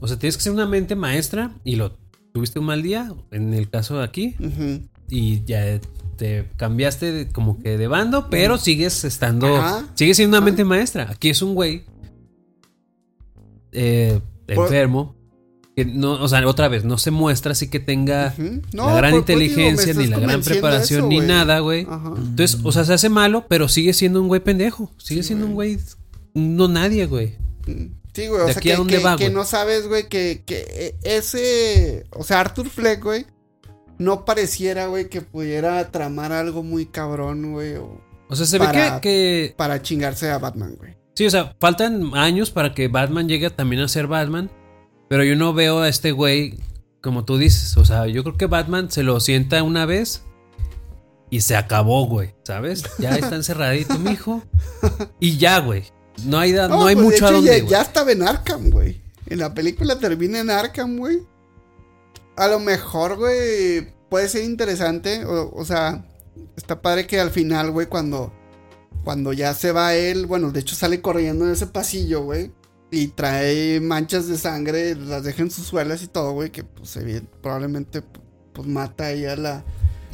[0.01, 1.97] O sea, tienes que ser una mente maestra y lo
[2.33, 4.37] tuviste un mal día, en el caso de aquí,
[5.09, 5.81] y ya
[6.17, 9.89] te cambiaste de- como que de bando, pero sigues estando, Ajá.
[9.95, 11.09] sigues siendo una mente maestra.
[11.11, 11.85] Aquí es un güey
[13.73, 15.15] eh, enfermo,
[15.85, 18.35] que no, o sea, otra vez, no se muestra así que tenga
[18.73, 21.81] la gran por- digo, inteligencia ni la gran preparación eso, ni nada, güey.
[21.83, 24.93] Entonces, o sea, se hace malo, pero sigue siendo un güey pendejo.
[24.99, 25.79] Sigue Sí, siendo un güey.
[26.35, 27.37] no nadie, güey.
[28.13, 30.95] Sí, güey, o ¿De sea, que, que- va, que no sabes, güey, que, que eh,
[31.05, 33.27] ese, o sea, Arthur Fleck, güey,
[33.99, 38.95] no pareciera, güey, que pudiera tramar algo muy cabrón, güey, o O sea, se Para-
[38.97, 39.09] ve que,
[39.49, 40.97] que para chingarse a Batman, güey.
[41.15, 44.51] Sí, o sea, faltan años para que Batman llegue también a ser Batman.
[45.09, 46.59] Pero yo no veo a este güey
[47.01, 47.77] como tú dices.
[47.77, 50.23] O sea, yo creo que Batman se lo sienta una vez
[51.31, 52.35] y se acabó, güey.
[52.45, 52.85] ¿Sabes?
[52.99, 54.43] Ya está encerradito, mijo.
[55.21, 55.85] Y ya, güey.
[56.25, 57.63] No hay, no, hay pues, de mucho a dónde.
[57.63, 59.01] ya, ya estaba en Arkham, güey.
[59.27, 61.21] En la película termina en Arkham, güey.
[62.37, 65.25] A lo mejor, güey, puede ser interesante.
[65.25, 66.05] O, o sea,
[66.57, 68.33] está padre que al final, güey, cuando,
[69.05, 72.53] cuando ya se va él, bueno, de hecho sale corriendo en ese pasillo, güey.
[72.91, 76.51] Y trae manchas de sangre, las deja en sus suelas y todo, güey.
[76.51, 78.03] Que pues evident- probablemente
[78.53, 79.65] pues mata ahí a la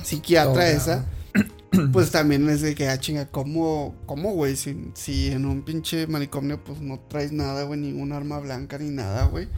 [0.03, 1.07] psiquiatra esa.
[1.93, 4.55] Pues también es de que, ah, chinga, ¿cómo, cómo, güey?
[4.55, 8.91] Si, si en un pinche manicomio, pues no traes nada, güey, ningún arma blanca ni
[8.91, 9.49] nada, güey.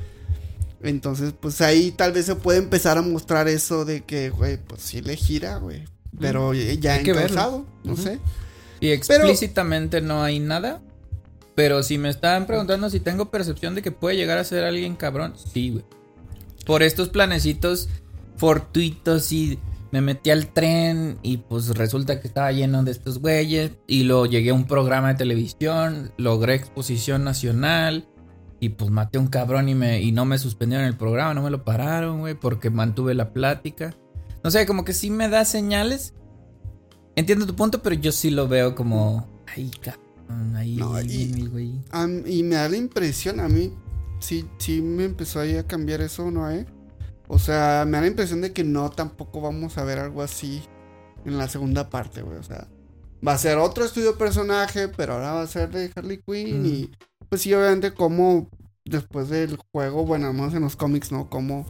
[0.83, 4.81] Entonces, pues ahí tal vez se puede empezar a mostrar eso de que, güey, pues
[4.81, 5.85] sí le gira, güey.
[6.19, 7.12] Pero ya Hay que
[7.85, 8.19] no sé.
[8.81, 10.81] Y explícitamente no hay nada.
[11.57, 14.94] Pero si me estaban preguntando si tengo percepción de que puede llegar a ser alguien
[14.94, 15.84] cabrón, sí, güey.
[16.64, 17.88] Por estos planecitos
[18.36, 19.59] fortuitos y
[19.90, 24.26] me metí al tren y pues resulta que estaba lleno de estos güeyes y luego
[24.26, 28.07] llegué a un programa de televisión, logré exposición nacional
[28.61, 31.42] y pues maté a un cabrón y, me, y no me suspendieron el programa, no
[31.42, 33.94] me lo pararon, güey, porque mantuve la plática.
[34.44, 36.12] No sé, como que sí me da señales.
[37.14, 39.26] Entiendo tu punto, pero yo sí lo veo como...
[39.46, 40.05] Ay, cabrón,
[40.55, 41.81] ahí No, y- el güey.
[41.93, 43.72] A y me da la impresión, a mí,
[44.20, 46.66] sí, sí me empezó ahí a cambiar eso, ¿no, eh?
[47.29, 50.62] O sea, me da la impresión de que no, tampoco vamos a ver algo así
[51.24, 52.39] en la segunda parte, güey.
[52.39, 52.68] O sea,
[53.27, 56.62] va a ser otro estudio personaje, pero ahora va a ser de Harley Quinn.
[56.62, 56.66] Mm.
[56.66, 56.91] Y
[57.29, 58.49] pues sí, obviamente, como
[58.85, 61.29] después del juego, bueno, menos en los cómics, ¿no?
[61.29, 61.66] Como,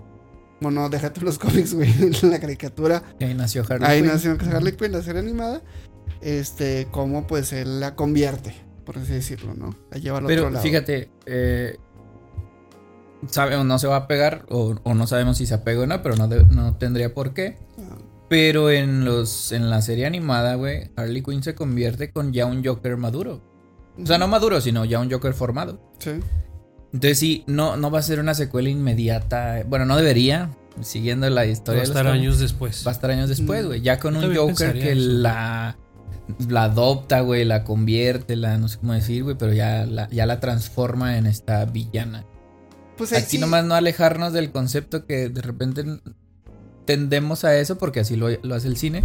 [0.60, 3.02] bueno, déjate los cómics, güey, en la caricatura.
[3.18, 4.10] Ahí nació Harley Ahí Quinn.
[4.12, 5.62] nació Harley Quinn, la serie animada.
[6.20, 8.54] Este, cómo pues él la convierte,
[8.84, 9.74] por así decirlo, ¿no?
[9.90, 10.62] La lleva al otro Pero lado.
[10.62, 11.76] fíjate, eh,
[13.28, 15.86] sabe o no se va a pegar, o, o no sabemos si se apega o
[15.86, 17.58] no, pero no, de- no tendría por qué.
[17.78, 17.96] Ah,
[18.28, 22.64] Pero en los en la serie animada, güey, Harley Quinn se convierte con ya un
[22.64, 23.40] Joker maduro.
[24.02, 25.80] O sea, no maduro, sino ya un Joker formado.
[25.98, 26.10] Sí.
[26.92, 29.62] Entonces sí, no, no va a ser una secuela inmediata.
[29.68, 30.50] Bueno, no debería,
[30.82, 32.84] siguiendo la Va historia a de los estar años después.
[32.86, 33.66] Va a estar años después, Mm.
[33.68, 33.80] güey.
[33.82, 35.00] Ya con Yo un Joker que eso.
[35.00, 35.76] la,
[36.48, 40.26] la adopta, güey, la convierte, la no sé cómo decir, güey, pero ya la, ya
[40.26, 42.24] la transforma en esta villana.
[42.96, 45.84] Pues Aquí sí- nomás no alejarnos del concepto que de repente
[46.84, 49.04] tendemos a eso, porque así lo, lo hace el cine,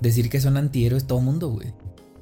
[0.00, 1.72] decir que son antihéroes todo mundo, güey.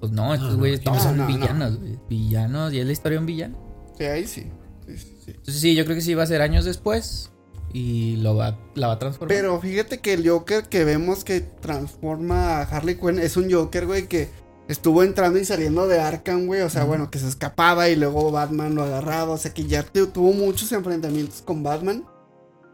[0.00, 1.02] Pues no, estos no, güeyes todos no.
[1.04, 1.36] son No, no, no.
[1.38, 1.98] villanos, güey.
[2.08, 3.58] Villanos, y es la historia de un villano.
[3.98, 4.46] Sí, ahí sí.
[4.86, 5.30] Sí, sí, sí.
[5.32, 7.29] Entonces sí, yo creo que sí va a ser años después
[7.72, 9.36] y lo va, la va a transformar.
[9.36, 13.86] Pero fíjate que el Joker que vemos que transforma a Harley Quinn es un Joker,
[13.86, 14.28] güey, que
[14.68, 16.62] estuvo entrando y saliendo de Arkham, güey.
[16.62, 19.32] O sea, bueno, que se escapaba y luego Batman lo agarraba.
[19.32, 22.04] O sea, que ya tu- tuvo muchos enfrentamientos con Batman.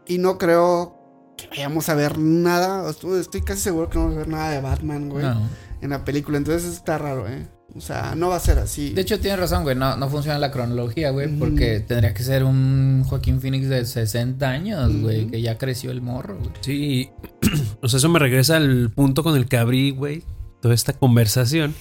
[0.05, 0.95] Y no creo
[1.37, 2.89] que vayamos a ver nada.
[2.89, 5.41] Estoy, estoy casi seguro que no vamos a ver nada de Batman, güey, No.
[5.81, 6.37] en la película.
[6.37, 7.47] Entonces está raro, ¿eh?
[7.77, 8.89] O sea, no va a ser así.
[8.89, 9.75] De hecho, tienes razón, güey.
[9.75, 11.27] No, no funciona la cronología, güey.
[11.37, 15.27] Porque tendría que ser un Joaquín Phoenix de 60 años, güey.
[15.27, 16.49] Que ya creció el morro, güey.
[16.61, 17.09] Sí,
[17.81, 20.23] o sea, eso me regresa al punto con el que abrí, güey,
[20.61, 21.75] toda esta conversación.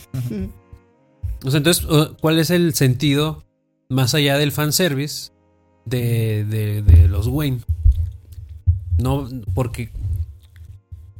[1.44, 1.86] O sea, entonces,
[2.20, 3.44] ¿cuál es el sentido
[3.88, 5.32] más allá del fanservice
[5.86, 7.60] de, de, de los Wayne?
[8.98, 9.90] No, porque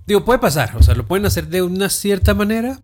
[0.07, 2.79] Digo, puede pasar, o sea, lo pueden hacer de una cierta manera,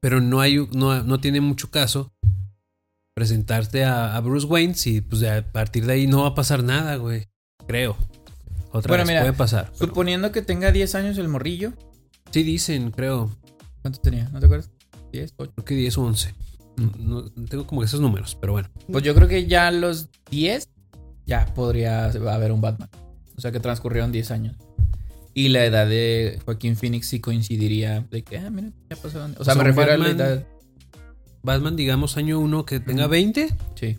[0.00, 2.12] pero no hay, no, no tiene mucho caso
[3.14, 6.62] presentarte a, a Bruce Wayne si pues a partir de ahí no va a pasar
[6.62, 7.26] nada, güey.
[7.66, 7.96] Creo.
[8.70, 9.70] Otra Bueno, vez mira, puede pasar.
[9.72, 11.72] pero- Suponiendo que tenga 10 años el morrillo.
[12.30, 13.30] Sí dicen, creo.
[13.82, 14.28] ¿Cuánto tenía?
[14.28, 14.70] ¿No te acuerdas?
[15.12, 15.52] 10, 8.
[15.54, 16.34] Creo que 10 o 11.
[16.76, 18.68] No, no- tengo como esos números, pero bueno.
[18.92, 20.68] Pues yo creo que ya a los 10
[21.26, 22.88] ya podría haber un Batman.
[23.36, 24.56] O sea que transcurrieron 10 años.
[25.38, 29.30] Y la edad de Joaquín Phoenix sí coincidiría de que, ah, mira, ya pasaron.
[29.32, 30.44] O sea, O sea, me refiero a la edad.
[31.44, 33.10] Batman, digamos, año 1 que tenga Ujú.
[33.12, 33.54] 20.
[33.76, 33.96] Sí.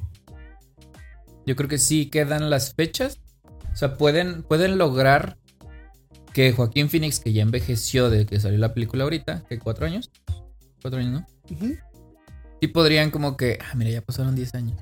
[1.45, 3.19] Yo creo que sí quedan las fechas.
[3.71, 5.37] O sea, pueden, pueden lograr
[6.33, 10.11] que Joaquín Phoenix, que ya envejeció de que salió la película ahorita, que cuatro años.
[10.81, 11.55] Cuatro años, ¿no?
[11.55, 11.73] Ujú.
[12.59, 14.77] Sí podrían como que, ah, mira, ya pasaron 10 años.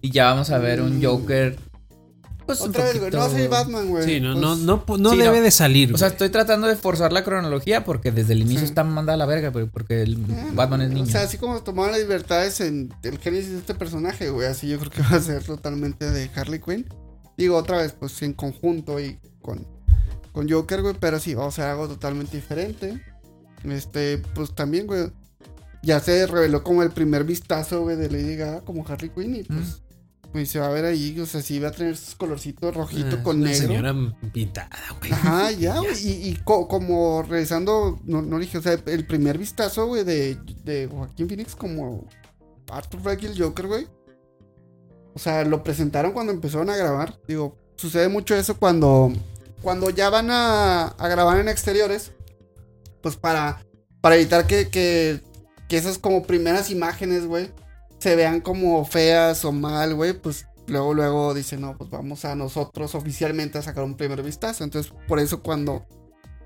[0.00, 1.04] Y ya vamos a ver un Mm.
[1.04, 1.56] Joker.
[2.46, 3.10] Pues Otra vez, güey.
[3.10, 4.04] No poquito- Batman, güey.
[4.04, 5.42] Sí, no, Pues, no, no, no Sí, debe no.
[5.44, 5.94] de salir.
[5.94, 8.64] O sea, estoy tratando de forzar la cronología porque desde el inicio Sí.
[8.66, 11.04] está mandada a la verga, güey, porque el eh, Batman es niño.
[11.04, 14.46] O sea, así como tomaron las libertades en el génesis de este personaje, güey.
[14.48, 16.86] Así yo creo que va a ser totalmente de Harley Quinn.
[17.36, 19.66] Digo, otra vez, pues en conjunto y con,
[20.32, 20.94] con Joker, güey.
[21.00, 23.00] Pero sí, va a ser algo totalmente diferente.
[23.64, 25.10] Este, pues también, güey.
[25.84, 29.34] Ya se reveló como el primer vistazo, güey, de Lady Gaga como Harley Quinn.
[29.36, 29.82] Y pues,
[30.32, 33.16] pues se va a ver ahí, o sea, sí va a tener sus colorcitos rojito
[33.20, 33.66] Ah, con una negro.
[33.68, 33.94] señora
[34.32, 35.12] pintada, güey.
[35.12, 35.92] Ajá, ya, güey.
[36.06, 40.36] Y, y co- como regresando, no, no dije, o sea, el primer vistazo, güey, de,
[40.64, 42.06] de Joaquín Phoenix como
[42.70, 43.86] Arthur Fleck y el Joker, güey.
[45.14, 47.18] O sea, lo presentaron cuando empezaron a grabar.
[47.28, 49.12] Digo, sucede mucho eso cuando,
[49.60, 52.12] cuando ya van a, a grabar en exteriores.
[53.02, 53.62] Pues para,
[54.00, 55.20] para evitar que, que,
[55.68, 57.50] que esas como primeras imágenes, güey,
[58.02, 62.34] se vean como feas o mal, güey, pues luego, luego dicen, no, pues vamos a
[62.34, 64.64] nosotros oficialmente a sacar un primer vistazo.
[64.64, 65.86] Entonces, por eso cuando,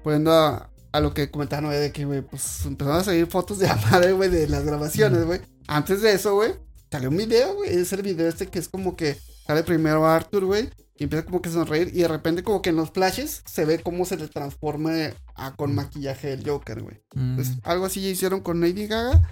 [0.05, 3.59] poniendo a, a lo que comentaban, güey, de que, güey, pues empezaron a salir fotos
[3.59, 5.41] de la madre, güey, de las grabaciones, güey.
[5.67, 6.53] Antes de eso, güey,
[6.91, 9.17] salió un video, güey, es el video este que es como que
[9.47, 10.69] sale primero Arthur, güey,
[10.99, 13.65] y empieza como que a sonreír, y de repente como que en los flashes se
[13.65, 14.93] ve cómo se le transforma
[15.35, 17.01] a, con maquillaje el Joker, güey.
[17.15, 17.37] Mm.
[17.37, 19.27] Pues algo así ya hicieron con Lady Gaga.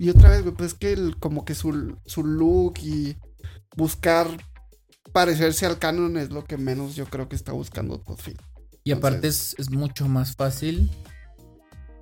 [0.00, 3.16] Y otra vez, güey, pues es que el- como que su, su look y
[3.76, 4.26] buscar
[5.12, 8.40] parecerse al canon es lo que menos yo creo que está buscando Todd Field.
[8.82, 10.90] y aparte es, es mucho más fácil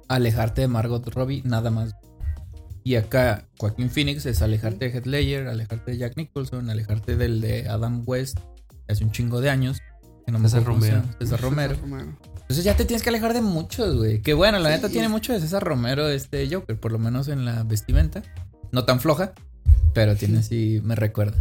[0.09, 1.95] alejarte de Margot Robbie, nada más.
[2.85, 7.41] Y acá Joaquín Phoenix es alejarte de Heath Ledger, alejarte de Jack Nicholson, alejarte del
[7.41, 8.39] de Adam West
[8.89, 9.79] hace un chingo de años.
[10.25, 10.97] Que no César Romero.
[11.03, 11.75] llama, César Romero.
[11.75, 12.19] César Romero.
[12.49, 14.23] Entonces ya te tienes que alejar de muchos, güey.
[14.23, 14.75] Que bueno, la Sí.
[14.77, 18.23] neta tiene mucho de César Romero este Joker, por lo menos en la vestimenta.
[18.73, 19.35] No tan floja,
[19.93, 21.37] pero tiene así, me recuerda.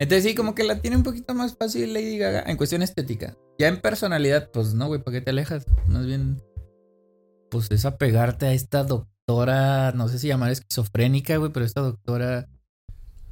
[0.00, 3.36] Entonces sí, como que la tiene un poquito más fácil Lady Gaga en cuestión estética.
[3.58, 5.66] Ya en personalidad, pues no, güey, ¿para qué te alejas?
[5.86, 6.42] Más bien,
[7.50, 12.48] pues es apegarte a esta doctora, no sé si llamar esquizofrénica, güey, pero esta doctora,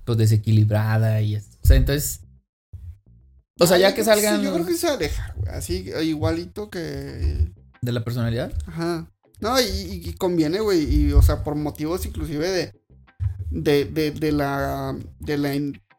[0.05, 1.35] pues desequilibrada y...
[1.37, 2.21] es- O sea, entonces...
[3.59, 5.55] O sea, ya que salgan Sí, yo creo que se aleja, güey.
[5.55, 7.51] Así, igualito que.
[7.81, 8.53] de la personalidad.
[8.67, 9.11] Ajá.
[9.41, 10.83] No, y, conviene, güey.
[10.83, 12.73] Y, o sea, por motivos inclusive de.
[13.51, 14.97] De, de, de la.
[15.19, 15.51] De la.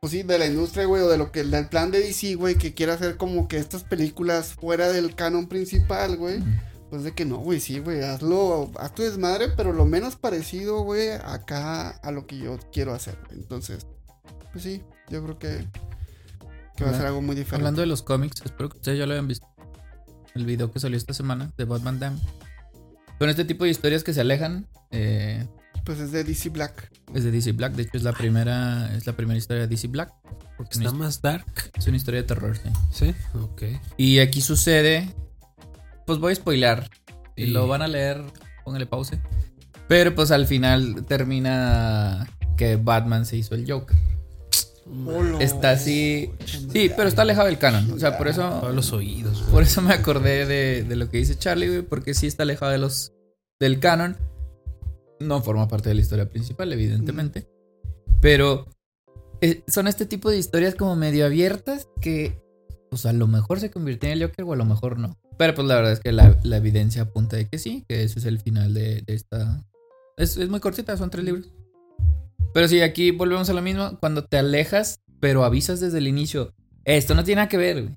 [0.01, 1.43] Pues sí, de la industria, güey, o de lo que.
[1.43, 5.47] Del plan de DC, güey, que quiere hacer como que estas películas fuera del canon
[5.47, 6.41] principal, güey.
[6.89, 10.81] Pues de que no, güey, sí, güey, hazlo, haz tu desmadre, pero lo menos parecido,
[10.81, 13.15] güey, acá a lo que yo quiero hacer.
[13.29, 13.85] Entonces,
[14.51, 15.67] pues sí, yo creo que,
[16.79, 17.55] que va a ser algo muy diferente.
[17.57, 19.45] Hablando de los cómics, espero que ustedes ya lo hayan visto.
[20.33, 22.19] El video que salió esta semana de Batman Dam.
[23.19, 25.45] Con este tipo de historias que se alejan, eh,
[25.83, 26.91] Pues es de DC Black.
[27.13, 27.73] es de DC Black.
[27.73, 30.13] De hecho, es la primera, es la primera historia de DC Black.
[30.57, 31.45] Porque es Está más dark.
[31.75, 32.69] es una historia de terror, sí.
[32.91, 33.63] Sí, ok.
[33.97, 35.13] Y aquí sucede.
[36.05, 36.89] Pues voy a spoilar.
[37.35, 38.21] Si Y- lo van a leer,
[38.63, 39.19] póngale pause.
[39.87, 42.27] Pero pues al final termina
[42.57, 43.97] que Batman se hizo el Joker.
[45.05, 45.39] Olo.
[45.39, 46.31] Está así.
[46.45, 47.91] Sí, pero está alejado del canon.
[47.91, 48.41] O sea, por eso.
[48.61, 49.51] Todos los oídos, güey.
[49.51, 52.71] Por eso me acordé de, de lo que dice Charlie, güey, porque sí está alejado
[52.71, 53.13] de los
[53.59, 54.17] del canon.
[55.19, 57.47] No forma parte de la historia principal, evidentemente.
[58.21, 58.67] Pero
[59.41, 62.41] eh, son este tipo de historias como medio abiertas que,
[62.89, 65.17] pues a lo mejor se convirtió en el Joker o a lo mejor no.
[65.37, 68.19] Pero pues la verdad es que la, la evidencia apunta de que sí, que ese
[68.19, 69.65] es el final de, de esta...
[70.17, 71.49] Es, es muy cortita, son tres libros.
[72.53, 73.97] Pero sí, aquí volvemos a lo mismo.
[73.99, 76.53] Cuando te alejas, pero avisas desde el inicio,
[76.85, 77.95] esto no tiene nada que ver, güey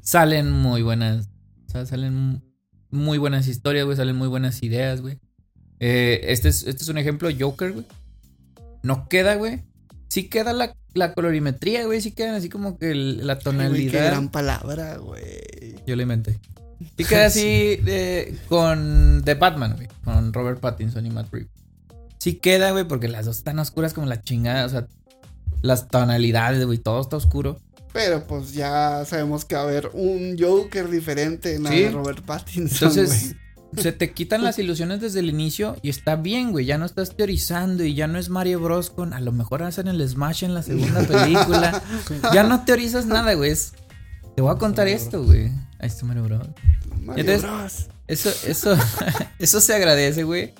[0.00, 1.28] salen muy buenas.
[1.68, 2.42] O sea, salen
[2.90, 3.96] muy buenas historias, güey.
[3.96, 5.18] Salen muy buenas ideas, güey.
[5.80, 7.84] Eh, este, es, este es un ejemplo, Joker, güey.
[8.82, 9.62] No queda, güey.
[10.08, 12.00] Sí queda la, la colorimetría, güey.
[12.00, 13.92] Sí quedan así como que el- la Ay, güey, tonalidad.
[13.92, 15.76] qué gran palabra, güey.
[15.86, 16.38] Yo la inventé.
[16.96, 19.88] Y queda así de- con The Batman, güey.
[20.04, 21.50] Con Robert Pattinson y Matt Reeves.
[22.18, 24.64] Sí queda, güey, porque las dos están oscuras como la chingada.
[24.66, 24.86] O sea,
[25.62, 27.60] las tonalidades, güey, todo está oscuro.
[27.92, 31.82] Pero pues ya sabemos que va a haber un Joker diferente en la Sí.
[31.82, 32.88] de Robert Pattinson.
[32.88, 33.34] Entonces,
[33.76, 36.64] se te quitan las ilusiones desde el inicio y está bien, güey.
[36.66, 38.90] Ya no estás teorizando y ya no es Mario Bros.
[38.90, 41.82] con a lo mejor hacen el Smash en la segunda película.
[42.32, 43.54] ya no teorizas nada, güey.
[44.36, 45.46] Te voy a contar esto, güey.
[45.78, 46.46] Ahí está Mario Bros.
[47.00, 47.86] Mario entonces- Bros.
[48.06, 48.74] Eso, eso,
[49.38, 50.54] eso se agradece, güey.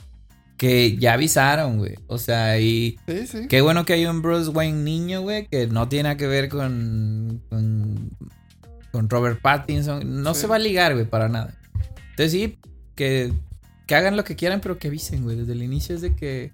[0.58, 1.94] Que ya avisaron, güey.
[2.08, 3.46] O sea, y Sí, sí.
[3.48, 6.48] qué bueno que hay un Bruce Wayne niño, güey, que no tiene nada que ver
[6.50, 8.10] con, con,
[8.92, 10.22] con Robert Pattinson.
[10.22, 10.40] No Sí.
[10.42, 11.54] se va a ligar, güey, para nada.
[12.10, 12.58] Entonces sí,
[12.96, 13.32] que,
[13.86, 15.36] que hagan lo que quieran, pero que avisen, güey.
[15.36, 16.50] Desde el inicio es de que,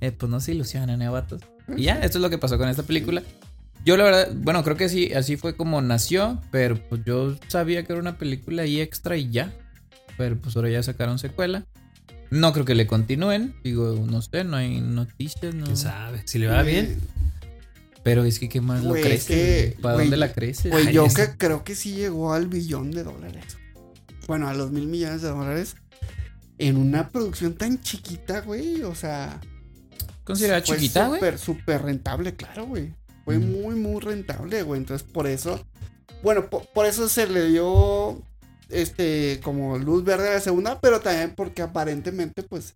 [0.00, 1.42] eh, pues no se ilusionen, eh, vatos.
[1.76, 3.22] Y ya, esto es lo que pasó con esta película.
[3.84, 7.82] Yo la verdad, bueno, creo que sí, así fue como nació, pero pues yo sabía
[7.84, 9.52] que era una película ahí extra y ya.
[10.16, 11.64] Pero pues ahora ya sacaron secuela.
[12.30, 15.64] No creo que le continúen, digo, no sé, no hay noticias, no.
[15.64, 16.22] ¿Quién sabe?
[16.26, 16.98] Si le va bien.
[18.02, 19.82] Pero es que qué más lo crece, es que, güey?
[19.82, 20.70] ¿Para güey, dónde la crece?
[20.70, 23.58] Güey, Ay, yo que creo que sí llegó al billón de dólares.
[24.26, 25.76] Bueno, a los mil millones de dólares.
[26.58, 28.82] En una producción tan chiquita, güey.
[28.84, 29.40] O sea.
[30.24, 31.18] Considerada fue chiquita, güey.
[31.20, 32.94] Súper, súper rentable, claro, güey.
[33.24, 33.52] Fue Mm.
[33.62, 34.80] muy, muy rentable, güey.
[34.80, 35.62] Entonces, por eso.
[36.22, 38.22] Bueno, po- por, eso se le dio.
[38.70, 42.74] Este, como luz verde a la segunda, pero también porque aparentemente, pues.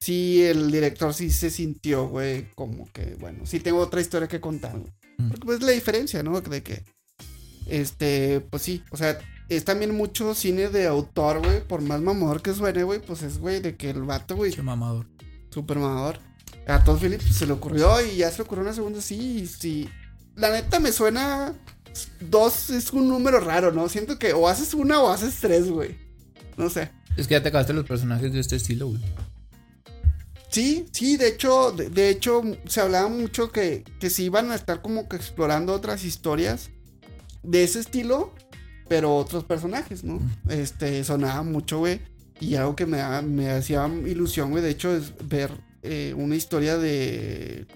[0.00, 4.40] Sí, el director sí se sintió, güey, como que, bueno, sí tengo otra historia que
[4.40, 4.76] contar.
[5.16, 5.28] Mm.
[5.28, 6.38] Porque pues la diferencia, ¿no?
[6.42, 6.84] De que,
[7.66, 9.18] este, pues sí, o sea,
[9.48, 13.38] es también mucho cine de autor, güey, por más mamador que suene, güey, pues es,
[13.38, 15.06] güey, de que el vato, güey, Qué mamador.
[15.50, 16.18] super mamador.
[16.66, 19.46] A Todd Phillips se le ocurrió y ya se le ocurrió una segunda, sí, y
[19.46, 19.88] sí.
[20.34, 21.54] La neta me suena,
[22.20, 23.88] dos es un número raro, ¿no?
[23.88, 25.96] Siento que o haces una o haces tres, güey.
[26.56, 26.90] No sé.
[27.16, 29.00] Es que ya te acabaste los personajes de este estilo, güey.
[30.50, 34.54] Sí, sí, de hecho, de, de hecho, se hablaba mucho que, que se iban a
[34.54, 36.70] estar como que explorando otras historias
[37.42, 38.32] de ese estilo,
[38.88, 40.20] pero otros personajes, ¿no?
[40.48, 42.00] Este, sonaba mucho, güey.
[42.40, 45.50] Y algo que me, me hacía ilusión, güey, de hecho, es ver
[45.82, 47.66] eh, una historia de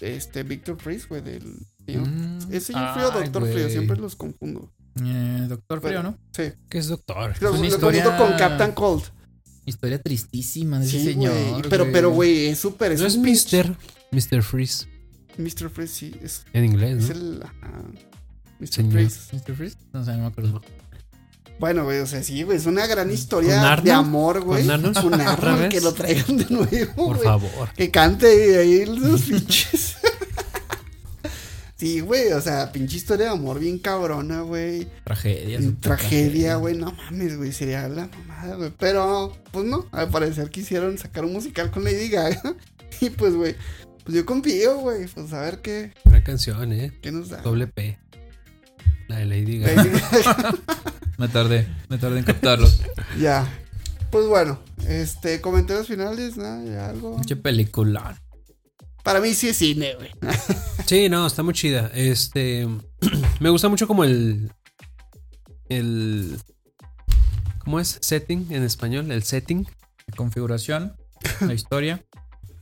[0.00, 1.66] este Victor Freeze, güey, del...
[1.86, 2.38] Mm.
[2.52, 3.52] ¿Es señor Frío o Ay, Doctor güey.
[3.54, 3.68] Frío?
[3.70, 4.70] Siempre los confundo.
[5.02, 6.16] Eh, Doctor Frío, ¿no?
[6.32, 6.44] Sí.
[6.68, 7.34] ¿Qué es doctor?
[7.40, 9.02] Lo, una lo historia- confundo con Captain Cold.
[9.66, 11.68] Historia tristísima de ese Sí, señor.
[11.70, 12.92] Pero, pero, güey, es súper...
[12.92, 13.74] Es No es Mr.
[14.12, 14.42] Mr.
[14.42, 14.86] Freeze.
[15.38, 15.70] Mr.
[15.70, 16.14] Freeze, sí.
[16.22, 17.14] Es, En inglés, es ¿no?
[17.16, 17.42] el...
[18.60, 18.68] Mr.
[18.68, 18.92] Señor.
[18.92, 19.18] Freeze.
[19.36, 19.54] ¿Mr.
[19.56, 19.76] Freeze?
[19.92, 20.60] No sé, no me acuerdo.
[21.58, 24.66] Bueno, güey, o sea, sí, güey, es una gran historia de amor, güey.
[25.70, 27.72] Que lo traigan de nuevo, Por favor.
[27.76, 29.96] Que cante ahí los pinches.
[31.76, 34.88] Sí, güey, o sea, pinche historia de amor bien cabrona, güey.
[35.04, 35.60] Tragedia.
[35.80, 38.72] Tragedia, güey, no mames, güey, sería la mamada, güey.
[38.78, 42.40] Pero, pues no, al parecer quisieron sacar un musical con Lady Gaga.
[43.00, 43.56] y pues, güey,
[44.04, 46.92] pues yo confío, güey, pues a ver qué, Gran canción, ¿eh?
[47.02, 47.42] qué nos da.
[47.42, 47.98] Doble P.
[49.08, 49.82] La de Lady Gaga.
[49.82, 50.54] Lady Gaga.
[51.18, 52.68] Me tardé, me tardé en captarlo.
[53.20, 53.46] ya.
[54.10, 57.16] Pues bueno, este, comentarios finales, nada, ya algo.
[57.16, 58.20] Pinche película.
[59.04, 60.10] Para mí sí es cine, güey.
[60.86, 61.90] Sí, no, está muy chida.
[61.94, 62.66] Este.
[63.40, 64.50] me gusta mucho como el.
[65.68, 66.38] El.
[67.58, 67.98] ¿Cómo es?
[68.02, 69.10] Setting en español.
[69.10, 69.66] El setting.
[70.06, 70.94] La configuración,
[71.40, 72.04] la historia,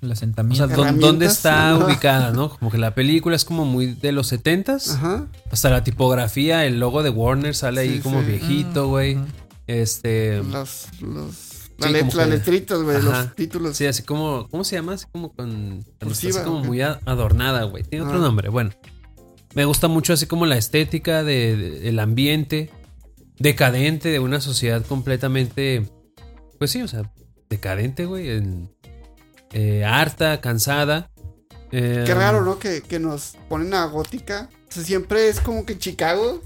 [0.01, 0.69] el O asentamiento.
[0.69, 2.51] sea, ¿dó- ¿dónde está ubicada, no?
[2.57, 4.95] Como que la película es como muy de los 70s.
[4.95, 5.27] Ajá.
[5.51, 8.27] Hasta la tipografía, el logo de Warner sale ahí como sí.
[8.27, 9.17] viejito, güey.
[9.17, 9.27] Ujú.
[9.67, 10.41] Este.
[10.45, 11.52] Los, los,
[11.87, 13.77] Sí, la let- letritas, güey, los títulos.
[13.77, 14.49] Sí, así como.
[14.51, 14.95] ¿Cómo se llama?
[14.95, 15.85] Así como con.
[16.01, 17.83] Cursiva, así como muy adornada, güey.
[17.85, 18.23] Tiene otro Ah.
[18.23, 18.49] nombre.
[18.49, 18.71] Bueno.
[19.55, 22.71] Me gusta mucho así como la estética de, de- el ambiente
[23.39, 25.87] decadente de una sociedad completamente.
[26.59, 27.11] Pues sí, o sea,
[27.51, 28.31] decadente, güey.
[28.31, 28.71] en-
[29.53, 31.11] eh, harta, cansada.
[31.71, 32.59] Eh, Qué raro, ¿no?
[32.59, 34.49] Que, que nos ponen a gótica.
[34.69, 36.43] O sea, siempre es como que Chicago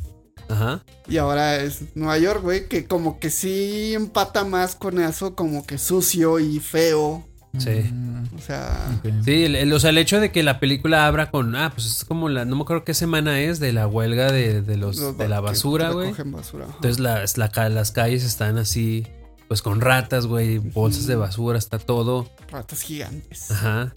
[0.48, 0.82] Ajá.
[1.08, 2.68] y ahora es Nueva York, güey.
[2.68, 7.24] Que como que sí empata más con eso, como que sucio y feo.
[7.58, 7.90] Sí.
[8.36, 9.00] O sea.
[9.24, 11.56] Sí, el, el- o sea, el hecho de que la película abra con.
[11.56, 12.44] Ah, pues es como la.
[12.44, 15.40] No me acuerdo qué semana es de la huelga de, de los, los de la
[15.40, 16.10] basura, güey.
[16.10, 19.06] Entonces las, la las calles están así,
[19.48, 22.28] pues con ratas, güey, bolsas de basura, está todo.
[22.50, 23.50] Ratas gigantes.
[23.50, 23.94] Ajá.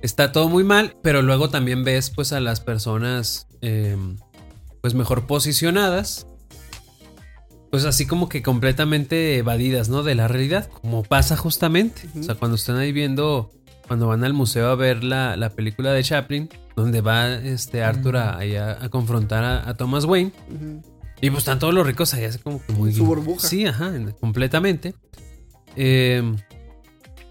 [0.00, 3.96] Está todo muy mal, pero luego también ves pues a las personas eh,
[4.82, 6.26] pues mejor posicionadas.
[7.70, 10.02] Pues así como que completamente evadidas, ¿no?
[10.02, 12.02] De la realidad, como pasa justamente.
[12.20, 13.50] O sea, cuando están ahí viendo,
[13.88, 18.18] cuando van al museo a ver la, la película de Chaplin, donde va este Arthur
[18.18, 20.32] a, ahí a- a confrontar a, a Thomas Wayne.
[21.22, 22.92] Y pues están todos los ricos ahí, así como que muy.
[22.92, 23.46] Su burbuja.
[23.48, 23.90] Sí, ajá,
[24.20, 24.94] completamente.
[25.76, 26.22] Eh,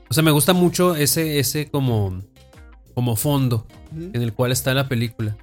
[0.09, 2.19] o sea, me gusta mucho ese, ese como,
[2.95, 5.37] como fondo en el cual está la película.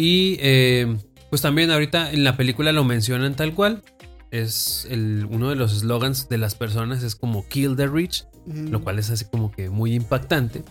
[0.00, 0.96] Y eh,
[1.28, 3.82] pues también ahorita en la película lo mencionan tal cual.
[4.30, 8.80] Es el, uno de los slogans de las personas es como Kill the Rich, lo
[8.80, 10.62] cual es así como que muy impactante.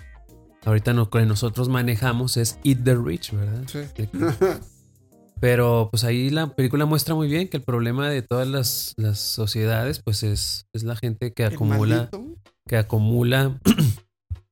[0.63, 3.63] Ahorita lo que nosotros manejamos es Eat the Rich, ¿verdad?
[3.67, 4.07] Sí.
[5.41, 9.19] Pero pues ahí la película muestra muy bien que el problema de todas las, las
[9.19, 12.25] sociedades pues es, es la gente que acumula, maldito.
[12.65, 13.59] que acumula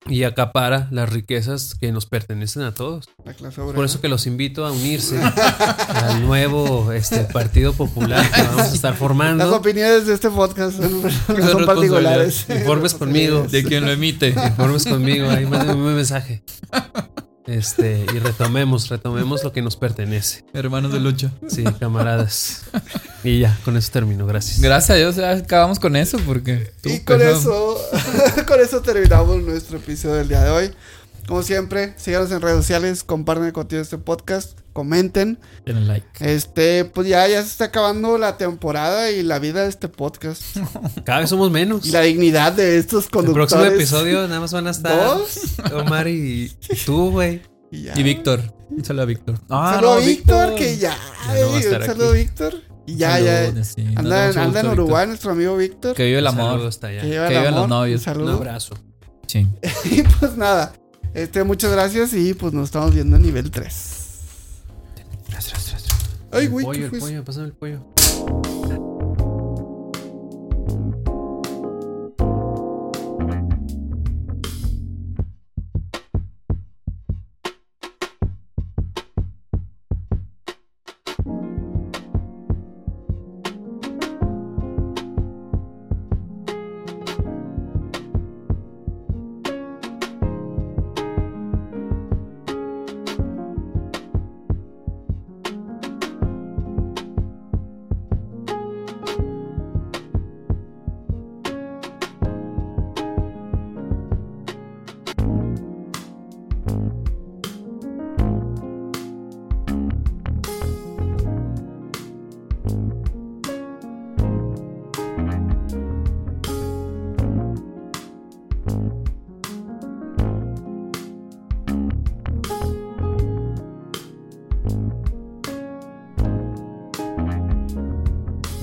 [0.08, 3.10] y acapara las riquezas que nos pertenecen a todos.
[3.24, 3.76] La clase obrera.
[3.76, 5.20] Por eso que los invito a unirse
[5.88, 9.56] al nuevo este, Partido Popular que vamos a estar Las formando.
[9.56, 12.46] opiniones de este podcast son, no son particulares.
[12.50, 13.44] Informes conmigo.
[13.50, 14.30] De quien lo emite.
[14.30, 16.44] Informes conmigo, ahí mándenme un mensaje.
[17.48, 20.44] Este, y retomemos, retomemos lo que nos pertenece.
[20.54, 21.32] Hermanos de lucha.
[21.48, 22.64] Sí, camaradas.
[23.24, 24.60] Y ya, con eso termino, gracias.
[24.60, 26.72] Gracias a Dios ya acabamos con eso porque...
[26.82, 27.78] tú, Y con eso,
[28.48, 30.72] con eso terminamos nuestro episodio del día de hoy.
[31.28, 35.40] Como siempre, síganos en redes sociales, compartan el contenido de este podcast, comenten.
[35.66, 36.06] Denle like.
[36.20, 40.44] Este, pues ya, ya se está acabando la temporada y la vida de este podcast.
[41.06, 41.86] Cada vez somos menos.
[41.86, 43.48] Y la dignidad de estos El conductores.
[43.54, 45.56] próximo episodio nada más van a estar Dos.
[45.74, 46.52] Omar y
[46.86, 47.42] tú, güey.
[47.72, 48.42] Y, Víctor.
[48.70, 49.36] Un saludo a Víctor.
[49.36, 50.96] Un saludo a Víctor, que ya.
[51.28, 52.20] Ya no a un saludo a aquí.
[52.20, 52.54] Víctor.
[52.86, 53.64] Y ya, ya.
[53.64, 53.86] Sí.
[53.96, 55.96] Anda, un anda en Uruguay nuestro amigo Víctor.
[55.96, 56.68] Que vive el Un amor.
[56.68, 57.02] hasta allá.
[57.02, 58.02] Que el vivan los novios.
[58.06, 58.34] Un Un saludo.
[58.34, 58.76] abrazo.
[59.28, 59.48] Sí.
[59.86, 60.74] Y pues nada.
[61.14, 63.95] Este, muchas gracias y pues nos estamos viendo en nivel 3.
[66.32, 68.55] Ay, el güey, pollo, ¿qué el fue pollo, pásame el pollo.